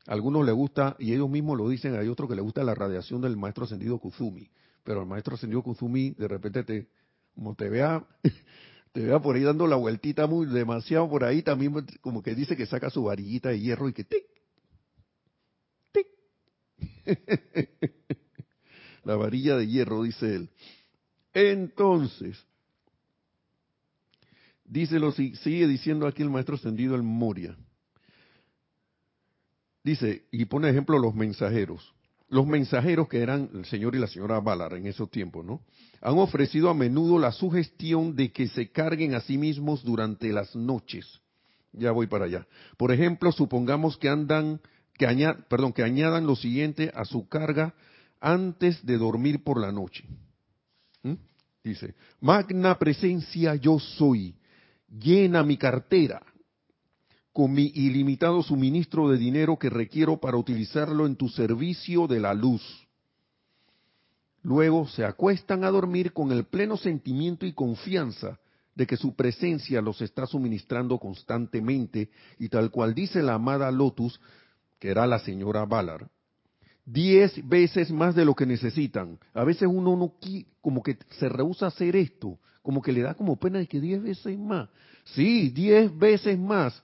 A 0.07 0.13
algunos 0.13 0.45
les 0.45 0.55
gusta, 0.55 0.95
y 0.99 1.13
ellos 1.13 1.29
mismos 1.29 1.57
lo 1.57 1.67
dicen, 1.67 1.99
hay 1.99 2.07
otros 2.07 2.29
que 2.29 2.35
les 2.35 2.45
gusta 2.45 2.63
la 2.63 2.75
radiación 2.75 3.19
del 3.19 3.35
maestro 3.35 3.65
ascendido 3.65 3.99
Kuzumi, 3.99 4.49
pero 4.85 5.01
el 5.01 5.07
maestro 5.07 5.35
ascendido 5.35 5.63
Kuzumi 5.63 6.11
de 6.11 6.29
repente 6.29 6.63
te, 6.63 6.87
como 7.35 7.55
te 7.55 7.67
vea 7.67 8.05
te 8.93 9.01
vea 9.01 9.19
por 9.19 9.35
ahí 9.35 9.41
dando 9.41 9.65
la 9.65 9.75
vueltita 9.75 10.27
muy 10.27 10.45
demasiado 10.45 11.09
por 11.09 11.23
ahí, 11.23 11.41
también 11.41 11.73
como 11.99 12.21
que 12.21 12.35
dice 12.35 12.55
que 12.55 12.67
saca 12.67 12.91
su 12.91 13.03
varillita 13.03 13.49
de 13.49 13.59
hierro 13.59 13.89
y 13.89 13.93
que 13.93 14.03
tic, 14.03 14.23
tic. 15.91 16.07
la 19.03 19.15
varilla 19.15 19.57
de 19.57 19.67
hierro, 19.67 20.03
dice 20.03 20.35
él. 20.35 20.49
Entonces, 21.33 22.37
díselo, 24.63 25.11
sigue 25.11 25.67
diciendo 25.67 26.05
aquí 26.05 26.21
el 26.21 26.29
maestro 26.29 26.55
ascendido 26.55 26.93
el 26.95 27.01
Moria. 27.01 27.57
Dice, 29.83 30.27
y 30.31 30.45
pone 30.45 30.69
ejemplo 30.69 30.99
los 30.99 31.15
mensajeros 31.15 31.93
los 32.33 32.47
mensajeros 32.47 33.07
que 33.07 33.21
eran 33.21 33.47
el 33.53 33.65
señor 33.65 33.95
y 33.95 33.99
la 33.99 34.07
señora 34.07 34.39
Ballard 34.39 34.77
en 34.77 34.87
esos 34.87 35.09
tiempos, 35.11 35.45
¿no? 35.45 35.61
Han 36.01 36.17
ofrecido 36.17 36.69
a 36.69 36.73
menudo 36.73 37.19
la 37.19 37.31
sugestión 37.31 38.15
de 38.15 38.31
que 38.31 38.47
se 38.47 38.71
carguen 38.71 39.13
a 39.13 39.21
sí 39.21 39.37
mismos 39.37 39.83
durante 39.83 40.33
las 40.33 40.55
noches. 40.55 41.21
Ya 41.73 41.91
voy 41.91 42.07
para 42.07 42.25
allá. 42.25 42.47
Por 42.75 42.91
ejemplo, 42.91 43.31
supongamos 43.31 43.97
que 43.97 44.09
andan, 44.09 44.59
que 44.97 45.05
añadan, 45.05 45.45
perdón, 45.47 45.73
que 45.73 45.83
añadan 45.83 46.25
lo 46.25 46.35
siguiente 46.35 46.91
a 46.95 47.05
su 47.05 47.27
carga 47.27 47.75
antes 48.19 48.83
de 48.83 48.97
dormir 48.97 49.43
por 49.43 49.61
la 49.61 49.71
noche. 49.71 50.03
¿Mm? 51.03 51.13
Dice, 51.63 51.93
magna 52.19 52.79
presencia 52.79 53.53
yo 53.55 53.77
soy, 53.77 54.35
llena 54.89 55.43
mi 55.43 55.57
cartera 55.57 56.23
con 57.33 57.51
mi 57.51 57.71
ilimitado 57.73 58.43
suministro 58.43 59.09
de 59.09 59.17
dinero 59.17 59.57
que 59.57 59.71
requiero 59.71 60.17
para 60.17 60.37
utilizarlo 60.37 61.07
en 61.07 61.15
tu 61.15 61.29
servicio 61.29 62.07
de 62.07 62.19
la 62.19 62.35
luz. 62.35 62.61
Luego 64.43 64.87
se 64.87 65.03
acuestan 65.03 65.63
a 65.63 65.71
dormir 65.71 66.13
con 66.13 66.31
el 66.31 66.45
pleno 66.45 66.77
sentimiento 66.77 67.45
y 67.47 67.53
confianza 67.53 68.39
de 68.75 68.85
que 68.85 68.97
su 68.97 69.15
presencia 69.15 69.81
los 69.81 70.01
está 70.01 70.27
suministrando 70.27 70.99
constantemente 70.99 72.09
y 72.37 72.49
tal 72.49 72.69
cual 72.69 72.93
dice 72.93 73.23
la 73.23 73.35
amada 73.35 73.71
Lotus, 73.71 74.19
que 74.79 74.89
era 74.89 75.07
la 75.07 75.19
señora 75.19 75.65
Ballard, 75.65 76.07
diez 76.85 77.47
veces 77.47 77.89
más 77.89 78.15
de 78.15 78.25
lo 78.25 78.35
que 78.35 78.45
necesitan. 78.45 79.17
A 79.33 79.43
veces 79.43 79.67
uno 79.71 79.95
no 79.95 80.13
como 80.61 80.83
que 80.83 80.97
se 81.17 81.29
rehúsa 81.29 81.65
a 81.65 81.69
hacer 81.69 81.95
esto, 81.95 82.37
como 82.61 82.81
que 82.81 82.91
le 82.91 83.01
da 83.01 83.15
como 83.15 83.37
pena 83.37 83.59
de 83.59 83.67
que 83.67 83.79
diez 83.79 84.01
veces 84.01 84.37
más. 84.37 84.69
Sí, 85.05 85.49
diez 85.49 85.95
veces 85.97 86.37
más. 86.37 86.83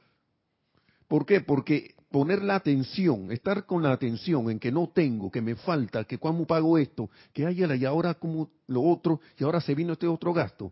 ¿Por 1.10 1.26
qué? 1.26 1.42
Porque 1.42 1.96
poner 2.12 2.44
la 2.44 2.56
atención, 2.56 3.32
estar 3.32 3.66
con 3.66 3.82
la 3.82 3.92
atención 3.92 4.50
en 4.50 4.60
que 4.60 4.72
no 4.72 4.90
tengo, 4.90 5.32
que 5.32 5.42
me 5.42 5.56
falta, 5.56 6.04
que 6.04 6.20
cuando 6.20 6.46
pago 6.46 6.78
esto, 6.78 7.10
que 7.34 7.46
hay 7.46 7.64
y 7.64 7.86
ahora 7.86 8.14
como 8.14 8.52
lo 8.68 8.84
otro, 8.84 9.20
y 9.38 9.44
ahora 9.44 9.60
se 9.60 9.74
vino 9.74 9.94
este 9.94 10.08
otro 10.08 10.34
gasto. 10.34 10.72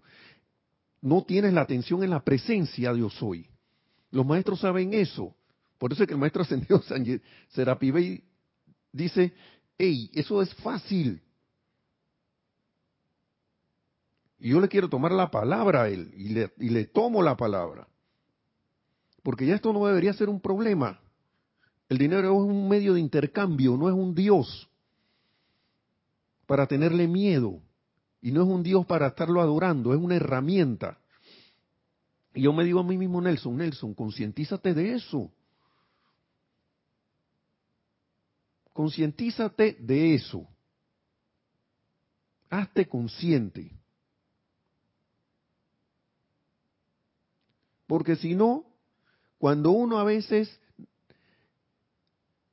No 1.01 1.23
tienes 1.23 1.53
la 1.53 1.61
atención 1.61 2.03
en 2.03 2.11
la 2.11 2.23
presencia 2.23 2.93
de 2.93 2.99
yo 2.99 3.09
soy. 3.09 3.47
Los 4.11 4.25
maestros 4.25 4.59
saben 4.59 4.93
eso. 4.93 5.35
Por 5.79 5.91
eso 5.91 6.03
es 6.03 6.07
que 6.07 6.13
el 6.13 6.19
maestro 6.19 6.41
ascendido 6.43 6.83
Serapibey 7.49 8.23
dice, 8.91 9.33
hey, 9.75 10.11
eso 10.13 10.41
es 10.43 10.53
fácil. 10.55 11.19
Y 14.39 14.49
yo 14.49 14.61
le 14.61 14.67
quiero 14.67 14.87
tomar 14.87 15.11
la 15.11 15.31
palabra 15.31 15.83
a 15.83 15.89
él, 15.89 16.11
y 16.15 16.29
le, 16.29 16.53
y 16.59 16.69
le 16.69 16.85
tomo 16.85 17.23
la 17.23 17.35
palabra. 17.35 17.87
Porque 19.27 19.45
ya 19.45 19.55
esto 19.55 19.73
no 19.73 19.85
debería 19.85 20.13
ser 20.13 20.29
un 20.29 20.39
problema. 20.39 21.01
El 21.89 21.97
dinero 21.97 22.29
es 22.29 22.49
un 22.49 22.69
medio 22.69 22.93
de 22.93 23.01
intercambio, 23.01 23.75
no 23.75 23.89
es 23.89 23.93
un 23.93 24.15
Dios 24.15 24.69
para 26.45 26.65
tenerle 26.65 27.09
miedo. 27.09 27.61
Y 28.21 28.31
no 28.31 28.43
es 28.43 28.47
un 28.47 28.63
Dios 28.63 28.85
para 28.85 29.07
estarlo 29.07 29.41
adorando, 29.41 29.93
es 29.93 29.99
una 29.99 30.15
herramienta. 30.15 30.97
Y 32.33 32.43
yo 32.43 32.53
me 32.53 32.63
digo 32.63 32.79
a 32.79 32.83
mí 32.83 32.97
mismo, 32.97 33.19
Nelson, 33.19 33.57
Nelson, 33.57 33.93
concientízate 33.93 34.73
de 34.73 34.93
eso. 34.93 35.29
Concientízate 38.71 39.75
de 39.77 40.15
eso. 40.15 40.47
Hazte 42.49 42.87
consciente. 42.87 43.77
Porque 47.87 48.15
si 48.15 48.33
no, 48.33 48.66
cuando 49.37 49.71
uno 49.71 49.99
a 49.99 50.03
veces 50.03 50.59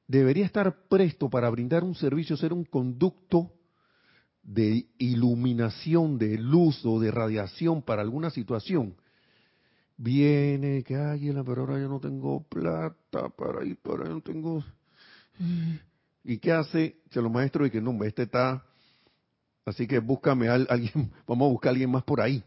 debería 0.06 0.44
estar 0.44 0.86
presto 0.88 1.30
para 1.30 1.50
brindar 1.50 1.84
un 1.84 1.94
servicio, 1.94 2.36
ser 2.36 2.52
un 2.52 2.64
conducto 2.64 3.52
de 4.42 4.86
iluminación, 4.98 6.18
de 6.18 6.36
luz 6.36 6.84
o 6.84 7.00
de 7.00 7.10
radiación 7.10 7.82
para 7.82 8.02
alguna 8.02 8.30
situación, 8.30 8.94
viene 9.96 10.82
que, 10.82 10.96
ay, 10.96 11.32
pero 11.44 11.62
ahora 11.62 11.78
yo 11.78 11.88
no 11.88 12.00
tengo 12.00 12.42
plata 12.44 13.28
para 13.30 13.64
ir, 13.64 13.76
para 13.78 14.08
no 14.08 14.20
tengo... 14.20 14.62
¿Y 16.22 16.38
qué 16.38 16.52
hace? 16.52 16.96
Se 17.10 17.20
lo 17.20 17.28
maestro 17.28 17.66
y 17.66 17.70
que 17.70 17.80
no, 17.80 18.02
este 18.04 18.22
está, 18.22 18.64
así 19.64 19.86
que 19.86 19.98
búscame 19.98 20.48
a 20.48 20.54
alguien, 20.54 21.12
vamos 21.26 21.46
a 21.46 21.52
buscar 21.52 21.70
a 21.70 21.72
alguien 21.72 21.90
más 21.90 22.02
por 22.04 22.20
ahí. 22.20 22.42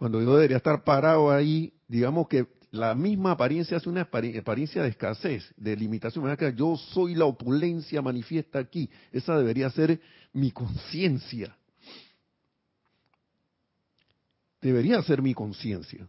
Cuando 0.00 0.22
yo 0.22 0.34
debería 0.34 0.56
estar 0.56 0.82
parado 0.82 1.30
ahí, 1.30 1.74
digamos 1.86 2.26
que 2.26 2.46
la 2.70 2.94
misma 2.94 3.32
apariencia 3.32 3.76
es 3.76 3.86
una 3.86 4.00
apariencia 4.00 4.82
de 4.82 4.88
escasez, 4.88 5.52
de 5.58 5.76
limitación. 5.76 6.34
Yo 6.56 6.78
soy 6.78 7.14
la 7.14 7.26
opulencia 7.26 8.00
manifiesta 8.00 8.60
aquí. 8.60 8.88
Esa 9.12 9.36
debería 9.36 9.68
ser 9.68 10.00
mi 10.32 10.52
conciencia. 10.52 11.54
Debería 14.62 15.02
ser 15.02 15.20
mi 15.20 15.34
conciencia. 15.34 16.08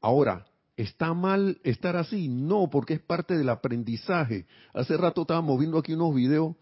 Ahora, 0.00 0.46
¿Está 0.78 1.14
mal 1.14 1.58
estar 1.64 1.96
así? 1.96 2.28
No, 2.28 2.68
porque 2.68 2.92
es 2.92 3.00
parte 3.00 3.34
del 3.34 3.48
aprendizaje. 3.48 4.46
Hace 4.74 4.94
rato 4.98 5.22
estábamos 5.22 5.58
viendo 5.58 5.78
aquí 5.78 5.94
unos 5.94 6.14
videos 6.14 6.54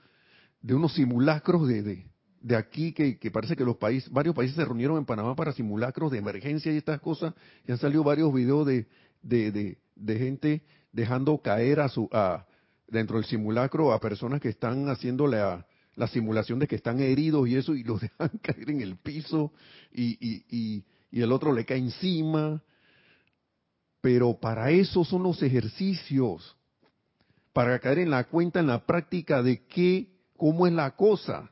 de 0.62 0.74
unos 0.74 0.94
simulacros 0.94 1.66
de, 1.66 1.82
de, 1.82 2.13
aquí 2.56 2.92
que, 2.92 3.30
parece 3.30 3.56
que 3.56 3.64
los 3.64 3.76
países, 3.76 4.10
varios 4.10 4.34
países 4.34 4.56
se 4.56 4.64
reunieron 4.64 4.98
en 4.98 5.04
Panamá 5.04 5.34
para 5.34 5.52
simulacros 5.52 6.10
de 6.10 6.18
emergencia 6.18 6.72
y 6.72 6.76
estas 6.76 7.00
cosas. 7.00 7.34
Y 7.66 7.72
han 7.72 7.78
salido 7.78 8.04
varios 8.04 8.32
videos 8.32 8.66
de, 8.66 8.86
de, 9.22 9.78
de 9.94 10.18
gente 10.18 10.62
dejando 10.92 11.38
caer 11.38 11.80
a 11.80 11.88
su, 11.88 12.08
a, 12.12 12.46
dentro 12.86 13.16
del 13.16 13.24
simulacro 13.24 13.92
a 13.92 14.00
personas 14.00 14.40
que 14.40 14.48
están 14.48 14.88
haciendo 14.88 15.26
la, 15.26 15.66
la 15.96 16.06
simulación 16.08 16.58
de 16.58 16.66
que 16.66 16.76
están 16.76 17.00
heridos 17.00 17.48
y 17.48 17.56
eso 17.56 17.74
y 17.74 17.82
los 17.84 18.00
dejan 18.02 18.30
caer 18.42 18.70
en 18.70 18.80
el 18.80 18.96
piso 18.96 19.52
y, 19.92 20.18
y, 20.20 20.44
y, 20.50 20.84
y 21.10 21.22
el 21.22 21.32
otro 21.32 21.52
le 21.52 21.64
cae 21.64 21.78
encima 21.78 22.62
pero 24.04 24.38
para 24.38 24.70
eso 24.70 25.02
son 25.02 25.22
los 25.22 25.42
ejercicios, 25.42 26.58
para 27.54 27.78
caer 27.78 28.00
en 28.00 28.10
la 28.10 28.24
cuenta, 28.24 28.60
en 28.60 28.66
la 28.66 28.84
práctica 28.84 29.42
de 29.42 29.64
qué, 29.64 30.10
cómo 30.36 30.66
es 30.66 30.74
la 30.74 30.94
cosa. 30.94 31.50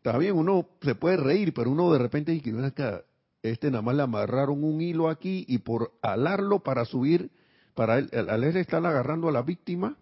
Está 0.00 0.16
bien, 0.16 0.34
uno 0.34 0.66
se 0.80 0.94
puede 0.94 1.18
reír, 1.18 1.52
pero 1.52 1.70
uno 1.70 1.92
de 1.92 1.98
repente 1.98 2.32
dice 2.32 2.50
que 2.50 2.64
acá, 2.64 3.04
este 3.42 3.70
nada 3.70 3.82
más 3.82 3.94
le 3.94 4.02
amarraron 4.02 4.64
un 4.64 4.80
hilo 4.80 5.10
aquí 5.10 5.44
y 5.46 5.58
por 5.58 5.92
alarlo 6.00 6.60
para 6.60 6.86
subir, 6.86 7.30
para 7.74 7.96
al 7.96 8.44
estar 8.44 8.86
agarrando 8.86 9.28
a 9.28 9.32
la 9.32 9.42
víctima 9.42 9.98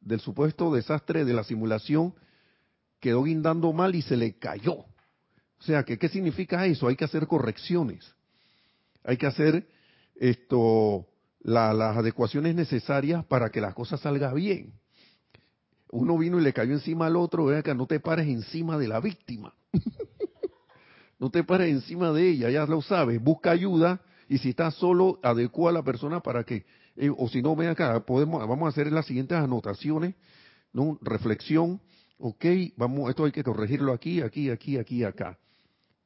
del 0.00 0.20
supuesto 0.20 0.72
desastre 0.72 1.26
de 1.26 1.34
la 1.34 1.44
simulación, 1.44 2.14
quedó 2.98 3.24
guindando 3.24 3.74
mal 3.74 3.94
y 3.94 4.00
se 4.00 4.16
le 4.16 4.38
cayó. 4.38 4.72
O 4.72 5.62
sea, 5.66 5.82
que, 5.82 5.98
¿qué 5.98 6.08
significa 6.08 6.64
eso? 6.64 6.88
Hay 6.88 6.96
que 6.96 7.04
hacer 7.04 7.26
correcciones. 7.26 8.10
Hay 9.02 9.18
que 9.18 9.26
hacer 9.26 9.68
esto, 10.14 11.06
las 11.40 11.94
adecuaciones 11.94 12.54
necesarias 12.54 13.22
para 13.26 13.50
que 13.50 13.60
la 13.60 13.74
cosa 13.74 13.98
salga 13.98 14.32
bien. 14.32 14.72
Uno 15.94 16.18
vino 16.18 16.40
y 16.40 16.42
le 16.42 16.52
cayó 16.52 16.72
encima 16.72 17.06
al 17.06 17.14
otro, 17.14 17.44
vea 17.44 17.62
que 17.62 17.72
no 17.72 17.86
te 17.86 18.00
pares 18.00 18.26
encima 18.26 18.76
de 18.76 18.88
la 18.88 18.98
víctima. 18.98 19.54
no 21.20 21.30
te 21.30 21.44
pares 21.44 21.70
encima 21.70 22.10
de 22.10 22.30
ella, 22.30 22.50
ya 22.50 22.66
lo 22.66 22.82
sabes. 22.82 23.22
Busca 23.22 23.52
ayuda 23.52 24.00
y 24.28 24.38
si 24.38 24.50
estás 24.50 24.74
solo, 24.74 25.20
adecua 25.22 25.70
a 25.70 25.72
la 25.72 25.84
persona 25.84 26.18
para 26.18 26.42
que, 26.42 26.66
eh, 26.96 27.10
o 27.16 27.28
si 27.28 27.42
no, 27.42 27.54
ven 27.54 27.68
acá, 27.68 28.04
podemos, 28.04 28.40
vamos 28.40 28.66
a 28.66 28.70
hacer 28.70 28.90
las 28.90 29.06
siguientes 29.06 29.38
anotaciones, 29.38 30.16
¿no? 30.72 30.98
Reflexión, 31.00 31.80
ok, 32.18 32.44
vamos, 32.76 33.08
esto 33.08 33.24
hay 33.24 33.32
que 33.32 33.44
corregirlo 33.44 33.92
aquí, 33.92 34.20
aquí, 34.20 34.50
aquí, 34.50 34.78
aquí, 34.78 35.04
acá 35.04 35.38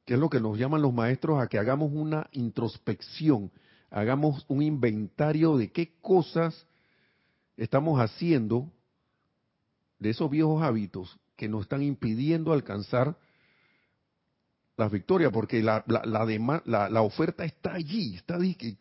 que 0.05 0.15
es 0.15 0.19
lo 0.19 0.29
que 0.29 0.39
nos 0.39 0.57
llaman 0.57 0.81
los 0.81 0.91
maestros 0.91 1.39
a 1.39 1.45
que 1.45 1.59
hagamos 1.59 1.91
una 1.93 2.27
introspección, 2.31 3.51
hagamos 3.91 4.43
un 4.47 4.63
inventario 4.63 5.55
de 5.55 5.71
qué 5.71 5.99
cosas 6.01 6.65
estamos 7.57 7.99
haciendo 7.99 8.71
de 9.99 10.09
esos 10.09 10.29
viejos 10.29 10.63
hábitos 10.63 11.19
que 11.35 11.47
nos 11.47 11.63
están 11.63 11.83
impidiendo 11.83 12.51
alcanzar 12.53 13.17
las 14.77 14.91
victorias, 14.91 15.31
porque 15.31 15.61
la, 15.61 15.83
la, 15.87 16.89
la, 16.89 17.01
oferta 17.01 17.43
está 17.43 17.73
allí, 17.73 18.15
está 18.15 18.35
ahí, 18.35 18.55
que, 18.55 18.77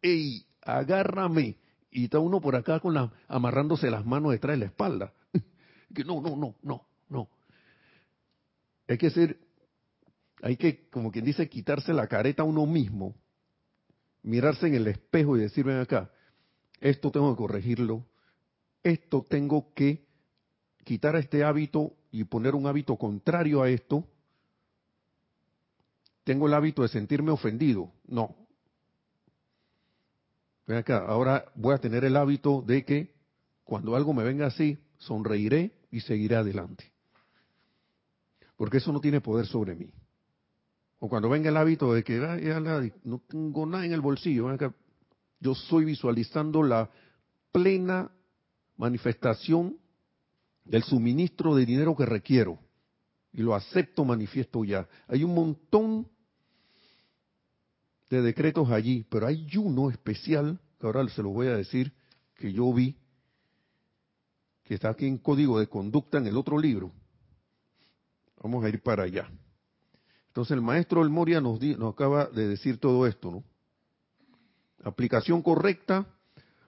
¡ey, 0.00 0.46
agárrame! 0.62 1.56
Y 1.90 2.04
está 2.04 2.18
uno 2.18 2.40
por 2.40 2.56
acá 2.56 2.80
con 2.80 2.94
la, 2.94 3.12
amarrándose 3.28 3.90
las 3.90 4.06
manos 4.06 4.32
detrás 4.32 4.54
de 4.54 4.60
la 4.60 4.66
espalda. 4.66 5.12
que 5.94 6.02
no, 6.02 6.20
no, 6.22 6.34
no, 6.34 6.56
no, 6.62 6.86
no. 7.08 7.28
Hay 8.88 8.98
que 8.98 9.10
ser 9.10 9.38
hay 10.44 10.58
que, 10.58 10.88
como 10.90 11.10
quien 11.10 11.24
dice, 11.24 11.48
quitarse 11.48 11.94
la 11.94 12.06
careta 12.06 12.42
a 12.42 12.44
uno 12.44 12.66
mismo, 12.66 13.14
mirarse 14.22 14.66
en 14.66 14.74
el 14.74 14.86
espejo 14.88 15.38
y 15.38 15.40
decir, 15.40 15.64
ven 15.64 15.78
acá, 15.78 16.10
esto 16.82 17.10
tengo 17.10 17.32
que 17.32 17.38
corregirlo, 17.38 18.04
esto 18.82 19.24
tengo 19.26 19.72
que 19.72 20.03
quitar 20.84 21.16
este 21.16 21.42
hábito 21.42 21.92
y 22.12 22.24
poner 22.24 22.54
un 22.54 22.66
hábito 22.66 22.96
contrario 22.96 23.62
a 23.62 23.68
esto. 23.68 24.04
Tengo 26.22 26.46
el 26.46 26.54
hábito 26.54 26.82
de 26.82 26.88
sentirme 26.88 27.30
ofendido. 27.30 27.90
No. 28.06 28.34
Ven 30.66 30.78
acá, 30.78 31.04
ahora 31.06 31.44
voy 31.54 31.74
a 31.74 31.78
tener 31.78 32.04
el 32.04 32.16
hábito 32.16 32.62
de 32.62 32.84
que 32.84 33.14
cuando 33.64 33.96
algo 33.96 34.14
me 34.14 34.22
venga 34.22 34.46
así, 34.46 34.78
sonreiré 34.98 35.72
y 35.90 36.00
seguiré 36.00 36.36
adelante. 36.36 36.92
Porque 38.56 38.78
eso 38.78 38.92
no 38.92 39.00
tiene 39.00 39.20
poder 39.20 39.46
sobre 39.46 39.74
mí. 39.74 39.90
O 41.00 41.08
cuando 41.08 41.28
venga 41.28 41.50
el 41.50 41.56
hábito 41.56 41.92
de 41.92 42.04
que 42.04 42.18
no 43.04 43.18
tengo 43.28 43.66
nada 43.66 43.84
en 43.84 43.92
el 43.92 44.00
bolsillo, 44.00 44.48
yo 45.40 45.52
estoy 45.52 45.84
visualizando 45.84 46.62
la 46.62 46.88
plena 47.52 48.10
manifestación 48.76 49.76
del 50.64 50.82
suministro 50.82 51.54
de 51.54 51.66
dinero 51.66 51.94
que 51.94 52.06
requiero. 52.06 52.58
Y 53.32 53.42
lo 53.42 53.54
acepto, 53.54 54.04
manifiesto 54.04 54.64
ya. 54.64 54.88
Hay 55.08 55.24
un 55.24 55.34
montón 55.34 56.08
de 58.10 58.22
decretos 58.22 58.70
allí, 58.70 59.04
pero 59.10 59.26
hay 59.26 59.46
uno 59.56 59.90
especial, 59.90 60.60
que 60.78 60.86
ahora 60.86 61.08
se 61.08 61.22
lo 61.22 61.30
voy 61.30 61.48
a 61.48 61.56
decir, 61.56 61.92
que 62.36 62.52
yo 62.52 62.72
vi, 62.72 62.96
que 64.62 64.74
está 64.74 64.90
aquí 64.90 65.06
en 65.06 65.18
Código 65.18 65.58
de 65.58 65.68
Conducta 65.68 66.18
en 66.18 66.26
el 66.26 66.36
otro 66.36 66.58
libro. 66.58 66.92
Vamos 68.42 68.64
a 68.64 68.68
ir 68.68 68.82
para 68.82 69.04
allá. 69.04 69.30
Entonces 70.28 70.52
el 70.52 70.62
maestro 70.62 71.02
El 71.02 71.10
Moria 71.10 71.40
nos, 71.40 71.60
nos 71.60 71.92
acaba 71.92 72.26
de 72.26 72.48
decir 72.48 72.78
todo 72.78 73.06
esto, 73.06 73.30
¿no? 73.30 73.44
Aplicación 74.82 75.42
correcta, 75.42 76.06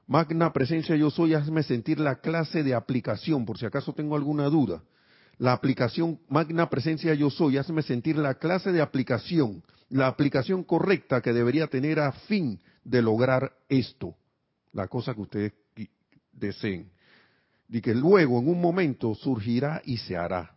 magna 0.07 0.53
presencia 0.53 0.97
yo 0.97 1.11
soy, 1.11 1.35
hazme 1.35 1.63
sentir 1.63 1.99
la 1.99 2.17
clase 2.21 2.63
de 2.63 2.75
aplicación, 2.75 3.45
por 3.45 3.59
si 3.59 3.67
acaso 3.67 3.93
tengo 3.93 4.17
alguna 4.17 4.45
duda. 4.45 4.83
La 5.39 5.53
aplicación 5.53 6.21
magna 6.29 6.71
presencia 6.71 7.13
yo 7.15 7.29
soy, 7.29 7.59
hazme 7.59 7.83
sentir 7.83 8.17
la 8.17 8.35
clase 8.35 8.73
de 8.73 8.81
aplicación, 8.81 9.63
la 9.91 10.07
aplicación 10.07 10.65
correcta 10.65 11.21
que 11.21 11.33
debería 11.33 11.67
tener 11.67 12.01
a 12.01 12.13
fin 12.13 12.61
de 12.85 13.03
lograr 13.03 13.53
esto, 13.69 14.17
la 14.73 14.89
cosa 14.89 15.15
que 15.15 15.21
ustedes 15.21 15.53
deseen. 16.33 16.91
Y 17.69 17.81
que 17.81 17.95
luego 17.95 18.39
en 18.39 18.49
un 18.49 18.61
momento 18.61 19.15
surgirá 19.15 19.83
y 19.85 19.97
se 19.99 20.17
hará. 20.17 20.55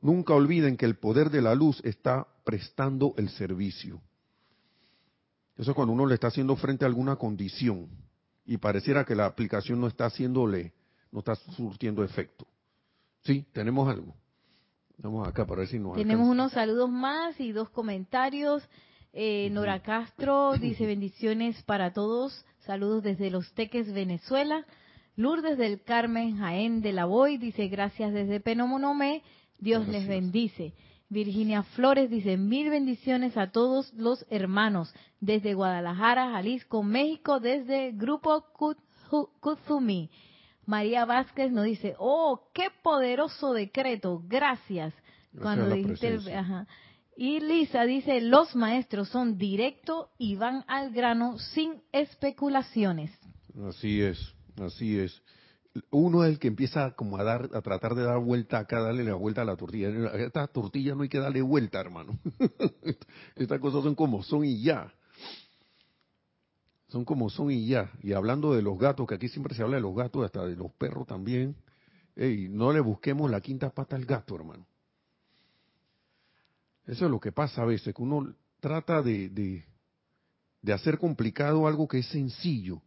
Nunca 0.00 0.34
olviden 0.34 0.76
que 0.76 0.86
el 0.86 0.96
poder 0.96 1.30
de 1.30 1.42
la 1.42 1.54
luz 1.54 1.80
está 1.84 2.26
prestando 2.44 3.14
el 3.18 3.28
servicio. 3.28 4.00
Eso 5.56 5.70
es 5.70 5.74
cuando 5.74 5.92
uno 5.92 6.06
le 6.06 6.14
está 6.14 6.28
haciendo 6.28 6.56
frente 6.56 6.84
a 6.84 6.88
alguna 6.88 7.16
condición 7.16 8.05
y 8.46 8.58
pareciera 8.58 9.04
que 9.04 9.14
la 9.14 9.26
aplicación 9.26 9.80
no 9.80 9.88
está 9.88 10.06
haciéndole, 10.06 10.72
no 11.10 11.18
está 11.18 11.34
surtiendo 11.34 12.04
efecto. 12.04 12.46
Sí, 13.24 13.44
tenemos 13.52 13.88
algo. 13.88 14.14
Vamos 14.98 15.26
acá 15.28 15.44
para 15.44 15.60
ver 15.60 15.68
si 15.68 15.78
nos 15.78 15.96
Tenemos 15.96 16.28
unos 16.28 16.52
saludos 16.52 16.88
más 16.88 17.38
y 17.40 17.52
dos 17.52 17.68
comentarios. 17.70 18.62
Eh, 19.12 19.50
Nora 19.50 19.82
Castro 19.82 20.54
dice 20.58 20.86
bendiciones 20.86 21.62
para 21.64 21.92
todos. 21.92 22.44
Saludos 22.60 23.02
desde 23.02 23.30
Los 23.30 23.52
Teques, 23.52 23.92
Venezuela. 23.92 24.64
Lourdes 25.16 25.58
del 25.58 25.82
Carmen 25.82 26.36
Jaén 26.38 26.82
de 26.82 26.92
la 26.92 27.06
Boy 27.06 27.38
dice 27.38 27.68
gracias 27.68 28.12
desde 28.12 28.40
Penomonomé. 28.40 29.22
Dios 29.58 29.88
les 29.88 30.06
bendice. 30.06 30.74
Virginia 31.08 31.62
Flores 31.62 32.10
dice 32.10 32.36
mil 32.36 32.70
bendiciones 32.70 33.36
a 33.36 33.50
todos 33.50 33.92
los 33.94 34.26
hermanos 34.28 34.92
desde 35.20 35.54
Guadalajara, 35.54 36.30
Jalisco, 36.32 36.82
México, 36.82 37.38
desde 37.40 37.92
Grupo 37.92 38.44
Kuzumi. 39.40 40.10
María 40.66 41.04
Vázquez 41.04 41.52
nos 41.52 41.64
dice, 41.64 41.94
oh, 41.98 42.50
qué 42.52 42.68
poderoso 42.82 43.52
decreto, 43.52 44.20
gracias. 44.26 44.92
Cuando 45.40 45.70
dijiste, 45.70 46.18
Y 47.16 47.38
Lisa 47.40 47.84
dice, 47.84 48.20
los 48.20 48.56
maestros 48.56 49.08
son 49.08 49.38
directos 49.38 50.08
y 50.18 50.34
van 50.34 50.64
al 50.66 50.90
grano 50.90 51.38
sin 51.38 51.82
especulaciones. 51.92 53.12
Así 53.68 54.02
es, 54.02 54.34
así 54.60 54.98
es 54.98 55.22
uno 55.90 56.24
es 56.24 56.30
el 56.30 56.38
que 56.38 56.48
empieza 56.48 56.92
como 56.92 57.16
a 57.16 57.24
dar, 57.24 57.50
a 57.52 57.60
tratar 57.60 57.94
de 57.94 58.02
dar 58.02 58.18
vuelta 58.18 58.58
acá, 58.58 58.80
darle 58.80 59.04
la 59.04 59.14
vuelta 59.14 59.42
a 59.42 59.44
la 59.44 59.56
tortilla. 59.56 59.88
Esta 60.14 60.46
tortilla 60.46 60.94
no 60.94 61.02
hay 61.02 61.08
que 61.08 61.18
darle 61.18 61.42
vuelta, 61.42 61.80
hermano. 61.80 62.18
Estas 63.36 63.60
cosas 63.60 63.82
son 63.82 63.94
como 63.94 64.22
son 64.22 64.44
y 64.44 64.62
ya. 64.62 64.92
Son 66.88 67.04
como 67.04 67.30
son 67.30 67.50
y 67.50 67.66
ya. 67.66 67.90
Y 68.02 68.12
hablando 68.12 68.54
de 68.54 68.62
los 68.62 68.78
gatos, 68.78 69.06
que 69.06 69.14
aquí 69.14 69.28
siempre 69.28 69.54
se 69.54 69.62
habla 69.62 69.76
de 69.76 69.82
los 69.82 69.94
gatos, 69.94 70.24
hasta 70.24 70.46
de 70.46 70.56
los 70.56 70.72
perros 70.72 71.06
también. 71.06 71.56
Ey, 72.14 72.48
no 72.48 72.72
le 72.72 72.80
busquemos 72.80 73.30
la 73.30 73.40
quinta 73.40 73.70
pata 73.70 73.96
al 73.96 74.04
gato, 74.04 74.36
hermano. 74.36 74.66
Eso 76.86 77.04
es 77.06 77.10
lo 77.10 77.18
que 77.18 77.32
pasa 77.32 77.62
a 77.62 77.66
veces, 77.66 77.94
que 77.94 78.02
uno 78.02 78.32
trata 78.60 79.02
de, 79.02 79.28
de, 79.28 79.64
de 80.62 80.72
hacer 80.72 80.98
complicado 80.98 81.66
algo 81.66 81.88
que 81.88 81.98
es 81.98 82.06
sencillo. 82.06 82.80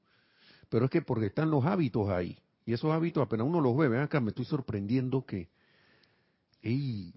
Pero 0.70 0.86
es 0.86 0.92
que 0.92 1.02
porque 1.02 1.28
están 1.28 1.52
los 1.52 1.66
hábitos 1.66 2.10
ahí 2.10 2.40
y 2.70 2.74
esos 2.74 2.92
hábitos, 2.92 3.24
apenas 3.24 3.48
uno 3.48 3.60
los 3.62 3.76
ve, 3.76 3.88
ven 3.88 4.02
acá, 4.02 4.20
me 4.20 4.30
estoy 4.30 4.46
sorprendiendo 4.46 5.26
que, 5.26 5.50
ey, 6.62 7.12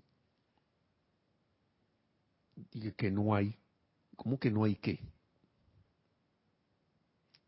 que 2.97 3.11
no 3.11 3.35
hay, 3.35 3.55
¿cómo 4.17 4.39
que 4.39 4.51
no 4.51 4.65
hay 4.65 4.77
qué? 4.77 4.99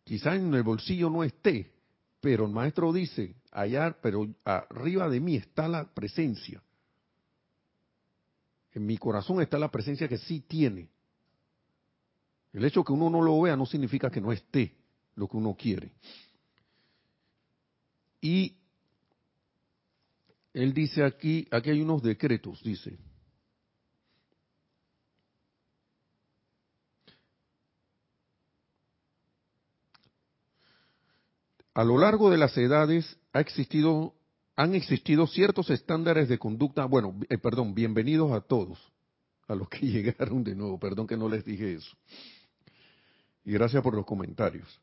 Quizás 0.05 0.34
en 0.34 0.52
el 0.52 0.62
bolsillo 0.62 1.09
no 1.09 1.24
esté, 1.24 1.72
pero 2.20 2.44
el 2.44 2.52
maestro 2.52 2.92
dice, 2.92 3.36
allá, 3.50 3.96
pero 4.02 4.28
arriba 4.44 5.09
de 5.09 5.20
mí 5.20 5.36
está 5.36 5.66
la 5.66 5.86
presencia. 5.94 6.62
En 8.72 8.84
mi 8.84 8.98
corazón 8.98 9.40
está 9.40 9.59
la 9.59 9.70
presencia 9.70 10.09
que 10.09 10.18
sí 10.18 10.40
tiene. 10.40 10.90
El 12.52 12.66
hecho 12.66 12.84
que 12.84 12.92
uno 12.92 13.09
no 13.09 13.22
lo 13.22 13.40
vea 13.40 13.57
no 13.57 13.64
significa 13.64 14.11
que 14.11 14.20
no 14.20 14.30
esté 14.30 14.76
lo 15.14 15.26
que 15.26 15.38
uno 15.38 15.57
quiere. 15.59 15.94
Y 18.24 18.56
él 20.54 20.72
dice 20.72 21.04
aquí, 21.04 21.46
aquí 21.50 21.68
hay 21.68 21.82
unos 21.82 22.02
decretos, 22.02 22.62
dice. 22.62 22.98
A 31.74 31.84
lo 31.84 31.98
largo 31.98 32.30
de 32.30 32.38
las 32.38 32.56
edades 32.56 33.18
ha 33.34 33.40
existido, 33.40 34.14
han 34.56 34.74
existido 34.74 35.26
ciertos 35.26 35.68
estándares 35.68 36.26
de 36.26 36.38
conducta. 36.38 36.86
Bueno, 36.86 37.20
eh, 37.28 37.36
perdón, 37.36 37.74
bienvenidos 37.74 38.32
a 38.32 38.40
todos, 38.40 38.78
a 39.48 39.54
los 39.54 39.68
que 39.68 39.80
llegaron 39.86 40.42
de 40.42 40.54
nuevo. 40.54 40.80
Perdón 40.80 41.06
que 41.06 41.18
no 41.18 41.28
les 41.28 41.44
dije 41.44 41.74
eso. 41.74 41.94
Y 43.44 43.52
gracias 43.52 43.82
por 43.82 43.94
los 43.94 44.06
comentarios. 44.06 44.80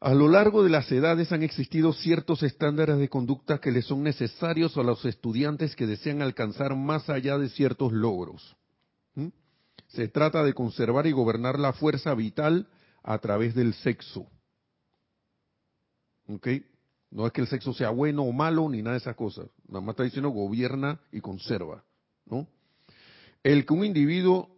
A 0.00 0.14
lo 0.14 0.28
largo 0.28 0.64
de 0.64 0.70
las 0.70 0.90
edades 0.90 1.30
han 1.30 1.42
existido 1.42 1.92
ciertos 1.92 2.42
estándares 2.42 2.96
de 2.96 3.10
conducta 3.10 3.58
que 3.58 3.70
les 3.70 3.84
son 3.84 4.02
necesarios 4.02 4.74
a 4.78 4.82
los 4.82 5.04
estudiantes 5.04 5.76
que 5.76 5.86
desean 5.86 6.22
alcanzar 6.22 6.74
más 6.74 7.10
allá 7.10 7.36
de 7.36 7.50
ciertos 7.50 7.92
logros. 7.92 8.56
¿Mm? 9.14 9.28
Se 9.88 10.08
trata 10.08 10.42
de 10.42 10.54
conservar 10.54 11.06
y 11.06 11.12
gobernar 11.12 11.58
la 11.58 11.74
fuerza 11.74 12.14
vital 12.14 12.66
a 13.02 13.18
través 13.18 13.54
del 13.54 13.74
sexo. 13.74 14.26
No 17.10 17.26
es 17.26 17.32
que 17.32 17.40
el 17.42 17.48
sexo 17.48 17.74
sea 17.74 17.90
bueno 17.90 18.22
o 18.22 18.32
malo 18.32 18.70
ni 18.70 18.80
nada 18.80 18.92
de 18.92 19.00
esas 19.00 19.16
cosas. 19.16 19.50
Nada 19.68 19.80
más 19.80 19.92
está 19.92 20.04
diciendo 20.04 20.30
gobierna 20.30 20.98
y 21.12 21.20
conserva. 21.20 21.84
El 23.42 23.66
que 23.66 23.74
un 23.74 23.84
individuo 23.84 24.48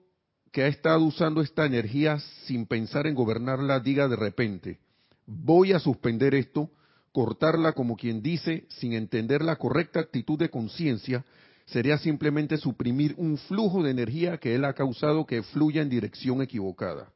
que 0.53 0.63
ha 0.63 0.67
estado 0.69 1.03
usando 1.03 1.41
esta 1.41 1.65
energía 1.65 2.21
sin 2.47 2.67
pensar 2.67 3.09
en 3.09 3.15
gobernarla 3.15 3.81
diga 3.81 4.07
de 4.07 4.17
repente, 4.17 4.79
voy 5.27 5.73
a 5.73 5.79
suspender 5.79 6.35
esto, 6.35 6.71
cortarla 7.13 7.73
como 7.73 7.97
quien 7.97 8.23
dice, 8.23 8.67
sin 8.69 8.93
entender 8.93 9.43
la 9.43 9.57
correcta 9.57 10.01
actitud 10.01 10.39
de 10.39 10.51
conciencia, 10.51 11.25
sería 11.67 11.99
simplemente 11.99 12.57
suprimir 12.57 13.15
un 13.17 13.39
flujo 13.39 13.83
de 13.83 13.91
energía 13.91 14.39
que 14.39 14.55
él 14.55 14.65
ha 14.65 14.75
causado 14.75 15.27
que 15.27 15.43
fluya 15.43 15.83
en 15.83 15.89
dirección 15.89 16.43
equivocada, 16.43 17.13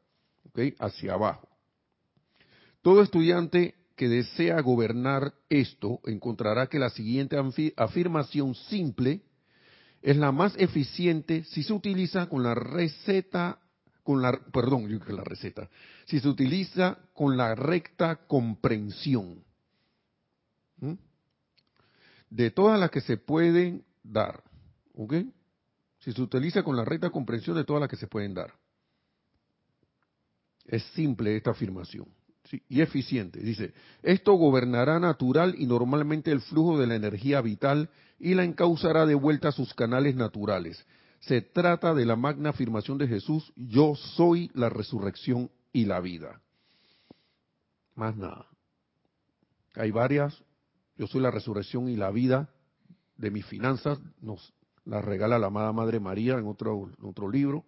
hacia 0.79 1.15
abajo. 1.15 1.49
Todo 2.83 3.03
estudiante 3.03 3.75
que 3.97 4.09
desea 4.09 4.61
gobernar 4.61 5.35
esto 5.49 6.01
encontrará 6.07 6.69
que 6.69 6.79
la 6.79 6.91
siguiente 6.91 7.37
afirmación 7.77 8.55
simple 8.55 9.23
es 10.03 10.17
la 10.17 10.31
más 10.33 10.55
eficiente 10.57 11.45
si 11.45 11.63
se 11.63 11.73
utiliza 11.73 12.27
con 12.29 12.43
la 12.43 12.55
receta 12.55 13.59
con 14.07 14.23
la, 14.23 14.39
perdón, 14.53 14.89
yo 14.89 15.01
que 15.01 15.13
la 15.13 15.25
receta, 15.25 15.69
si 16.05 16.21
se 16.21 16.29
utiliza 16.29 16.97
con 17.13 17.37
la 17.37 17.57
recta 17.57 18.15
comprensión 18.29 19.43
de 22.31 22.51
todas 22.53 22.79
las 22.79 22.91
que 22.93 23.01
se 23.01 23.17
pueden 23.17 23.85
dar, 24.05 24.45
¿ok? 24.95 25.15
Si 25.99 26.13
se 26.13 26.23
utiliza 26.23 26.63
con 26.63 26.77
la 26.77 26.85
recta 26.85 27.11
comprensión 27.11 27.57
de 27.57 27.65
todas 27.65 27.81
las 27.81 27.91
que 27.91 27.97
se 27.97 28.07
pueden 28.07 28.33
dar. 28.33 28.55
Es 30.67 30.85
simple 30.95 31.37
esta 31.37 31.51
afirmación 31.51 32.07
y 32.69 32.81
eficiente. 32.81 33.41
Dice, 33.41 33.75
esto 34.05 34.35
gobernará 34.35 35.01
natural 35.01 35.57
y 35.59 35.67
normalmente 35.67 36.31
el 36.31 36.41
flujo 36.41 36.79
de 36.79 36.87
la 36.87 36.95
energía 36.95 37.41
vital 37.41 37.91
y 38.21 38.35
la 38.35 38.45
encauzará 38.45 39.05
de 39.05 39.17
vuelta 39.17 39.49
a 39.49 39.53
sus 39.53 39.75
canales 39.75 40.15
naturales 40.15 40.87
se 41.21 41.41
trata 41.43 41.95
de 41.95 42.05
la 42.07 42.17
magna 42.17 42.51
afirmación 42.51 42.99
de 42.99 43.09
Jesús, 43.09 43.53
yo 43.57 43.95
soy 43.95 44.51
la 44.55 44.69
resurrección 44.69 45.51
y 45.73 45.85
la 45.85 46.01
vida. 46.01 46.41
Más 47.95 48.17
nada. 48.17 48.47
Hay 49.75 49.91
varias, 49.91 50.43
yo 50.97 51.07
soy 51.07 51.21
la 51.21 51.31
resurrección 51.31 51.89
y 51.89 51.97
la 51.97 52.11
vida 52.11 52.51
de 53.17 53.31
mis 53.31 53.47
finanzas, 53.47 53.99
nos 54.21 54.53
la 54.85 55.03
regala 55.03 55.39
la 55.39 55.49
amada 55.49 55.73
Madre 55.73 56.01
María 56.01 56.35
en 56.35 56.47
otro, 56.47 56.91
otro 57.03 57.29
libro. 57.29 57.65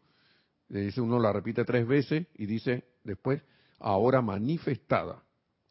Le 0.68 0.80
dice 0.82 1.00
uno 1.00 1.18
la 1.18 1.32
repite 1.32 1.64
tres 1.64 1.86
veces 1.86 2.26
y 2.34 2.46
dice 2.46 2.84
después, 3.04 3.42
ahora 3.78 4.22
manifestada. 4.22 5.22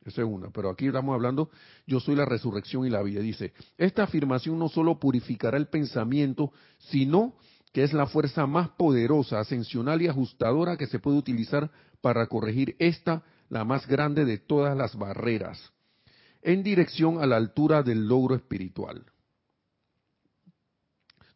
Esa 0.04 0.22
es 0.22 0.28
una, 0.28 0.50
pero 0.50 0.70
aquí 0.70 0.88
estamos 0.88 1.14
hablando, 1.14 1.50
yo 1.86 2.00
soy 2.00 2.16
la 2.16 2.24
resurrección 2.26 2.86
y 2.86 2.90
la 2.90 3.04
vida. 3.04 3.20
Dice, 3.20 3.54
esta 3.78 4.04
afirmación 4.04 4.58
no 4.58 4.70
solo 4.70 5.00
purificará 5.00 5.58
el 5.58 5.68
pensamiento, 5.68 6.52
sino 6.78 7.36
que 7.78 7.84
es 7.84 7.94
la 7.94 8.08
fuerza 8.08 8.48
más 8.48 8.70
poderosa, 8.70 9.40
ascensional 9.40 10.02
y 10.02 10.08
ajustadora 10.08 10.78
que 10.78 10.88
se 10.88 10.98
puede 10.98 11.20
utilizar 11.20 11.70
para 12.02 12.26
corregir 12.26 12.76
esta, 12.80 13.22
la 13.50 13.66
más 13.66 13.86
grande 13.86 14.26
de 14.26 14.40
todas 14.40 14.76
las 14.76 14.98
barreras, 14.98 15.62
en 16.42 16.64
dirección 16.64 17.22
a 17.22 17.28
la 17.28 17.36
altura 17.36 17.84
del 17.84 18.08
logro 18.08 18.34
espiritual. 18.34 19.06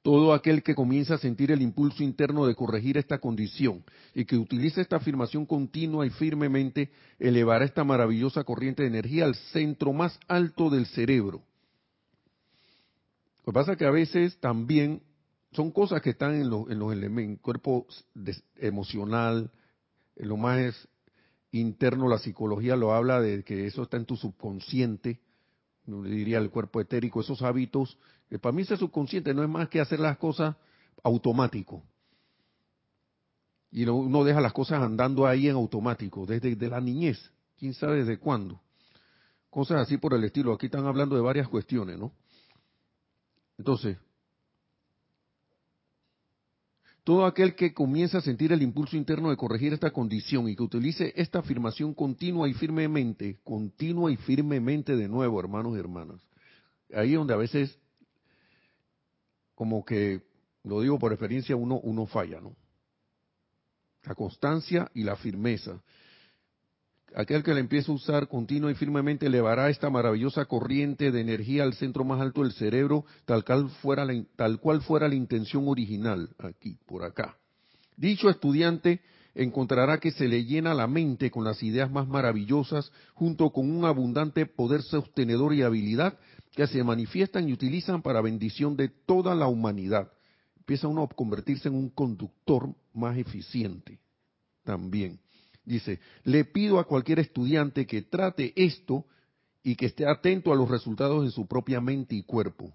Todo 0.02 0.34
aquel 0.34 0.64
que 0.64 0.74
comienza 0.74 1.14
a 1.14 1.20
sentir 1.20 1.52
el 1.52 1.62
impulso 1.62 2.02
interno 2.02 2.48
de 2.48 2.56
corregir 2.56 2.98
esta 2.98 3.20
condición 3.20 3.84
y 4.16 4.26
que 4.26 4.36
utilice 4.36 4.82
esta 4.82 4.96
afirmación 4.96 5.46
continua 5.46 6.08
y 6.08 6.10
firmemente 6.10 6.90
elevará 7.20 7.66
esta 7.66 7.84
maravillosa 7.84 8.44
corriente 8.44 8.82
de 8.82 8.90
energía 8.90 9.26
al 9.26 9.36
centro 9.36 9.94
más 9.94 10.20
alto 10.28 10.72
del 10.72 10.88
cerebro. 10.88 11.44
Lo 13.46 13.54
que 13.54 13.54
pasa 13.54 13.74
es 13.74 13.78
que 13.78 13.86
a 13.86 13.92
veces 13.92 14.40
también 14.40 15.04
son 15.52 15.72
cosas 15.72 16.02
que 16.02 16.12
están 16.12 16.36
en, 16.36 16.50
los 16.50 16.92
elementos, 16.92 17.42
cuerpo 17.42 17.86
emocional, 18.58 19.52
en 20.16 20.30
lo 20.30 20.38
más 20.38 20.88
interno, 21.52 22.08
la 22.08 22.20
psicología 22.20 22.76
lo 22.76 22.94
habla 22.94 23.20
de 23.20 23.44
que 23.44 23.68
eso 23.68 23.84
está 23.84 23.98
en 23.98 24.06
tu 24.06 24.16
subconsciente, 24.16 25.20
diría 25.86 26.38
el 26.38 26.50
cuerpo 26.50 26.80
etérico, 26.80 27.22
esos 27.22 27.42
hábitos, 27.42 27.98
para 28.40 28.54
mí 28.54 28.62
ese 28.62 28.78
subconsciente 28.78 29.34
no 29.34 29.44
es 29.44 29.50
más 29.50 29.68
que 29.68 29.82
hacer 29.82 30.00
las 30.00 30.18
cosas 30.18 30.56
automático. 31.04 31.84
Y 33.72 33.86
uno 33.86 34.24
deja 34.24 34.42
las 34.42 34.54
cosas 34.54 34.82
andando 34.82 35.26
ahí 35.26 35.48
en 35.48 35.56
automático, 35.56 36.26
desde 36.26 36.56
la 36.70 36.80
niñez, 36.80 37.32
quién 37.58 37.74
sabe 37.74 38.04
desde 38.04 38.20
cuándo. 38.20 38.60
Cosas 39.50 39.82
así 39.82 39.98
por 39.98 40.14
el 40.14 40.24
estilo. 40.24 40.54
Aquí 40.54 40.68
están 40.68 40.86
hablando 40.86 41.16
de 41.16 41.22
varias 41.22 41.48
cuestiones, 41.50 41.98
¿no? 41.98 42.14
Entonces, 43.58 43.98
todo 47.04 47.26
aquel 47.26 47.56
que 47.56 47.74
comienza 47.74 48.20
a 48.20 48.22
sentir 48.22 48.52
el 48.52 48.62
impulso 48.62 48.96
interno 48.96 49.30
de 49.30 49.38
corregir 49.38 49.74
esta 49.74 49.92
condición 49.92 50.48
y 50.48 50.56
que 50.56 50.64
utilice 50.64 51.14
esta 51.16 51.40
afirmación 51.40 51.94
continua 51.94 52.48
y 52.48 52.54
firmemente, 52.54 53.40
continua 53.44 54.12
y 54.12 54.18
firmemente 54.18 54.96
de 54.96 55.08
nuevo, 55.08 55.40
hermanos 55.40 55.76
y 55.76 55.80
hermanas. 55.80 56.22
Ahí 56.94 57.14
es 57.14 57.18
donde 57.18 57.34
a 57.34 57.38
veces, 57.38 57.80
como 59.56 59.84
que, 59.84 60.22
lo 60.64 60.82
digo 60.82 61.00
por 61.00 61.12
experiencia, 61.12 61.56
uno, 61.56 61.80
uno 61.80 62.06
falla, 62.06 62.40
¿no? 62.40 62.56
La 64.04 64.16
constancia 64.16 64.90
y 64.94 65.04
la 65.04 65.16
firmeza 65.16 65.82
aquel 67.16 67.44
que 67.44 67.54
la 67.54 67.60
empiece 67.60 67.92
a 67.92 67.96
usar 67.96 68.28
continua 68.28 68.72
y 68.72 68.76
firmemente 68.76 69.26
elevará 69.26 69.70
esta 69.70 69.90
maravillosa 69.90 70.46
corriente 70.46 71.12
de 71.12 71.22
energía 71.22 71.64
al 71.64 71.74
centro 71.74 72.04
más 72.04 72.22
alto 72.22 72.44
del 72.44 72.54
cerebro, 72.54 73.06
tal 73.26 73.44
cual 73.44 73.70
fuera 73.82 74.06
la, 74.06 74.24
tal 74.36 74.60
cual 74.60 74.82
fuera 74.82 75.08
la 75.08 75.16
intención 75.16 75.68
original, 75.68 76.30
aquí, 76.40 76.78
por 76.86 77.04
acá. 77.04 77.38
Dicho 77.98 78.30
estudiante 78.30 79.02
encontrará 79.36 80.00
que 80.00 80.12
se 80.12 80.28
le 80.28 80.46
llena 80.46 80.74
la 80.74 80.88
mente 80.88 81.32
con 81.32 81.44
las 81.44 81.64
ideas 81.64 81.92
más 81.92 82.08
maravillosas, 82.08 82.92
junto 83.14 83.52
con 83.52 83.70
un 83.70 83.86
abundante 83.86 84.46
poder 84.46 84.82
sostenedor 84.82 85.54
y 85.54 85.62
habilidad 85.62 86.18
que 86.56 86.68
se 86.68 86.84
manifiestan 86.84 87.48
y 87.48 87.54
utilizan 87.54 88.02
para 88.02 88.22
bendición 88.22 88.76
de 88.76 88.90
toda 88.90 89.36
la 89.36 89.48
humanidad. 89.48 90.12
Empieza 90.58 90.88
uno 90.88 91.04
a 91.04 91.08
convertirse 91.08 91.70
en 91.70 91.76
un 91.76 91.90
conductor 91.90 92.74
más 92.94 93.18
eficiente 93.18 94.00
también. 94.64 95.20
Dice, 95.64 96.00
le 96.24 96.46
pido 96.46 96.80
a 96.80 96.86
cualquier 96.86 97.20
estudiante 97.20 97.86
que 97.86 98.02
trate 98.02 98.54
esto 98.56 99.06
y 99.64 99.76
que 99.76 99.86
esté 99.88 100.08
atento 100.08 100.52
a 100.52 100.56
los 100.56 100.70
resultados 100.70 101.24
de 101.24 101.32
su 101.32 101.48
propia 101.48 101.80
mente 101.80 102.16
y 102.16 102.24
cuerpo. 102.24 102.74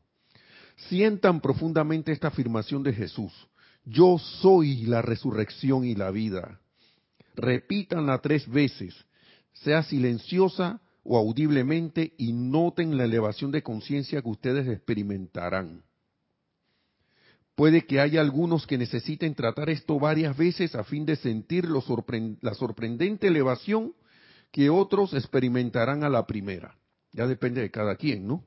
Sientan 0.88 1.40
profundamente 1.40 2.12
esta 2.12 2.28
afirmación 2.28 2.82
de 2.82 2.92
Jesús. 2.92 3.32
Yo 3.84 4.18
soy 4.18 4.82
la 4.82 5.02
resurrección 5.02 5.84
y 5.84 5.94
la 5.94 6.10
vida. 6.10 6.60
Repítanla 7.34 8.18
tres 8.18 8.48
veces, 8.48 8.94
sea 9.52 9.82
silenciosa 9.82 10.80
o 11.02 11.16
audiblemente, 11.16 12.14
y 12.18 12.32
noten 12.32 12.96
la 12.96 13.04
elevación 13.04 13.52
de 13.52 13.62
conciencia 13.62 14.22
que 14.22 14.28
ustedes 14.28 14.66
experimentarán. 14.68 15.82
Puede 17.56 17.86
que 17.86 18.00
haya 18.00 18.20
algunos 18.20 18.66
que 18.66 18.76
necesiten 18.76 19.34
tratar 19.34 19.70
esto 19.70 19.98
varias 19.98 20.36
veces 20.36 20.74
a 20.74 20.84
fin 20.84 21.06
de 21.06 21.16
sentir 21.16 21.66
la 21.66 22.54
sorprendente 22.54 23.28
elevación 23.28 23.94
que 24.52 24.68
otros 24.68 25.14
experimentarán 25.14 26.04
a 26.04 26.10
la 26.10 26.26
primera. 26.26 26.76
Ya 27.12 27.26
depende 27.26 27.62
de 27.62 27.70
cada 27.70 27.96
quien, 27.96 28.26
¿no? 28.26 28.44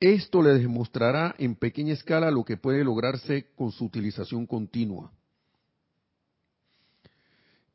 Esto 0.00 0.40
les 0.40 0.62
demostrará 0.62 1.34
en 1.38 1.54
pequeña 1.54 1.92
escala 1.92 2.30
lo 2.30 2.44
que 2.44 2.56
puede 2.56 2.82
lograrse 2.82 3.50
con 3.56 3.72
su 3.72 3.84
utilización 3.84 4.46
continua. 4.46 5.12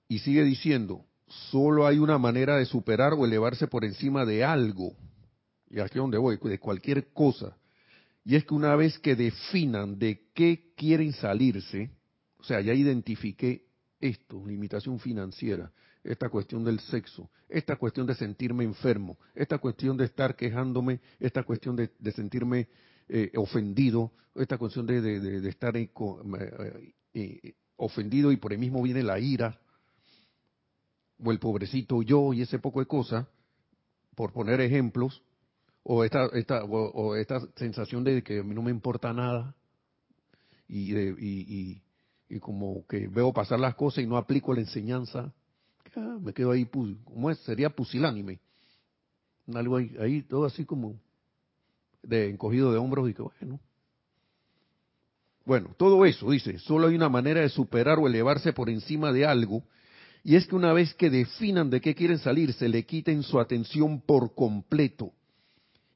Y 0.08 0.18
sigue 0.20 0.44
diciendo, 0.44 1.06
solo 1.52 1.86
hay 1.86 2.00
una 2.00 2.18
manera 2.18 2.58
de 2.58 2.66
superar 2.66 3.14
o 3.14 3.24
elevarse 3.24 3.68
por 3.68 3.86
encima 3.86 4.26
de 4.26 4.44
algo. 4.44 4.96
Y 5.70 5.80
aquí 5.80 6.00
es 6.00 6.02
donde 6.02 6.18
voy, 6.18 6.40
de 6.42 6.60
cualquier 6.60 7.14
cosa 7.14 7.56
y 8.26 8.36
es 8.36 8.46
que 8.46 8.54
una 8.54 8.76
vez 8.76 8.98
que 9.00 9.16
definan 9.16 10.00
de 10.00 10.30
qué 10.34 10.74
quieren 10.76 11.12
salirse, 11.14 11.92
o 12.38 12.44
sea, 12.44 12.62
ya 12.62 12.74
identifiqué 12.74 13.66
esto, 14.00 14.46
limitación 14.46 15.00
financiera, 15.00 15.72
esta 16.04 16.30
cuestión 16.30 16.64
del 16.64 16.80
sexo, 16.80 17.30
esta 17.50 17.76
cuestión 17.76 18.06
de 18.08 18.16
sentirme 18.16 18.64
enfermo, 18.64 19.18
esta 19.36 19.58
cuestión 19.58 19.98
de 19.98 20.06
estar 20.06 20.36
quejándome, 20.36 21.00
esta 21.20 21.44
cuestión 21.44 21.76
de, 21.76 21.90
sentirme 22.12 22.68
eh, 23.08 23.32
ofendido, 23.36 24.12
esta 24.36 24.58
cuestión 24.58 24.86
de, 24.86 25.48
estar 25.48 25.76
eh, 25.78 25.90
eh, 27.14 27.54
ofendido 27.78 28.32
y 28.32 28.38
por 28.38 28.52
ahí 28.52 28.58
mismo 28.58 28.82
viene 28.82 29.04
la 29.04 29.20
ira, 29.20 29.60
o 31.24 31.32
el 31.32 31.40
pobrecito 31.40 32.02
yo 32.02 32.34
y 32.34 32.42
ese 32.42 32.60
poco 32.60 32.80
de 32.80 32.86
cosas, 32.86 33.26
por 34.16 34.34
poner 34.34 34.60
ejemplos, 34.62 35.24
o 35.84 36.04
esta, 36.04 36.28
esta, 36.34 36.64
o, 36.64 37.16
esta 37.16 37.42
sensación 37.56 38.04
de 38.04 38.24
que 38.24 38.40
a 38.40 38.44
mí 38.44 38.56
no 38.56 38.62
me 38.62 38.72
importa 38.72 39.12
nada 39.14 39.54
y, 40.68 40.98
y, 40.98 41.82
y, 42.30 42.40
como 42.40 42.88
que 42.88 43.08
veo 43.08 43.34
pasar 43.34 43.60
las 43.60 43.76
cosas 43.76 44.04
y 44.04 44.08
no 44.08 44.18
aplico 44.18 44.54
la 44.54 44.62
enseñanza, 44.62 45.34
ah, 45.96 46.18
me 46.22 46.34
quedo 46.34 46.52
ahí, 46.52 46.66
¿cómo 46.66 47.30
es? 47.30 47.38
Sería 47.40 47.70
pusilánime. 47.70 48.40
Algo 49.54 49.78
ahí, 49.78 49.96
ahí 50.00 50.22
todo 50.24 50.46
así 50.46 50.66
como 50.66 51.00
de 52.02 52.30
encogido 52.30 52.72
de 52.72 52.80
hombros 52.80 53.10
y 53.10 53.14
que 53.14 53.22
bueno. 53.22 53.60
Bueno, 55.46 55.76
todo 55.78 56.06
eso, 56.06 56.32
dice, 56.32 56.58
solo 56.60 56.88
hay 56.88 56.96
una 56.96 57.10
manera 57.10 57.42
de 57.42 57.50
superar 57.50 58.00
o 58.00 58.08
elevarse 58.08 58.54
por 58.54 58.70
encima 58.70 59.12
de 59.12 59.26
algo, 59.26 59.64
y 60.24 60.38
es 60.38 60.48
que 60.48 60.56
una 60.56 60.72
vez 60.72 60.94
que 60.94 61.10
definan 61.10 61.70
de 61.70 61.82
qué 61.82 61.94
quieren 61.94 62.18
salir, 62.18 62.54
se 62.54 62.70
le 62.70 62.86
quiten 62.86 63.24
su 63.24 63.38
atención 63.42 64.00
por 64.00 64.34
completo 64.34 65.12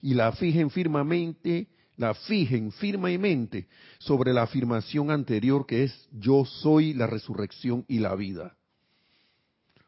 y 0.01 0.13
la 0.13 0.31
fijen 0.31 0.69
firmemente, 0.69 1.67
la 1.95 2.13
fijen 2.13 2.71
firmemente 2.71 3.67
sobre 3.99 4.33
la 4.33 4.43
afirmación 4.43 5.11
anterior 5.11 5.65
que 5.65 5.83
es 5.83 6.09
yo 6.11 6.45
soy 6.45 6.93
la 6.93 7.07
resurrección 7.07 7.85
y 7.87 7.99
la 7.99 8.15
vida. 8.15 8.55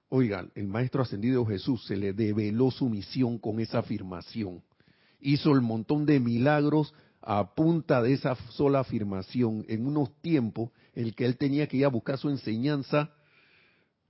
Oigan, 0.10 0.52
el 0.56 0.68
Maestro 0.68 1.04
Ascendido 1.04 1.46
Jesús 1.46 1.86
se 1.86 1.96
le 1.96 2.14
develó 2.14 2.72
su 2.72 2.90
misión 2.90 3.38
con 3.38 3.60
esa 3.60 3.80
afirmación. 3.80 4.64
Hizo 5.20 5.52
el 5.52 5.62
montón 5.62 6.06
de 6.06 6.20
milagros 6.20 6.94
a 7.22 7.54
punta 7.54 8.02
de 8.02 8.14
esa 8.14 8.36
sola 8.52 8.80
afirmación 8.80 9.66
en 9.68 9.86
unos 9.86 10.10
tiempos 10.22 10.72
en 10.96 11.12
que 11.12 11.26
él 11.26 11.38
tenía 11.38 11.68
que 11.68 11.78
ir 11.78 11.86
a 11.86 11.90
buscar 11.90 12.18
su 12.18 12.30
enseñanza 12.30 13.12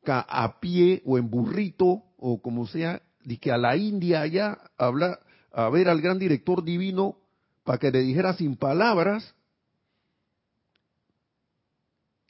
a 0.05 0.59
pie 0.59 1.01
o 1.05 1.17
en 1.17 1.29
burrito 1.29 2.03
o 2.17 2.41
como 2.41 2.67
sea, 2.67 3.01
y 3.23 3.37
que 3.37 3.51
a 3.51 3.57
la 3.57 3.75
India 3.77 4.21
allá 4.21 4.57
habla, 4.77 5.19
a 5.51 5.69
ver 5.69 5.89
al 5.89 6.01
gran 6.01 6.19
director 6.19 6.63
divino 6.63 7.17
para 7.63 7.77
que 7.77 7.91
le 7.91 8.01
dijera 8.01 8.33
sin 8.33 8.55
palabras 8.55 9.35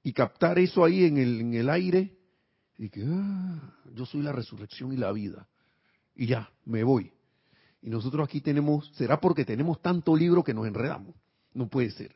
y 0.03 0.13
captar 0.13 0.59
eso 0.59 0.83
ahí 0.83 1.05
en 1.05 1.17
el, 1.17 1.41
en 1.41 1.53
el 1.53 1.69
aire. 1.69 2.17
Y 2.77 2.89
que 2.89 3.03
ah, 3.05 3.73
yo 3.93 4.05
soy 4.05 4.21
la 4.21 4.31
resurrección 4.31 4.93
y 4.93 4.97
la 4.97 5.11
vida. 5.11 5.47
Y 6.15 6.27
ya 6.27 6.49
me 6.65 6.83
voy. 6.83 7.11
Y 7.81 7.89
nosotros 7.89 8.27
aquí 8.27 8.41
tenemos 8.41 8.89
será 8.95 9.19
porque 9.19 9.45
tenemos 9.45 9.81
tanto 9.81 10.15
libro 10.15 10.43
que 10.43 10.53
nos 10.53 10.67
enredamos. 10.67 11.15
No 11.53 11.67
puede 11.67 11.91
ser. 11.91 12.15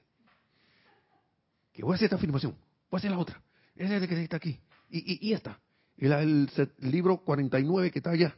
Que 1.73 1.83
voy 1.83 1.93
a 1.93 1.95
hacer 1.95 2.05
esta 2.05 2.15
afirmación 2.17 2.55
voy 2.89 2.97
a 2.97 2.99
hacer 2.99 3.11
la 3.11 3.17
otra. 3.17 3.41
Esa 3.75 3.97
es 3.97 4.07
que 4.07 4.23
está 4.23 4.37
aquí. 4.37 4.59
Y, 4.89 5.13
y, 5.13 5.29
y 5.29 5.33
esta 5.33 5.59
el, 5.97 6.11
el, 6.11 6.49
el 6.79 6.91
libro 6.91 7.17
49 7.17 7.91
que 7.91 7.99
está 7.99 8.11
allá 8.11 8.35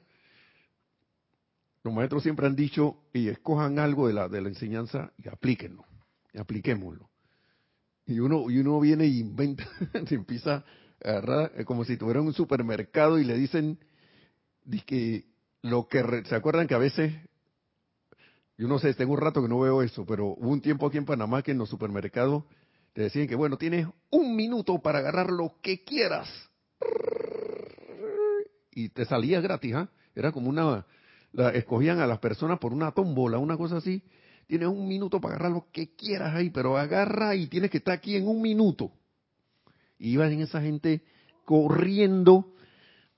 los 1.86 1.94
maestros 1.94 2.24
siempre 2.24 2.48
han 2.48 2.56
dicho, 2.56 2.98
y 3.14 3.30
escojan 3.30 3.78
algo 3.78 4.08
de 4.08 4.14
la, 4.14 4.28
de 4.28 4.42
la 4.42 4.50
enseñanza 4.50 5.14
y 5.24 5.30
aplíquenlo, 5.30 5.86
apliquémoslo. 6.36 7.12
Y 8.08 8.20
uno, 8.20 8.50
y 8.50 8.58
uno 8.58 8.80
viene 8.80 9.06
y 9.06 9.20
inventa, 9.20 9.68
se 10.08 10.16
empieza 10.16 10.56
a 10.56 11.10
agarrar, 11.10 11.52
eh, 11.56 11.64
como 11.64 11.86
si 11.86 11.96
tuviera 11.96 12.22
un 12.22 12.34
supermercado 12.34 13.20
y 13.20 13.24
le 13.24 13.36
dicen, 13.38 13.78
que 14.88 15.26
lo 15.62 15.88
que, 15.88 16.24
¿se 16.26 16.34
acuerdan 16.34 16.66
que 16.66 16.74
a 16.74 16.80
veces, 16.80 17.14
yo 18.58 18.68
no 18.68 18.80
sé, 18.80 18.92
tengo 18.96 19.14
un 19.14 19.22
rato 19.22 19.44
que 19.44 19.48
no 19.48 19.60
veo 19.60 19.84
eso, 19.84 20.08
pero 20.08 20.30
hubo 20.30 20.50
un 20.50 20.62
tiempo 20.62 20.88
aquí 20.88 20.98
en 20.98 21.06
Panamá 21.06 21.44
que 21.44 21.52
en 21.52 21.60
los 21.60 21.70
supermercados 21.70 22.46
te 22.94 23.04
decían 23.04 23.28
que, 23.28 23.36
bueno, 23.36 23.58
tienes 23.58 23.88
un 24.10 24.36
minuto 24.36 24.80
para 24.80 24.98
agarrar 24.98 25.30
lo 25.30 25.58
que 25.62 25.84
quieras. 25.84 26.28
y 28.72 28.90
te 28.90 29.06
salía 29.06 29.40
gratis, 29.40 29.76
¿ah? 29.76 29.90
Era 30.16 30.32
como 30.32 30.50
una, 30.50 30.86
la, 31.36 31.50
escogían 31.50 32.00
a 32.00 32.08
las 32.08 32.20
personas 32.20 32.60
por 32.60 32.74
una 32.74 32.92
tómbola, 32.92 33.38
una 33.38 33.58
cosa 33.58 33.78
así. 33.78 34.02
Tienes 34.48 34.70
un 34.70 34.88
minuto 34.88 35.20
para 35.20 35.36
agarrar 35.36 35.52
lo 35.52 35.68
que 35.72 35.96
quieras 35.96 36.34
ahí, 36.36 36.50
pero 36.50 36.78
agarra 36.78 37.36
y 37.36 37.48
tienes 37.48 37.72
que 37.72 37.78
estar 37.78 37.96
aquí 37.96 38.16
en 38.16 38.28
un 38.28 38.42
minuto. 38.42 38.92
Y 39.98 40.12
iban 40.12 40.32
esa 40.40 40.62
gente 40.62 41.04
corriendo 41.46 42.54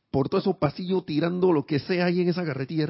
por 0.09 0.30
todos 0.30 0.45
esos 0.45 0.57
pasillos 0.57 1.05
tirando 1.05 1.51
lo 1.51 1.65
que 1.65 1.80
sea 1.80 2.05
ahí 2.05 2.22
en 2.22 2.30
esa 2.30 2.45
carretilla. 2.45 2.86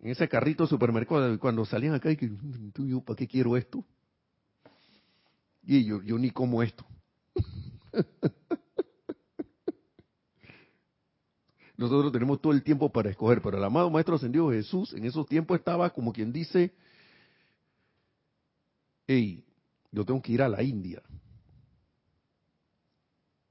En 0.00 0.10
ese 0.10 0.28
carrito 0.28 0.64
de 0.64 0.68
supermercado, 0.68 1.38
cuando 1.38 1.64
salían 1.64 1.94
acá, 1.94 2.10
y 2.10 2.16
que, 2.16 2.30
yo, 2.78 3.00
¿para 3.02 3.16
qué 3.16 3.26
quiero 3.26 3.56
esto? 3.56 3.84
Y 5.62 5.84
yo, 5.84 6.02
yo 6.02 6.18
ni 6.18 6.30
como 6.30 6.62
esto. 6.62 6.84
Nosotros 11.80 12.12
tenemos 12.12 12.42
todo 12.42 12.52
el 12.52 12.62
tiempo 12.62 12.92
para 12.92 13.08
escoger, 13.08 13.40
pero 13.40 13.56
el 13.56 13.64
amado 13.64 13.88
Maestro 13.88 14.16
Ascendido 14.16 14.50
Jesús 14.50 14.92
en 14.92 15.06
esos 15.06 15.26
tiempos 15.26 15.58
estaba 15.58 15.88
como 15.88 16.12
quien 16.12 16.30
dice, 16.30 16.74
hey, 19.06 19.42
yo 19.90 20.04
tengo 20.04 20.20
que 20.20 20.32
ir 20.32 20.42
a 20.42 20.48
la 20.50 20.62
India. 20.62 21.00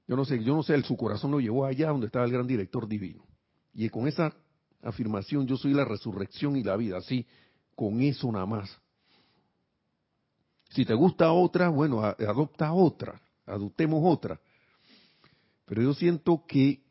Yo 0.06 0.14
no 0.14 0.24
sé, 0.24 0.44
yo 0.44 0.54
no 0.54 0.62
sé, 0.62 0.80
su 0.82 0.96
corazón 0.96 1.32
lo 1.32 1.40
llevó 1.40 1.66
allá 1.66 1.88
donde 1.88 2.06
estaba 2.06 2.24
el 2.24 2.30
gran 2.30 2.46
director 2.46 2.86
divino. 2.86 3.26
Y 3.74 3.88
con 3.88 4.06
esa 4.06 4.32
afirmación, 4.80 5.48
yo 5.48 5.56
soy 5.56 5.74
la 5.74 5.84
resurrección 5.84 6.54
y 6.54 6.62
la 6.62 6.76
vida, 6.76 6.98
así, 6.98 7.26
con 7.74 8.00
eso 8.00 8.30
nada 8.30 8.46
más. 8.46 8.80
Si 10.68 10.84
te 10.84 10.94
gusta 10.94 11.32
otra, 11.32 11.68
bueno, 11.68 12.00
adopta 12.04 12.72
otra, 12.72 13.20
adoptemos 13.44 14.00
otra. 14.04 14.40
Pero 15.66 15.82
yo 15.82 15.94
siento 15.94 16.44
que 16.46 16.88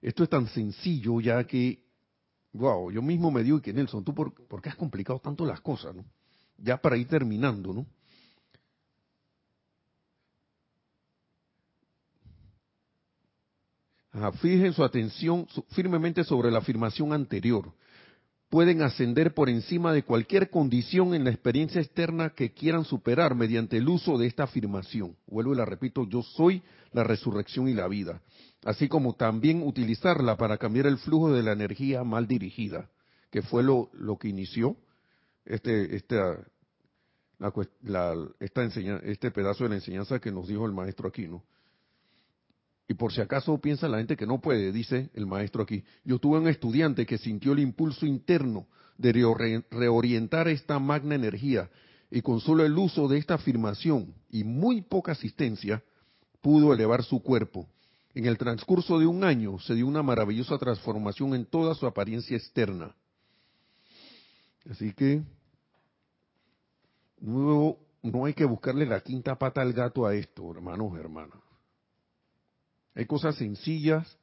esto 0.00 0.22
es 0.22 0.30
tan 0.30 0.46
sencillo 0.48 1.20
ya 1.20 1.44
que, 1.44 1.84
wow, 2.52 2.90
yo 2.90 3.02
mismo 3.02 3.30
me 3.30 3.42
digo 3.42 3.60
que 3.60 3.72
Nelson, 3.72 4.04
¿tú 4.04 4.14
por, 4.14 4.62
qué 4.62 4.68
has 4.68 4.76
complicado 4.76 5.18
tanto 5.18 5.44
las 5.44 5.60
cosas? 5.60 5.94
¿no? 5.94 6.04
Ya 6.58 6.76
para 6.76 6.96
ir 6.96 7.08
terminando, 7.08 7.72
¿no? 7.72 7.86
fijen 14.40 14.72
su 14.72 14.82
atención 14.82 15.46
firmemente 15.68 16.24
sobre 16.24 16.50
la 16.50 16.58
afirmación 16.58 17.12
anterior. 17.12 17.72
Pueden 18.50 18.82
ascender 18.82 19.34
por 19.34 19.50
encima 19.50 19.92
de 19.92 20.04
cualquier 20.04 20.48
condición 20.48 21.14
en 21.14 21.24
la 21.24 21.30
experiencia 21.30 21.80
externa 21.80 22.30
que 22.30 22.52
quieran 22.52 22.84
superar 22.84 23.34
mediante 23.34 23.76
el 23.76 23.88
uso 23.88 24.16
de 24.16 24.26
esta 24.26 24.44
afirmación. 24.44 25.16
Vuelvo 25.26 25.52
y 25.52 25.56
la 25.56 25.66
repito, 25.66 26.06
yo 26.08 26.22
soy 26.22 26.62
la 26.92 27.04
resurrección 27.04 27.68
y 27.68 27.74
la 27.74 27.88
vida 27.88 28.22
así 28.64 28.88
como 28.88 29.14
también 29.14 29.62
utilizarla 29.62 30.36
para 30.36 30.58
cambiar 30.58 30.86
el 30.86 30.98
flujo 30.98 31.32
de 31.32 31.42
la 31.42 31.52
energía 31.52 32.04
mal 32.04 32.26
dirigida, 32.26 32.90
que 33.30 33.42
fue 33.42 33.62
lo, 33.62 33.90
que 34.20 34.28
inició 34.28 34.76
este, 35.44 35.96
esta, 35.96 36.38
la, 37.82 38.14
esta 38.40 38.64
este 38.64 39.30
pedazo 39.30 39.64
de 39.64 39.70
la 39.70 39.76
enseñanza 39.76 40.18
que 40.18 40.32
nos 40.32 40.48
dijo 40.48 40.66
el 40.66 40.72
maestro 40.72 41.08
aquí, 41.08 41.26
¿no? 41.26 41.42
Y 42.88 42.94
por 42.94 43.12
si 43.12 43.20
acaso 43.20 43.58
piensa 43.60 43.86
la 43.86 43.98
gente 43.98 44.16
que 44.16 44.26
no 44.26 44.40
puede, 44.40 44.72
dice 44.72 45.10
el 45.14 45.26
maestro 45.26 45.62
aquí. 45.62 45.84
Yo 46.04 46.18
tuve 46.18 46.38
un 46.38 46.48
estudiante 46.48 47.06
que 47.06 47.18
sintió 47.18 47.52
el 47.52 47.60
impulso 47.60 48.06
interno 48.06 48.66
de 48.96 49.12
reorientar 49.70 50.48
esta 50.48 50.78
magna 50.78 51.14
energía 51.14 51.70
y 52.10 52.22
con 52.22 52.40
solo 52.40 52.64
el 52.64 52.76
uso 52.76 53.06
de 53.06 53.18
esta 53.18 53.34
afirmación 53.34 54.14
y 54.30 54.42
muy 54.42 54.80
poca 54.80 55.12
asistencia 55.12 55.82
pudo 56.40 56.72
elevar 56.72 57.04
su 57.04 57.22
cuerpo 57.22 57.68
en 58.18 58.26
el 58.26 58.36
transcurso 58.36 58.98
de 58.98 59.06
un 59.06 59.22
año 59.22 59.60
se 59.60 59.74
dio 59.74 59.86
una 59.86 60.02
maravillosa 60.02 60.58
transformación 60.58 61.34
en 61.34 61.46
toda 61.46 61.74
su 61.76 61.86
apariencia 61.86 62.36
externa. 62.36 62.94
Así 64.68 64.92
que, 64.92 65.22
nuevo, 67.20 67.78
no 68.02 68.24
hay 68.24 68.34
que 68.34 68.44
buscarle 68.44 68.86
la 68.86 69.00
quinta 69.02 69.38
pata 69.38 69.62
al 69.62 69.72
gato 69.72 70.04
a 70.04 70.16
esto, 70.16 70.50
hermanos, 70.50 70.98
hermanas. 70.98 71.38
Hay 72.98 73.06
cosas 73.06 73.36
sencillas 73.36 74.18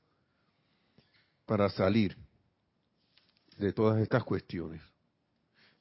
para 1.46 1.70
salir 1.70 2.18
de 3.58 3.72
todas 3.72 4.02
estas 4.02 4.22
cuestiones. 4.26 4.82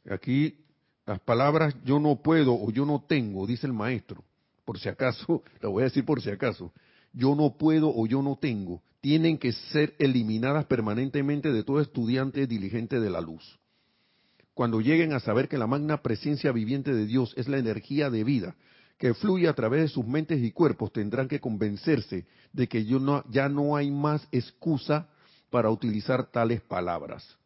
Aquí 0.08 0.64
las 1.04 1.18
palabras 1.18 1.74
yo 1.84 1.98
no 1.98 2.22
puedo 2.22 2.54
o 2.54 2.70
yo 2.70 2.86
no 2.86 3.04
tengo, 3.08 3.48
dice 3.48 3.66
el 3.66 3.72
maestro, 3.72 4.22
por 4.64 4.78
si 4.78 4.88
acaso, 4.88 5.42
lo 5.60 5.72
voy 5.72 5.82
a 5.82 5.86
decir 5.86 6.04
por 6.04 6.22
si 6.22 6.30
acaso, 6.30 6.72
yo 7.12 7.34
no 7.34 7.58
puedo 7.58 7.92
o 7.92 8.06
yo 8.06 8.22
no 8.22 8.38
tengo, 8.40 8.80
tienen 9.00 9.38
que 9.38 9.50
ser 9.50 9.96
eliminadas 9.98 10.66
permanentemente 10.66 11.52
de 11.52 11.64
todo 11.64 11.80
estudiante 11.80 12.46
diligente 12.46 13.00
de 13.00 13.10
la 13.10 13.20
luz. 13.20 13.58
Cuando 14.54 14.80
lleguen 14.80 15.14
a 15.14 15.18
saber 15.18 15.48
que 15.48 15.58
la 15.58 15.66
magna 15.66 16.00
presencia 16.00 16.52
viviente 16.52 16.94
de 16.94 17.06
Dios 17.06 17.34
es 17.36 17.48
la 17.48 17.58
energía 17.58 18.08
de 18.08 18.22
vida 18.22 18.54
que 18.98 19.14
fluye 19.14 19.48
a 19.48 19.54
través 19.54 19.82
de 19.82 19.88
sus 19.88 20.06
mentes 20.06 20.42
y 20.42 20.50
cuerpos, 20.52 20.92
tendrán 20.92 21.28
que 21.28 21.40
convencerse 21.40 22.26
de 22.52 22.68
que 22.68 22.84
ya 22.84 23.48
no 23.48 23.76
hay 23.76 23.90
más 23.90 24.26
excusa 24.30 25.08
para 25.50 25.70
utilizar 25.70 26.30
tales 26.30 26.60
palabras. 26.62 27.36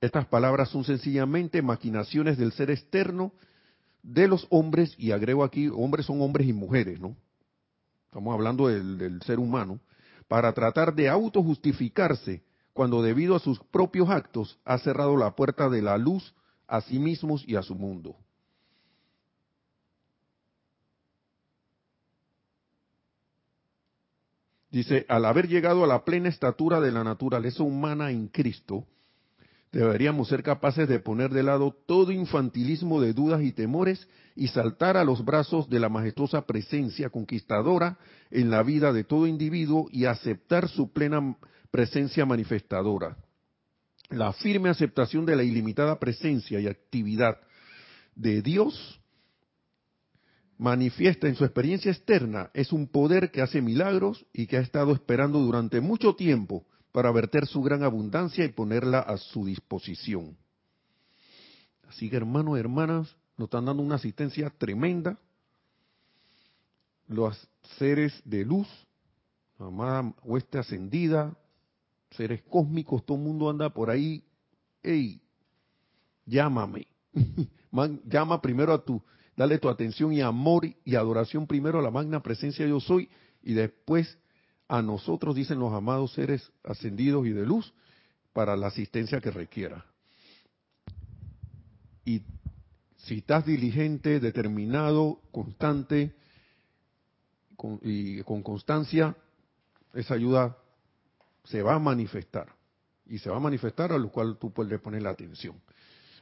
Estas 0.00 0.26
palabras 0.26 0.68
son 0.68 0.84
sencillamente 0.84 1.60
maquinaciones 1.60 2.38
del 2.38 2.52
ser 2.52 2.70
externo 2.70 3.32
de 4.02 4.28
los 4.28 4.46
hombres, 4.50 4.94
y 4.96 5.10
agrego 5.10 5.42
aquí, 5.42 5.68
hombres 5.68 6.06
son 6.06 6.22
hombres 6.22 6.46
y 6.46 6.52
mujeres, 6.52 7.00
¿no? 7.00 7.16
estamos 8.08 8.32
hablando 8.32 8.68
del, 8.68 9.20
ser 9.22 9.38
humano, 9.38 9.80
para 10.28 10.52
tratar 10.52 10.94
de 10.94 11.08
autojustificarse 11.08 12.42
cuando 12.72 13.02
debido 13.02 13.36
a 13.36 13.38
sus 13.38 13.58
propios 13.58 14.08
actos 14.08 14.58
ha 14.64 14.78
cerrado 14.78 15.16
la 15.16 15.34
puerta 15.36 15.68
de 15.68 15.82
la 15.82 15.98
luz 15.98 16.34
a 16.66 16.80
sí 16.80 16.98
mismos 16.98 17.44
y 17.46 17.56
a 17.56 17.62
su 17.62 17.74
mundo. 17.74 18.16
Dice, 24.70 25.06
al 25.08 25.24
haber 25.24 25.48
llegado 25.48 25.84
a 25.84 25.86
la 25.86 26.04
plena 26.04 26.28
estatura 26.28 26.80
de 26.80 26.92
la 26.92 27.02
naturaleza 27.02 27.62
humana 27.62 28.10
en 28.10 28.28
Cristo, 28.28 28.84
deberíamos 29.72 30.28
ser 30.28 30.42
capaces 30.42 30.88
de 30.88 31.00
poner 31.00 31.30
de 31.30 31.42
lado 31.42 31.74
todo 31.86 32.12
infantilismo 32.12 33.00
de 33.00 33.14
dudas 33.14 33.42
y 33.42 33.52
temores 33.52 34.06
y 34.36 34.48
saltar 34.48 34.96
a 34.96 35.04
los 35.04 35.24
brazos 35.24 35.68
de 35.68 35.80
la 35.80 35.88
majestuosa 35.88 36.42
presencia 36.46 37.08
conquistadora 37.10 37.98
en 38.30 38.50
la 38.50 38.62
vida 38.62 38.92
de 38.92 39.04
todo 39.04 39.26
individuo 39.26 39.88
y 39.90 40.04
aceptar 40.04 40.68
su 40.68 40.92
plena 40.92 41.36
presencia 41.70 42.26
manifestadora. 42.26 43.16
La 44.10 44.32
firme 44.32 44.68
aceptación 44.68 45.26
de 45.26 45.36
la 45.36 45.42
ilimitada 45.42 45.98
presencia 45.98 46.60
y 46.60 46.66
actividad 46.66 47.38
de 48.14 48.42
Dios 48.42 49.00
manifiesta 50.58 51.28
en 51.28 51.36
su 51.36 51.44
experiencia 51.44 51.92
externa 51.92 52.50
es 52.52 52.72
un 52.72 52.88
poder 52.88 53.30
que 53.30 53.40
hace 53.40 53.62
milagros 53.62 54.26
y 54.32 54.46
que 54.46 54.58
ha 54.58 54.60
estado 54.60 54.92
esperando 54.92 55.38
durante 55.38 55.80
mucho 55.80 56.14
tiempo 56.14 56.66
para 56.92 57.12
verter 57.12 57.46
su 57.46 57.62
gran 57.62 57.84
abundancia 57.84 58.44
y 58.44 58.48
ponerla 58.48 58.98
a 58.98 59.16
su 59.16 59.46
disposición. 59.46 60.36
Así 61.88 62.10
que 62.10 62.16
hermanos 62.16 62.56
y 62.56 62.60
hermanas, 62.60 63.16
nos 63.36 63.46
están 63.46 63.66
dando 63.66 63.82
una 63.82 63.94
asistencia 63.94 64.50
tremenda. 64.50 65.16
Los 67.06 67.48
seres 67.78 68.20
de 68.24 68.44
luz, 68.44 68.68
amada 69.58 70.12
hueste 70.24 70.58
ascendida, 70.58 71.36
seres 72.10 72.42
cósmicos, 72.42 73.06
todo 73.06 73.16
el 73.16 73.24
mundo 73.24 73.48
anda 73.48 73.70
por 73.70 73.90
ahí. 73.90 74.24
¡Ey! 74.82 75.22
Llámame. 76.26 76.88
Llama 78.04 78.42
primero 78.42 78.72
a 78.72 78.84
tu, 78.84 79.00
dale 79.38 79.58
tu 79.58 79.68
atención 79.68 80.12
y 80.12 80.20
amor 80.20 80.66
y 80.66 80.96
adoración 80.96 81.46
primero 81.46 81.78
a 81.78 81.82
la 81.82 81.92
magna 81.92 82.20
presencia 82.20 82.66
yo 82.66 82.80
soy 82.80 83.08
y 83.40 83.54
después 83.54 84.18
a 84.66 84.82
nosotros, 84.82 85.36
dicen 85.36 85.60
los 85.60 85.72
amados 85.72 86.12
seres 86.12 86.50
ascendidos 86.64 87.24
y 87.24 87.30
de 87.30 87.46
luz, 87.46 87.72
para 88.32 88.56
la 88.56 88.66
asistencia 88.66 89.20
que 89.20 89.30
requiera. 89.30 89.86
Y 92.04 92.22
si 92.96 93.18
estás 93.18 93.46
diligente, 93.46 94.18
determinado, 94.18 95.20
constante 95.30 96.14
y 97.82 98.20
con 98.24 98.42
constancia, 98.42 99.16
esa 99.94 100.14
ayuda 100.14 100.58
se 101.44 101.62
va 101.62 101.76
a 101.76 101.78
manifestar. 101.78 102.52
Y 103.06 103.18
se 103.18 103.30
va 103.30 103.36
a 103.36 103.40
manifestar 103.40 103.92
a 103.92 103.98
lo 103.98 104.10
cual 104.10 104.36
tú 104.36 104.52
puedes 104.52 104.80
poner 104.80 105.02
la 105.02 105.10
atención. 105.10 105.58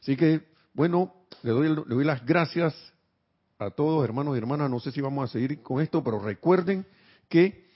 Así 0.01 0.17
que, 0.17 0.49
bueno, 0.75 1.27
le 1.43 1.51
doy, 1.51 1.69
le 1.69 1.95
doy 1.95 2.05
las 2.05 2.25
gracias 2.25 2.75
a 3.59 3.71
todos, 3.71 4.05
hermanos 4.05 4.35
y 4.35 4.39
hermanas. 4.39 4.71
No 4.71 4.81
sé 4.81 4.93
si 4.93 5.01
vamos 5.01 5.29
a 5.29 5.33
seguir 5.33 5.63
con 5.63 5.81
esto, 5.81 6.03
pero 6.03 6.19
recuerden 6.19 6.87
que 7.29 7.67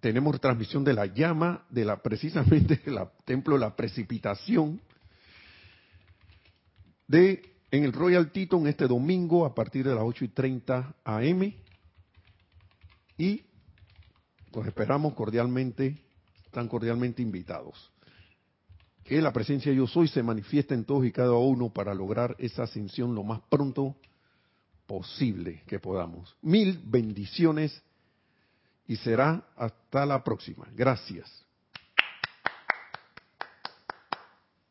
tenemos 0.00 0.40
transmisión 0.40 0.84
de 0.84 0.94
la 0.94 1.06
llama, 1.06 1.66
de 1.70 1.84
la 1.84 2.02
precisamente 2.02 2.76
del 2.84 2.98
templo 3.24 3.54
de 3.54 3.60
la 3.60 3.76
precipitación, 3.76 4.80
de 7.06 7.42
en 7.70 7.84
el 7.84 7.92
Royal 7.92 8.32
Teton 8.32 8.66
este 8.66 8.88
domingo 8.88 9.46
a 9.46 9.54
partir 9.54 9.86
de 9.86 9.94
las 9.94 10.02
8 10.02 10.24
y 10.24 10.28
30 10.28 10.96
AM. 11.04 11.54
Y 13.16 13.44
los 14.52 14.66
esperamos 14.66 15.14
cordialmente, 15.14 16.02
están 16.46 16.68
cordialmente 16.68 17.22
invitados. 17.22 17.92
Que 19.04 19.20
la 19.20 19.32
presencia 19.32 19.70
de 19.70 19.78
yo 19.78 19.86
soy 19.86 20.08
se 20.08 20.22
manifieste 20.22 20.74
en 20.74 20.84
todos 20.84 21.04
y 21.04 21.12
cada 21.12 21.32
uno 21.32 21.72
para 21.72 21.94
lograr 21.94 22.34
esa 22.38 22.64
ascensión 22.64 23.14
lo 23.14 23.22
más 23.22 23.40
pronto 23.48 23.96
posible 24.90 25.62
que 25.68 25.78
podamos. 25.78 26.34
Mil 26.42 26.80
bendiciones 26.84 27.80
y 28.88 28.96
será 28.96 29.44
hasta 29.56 30.04
la 30.04 30.24
próxima. 30.24 30.66
Gracias. 30.74 31.30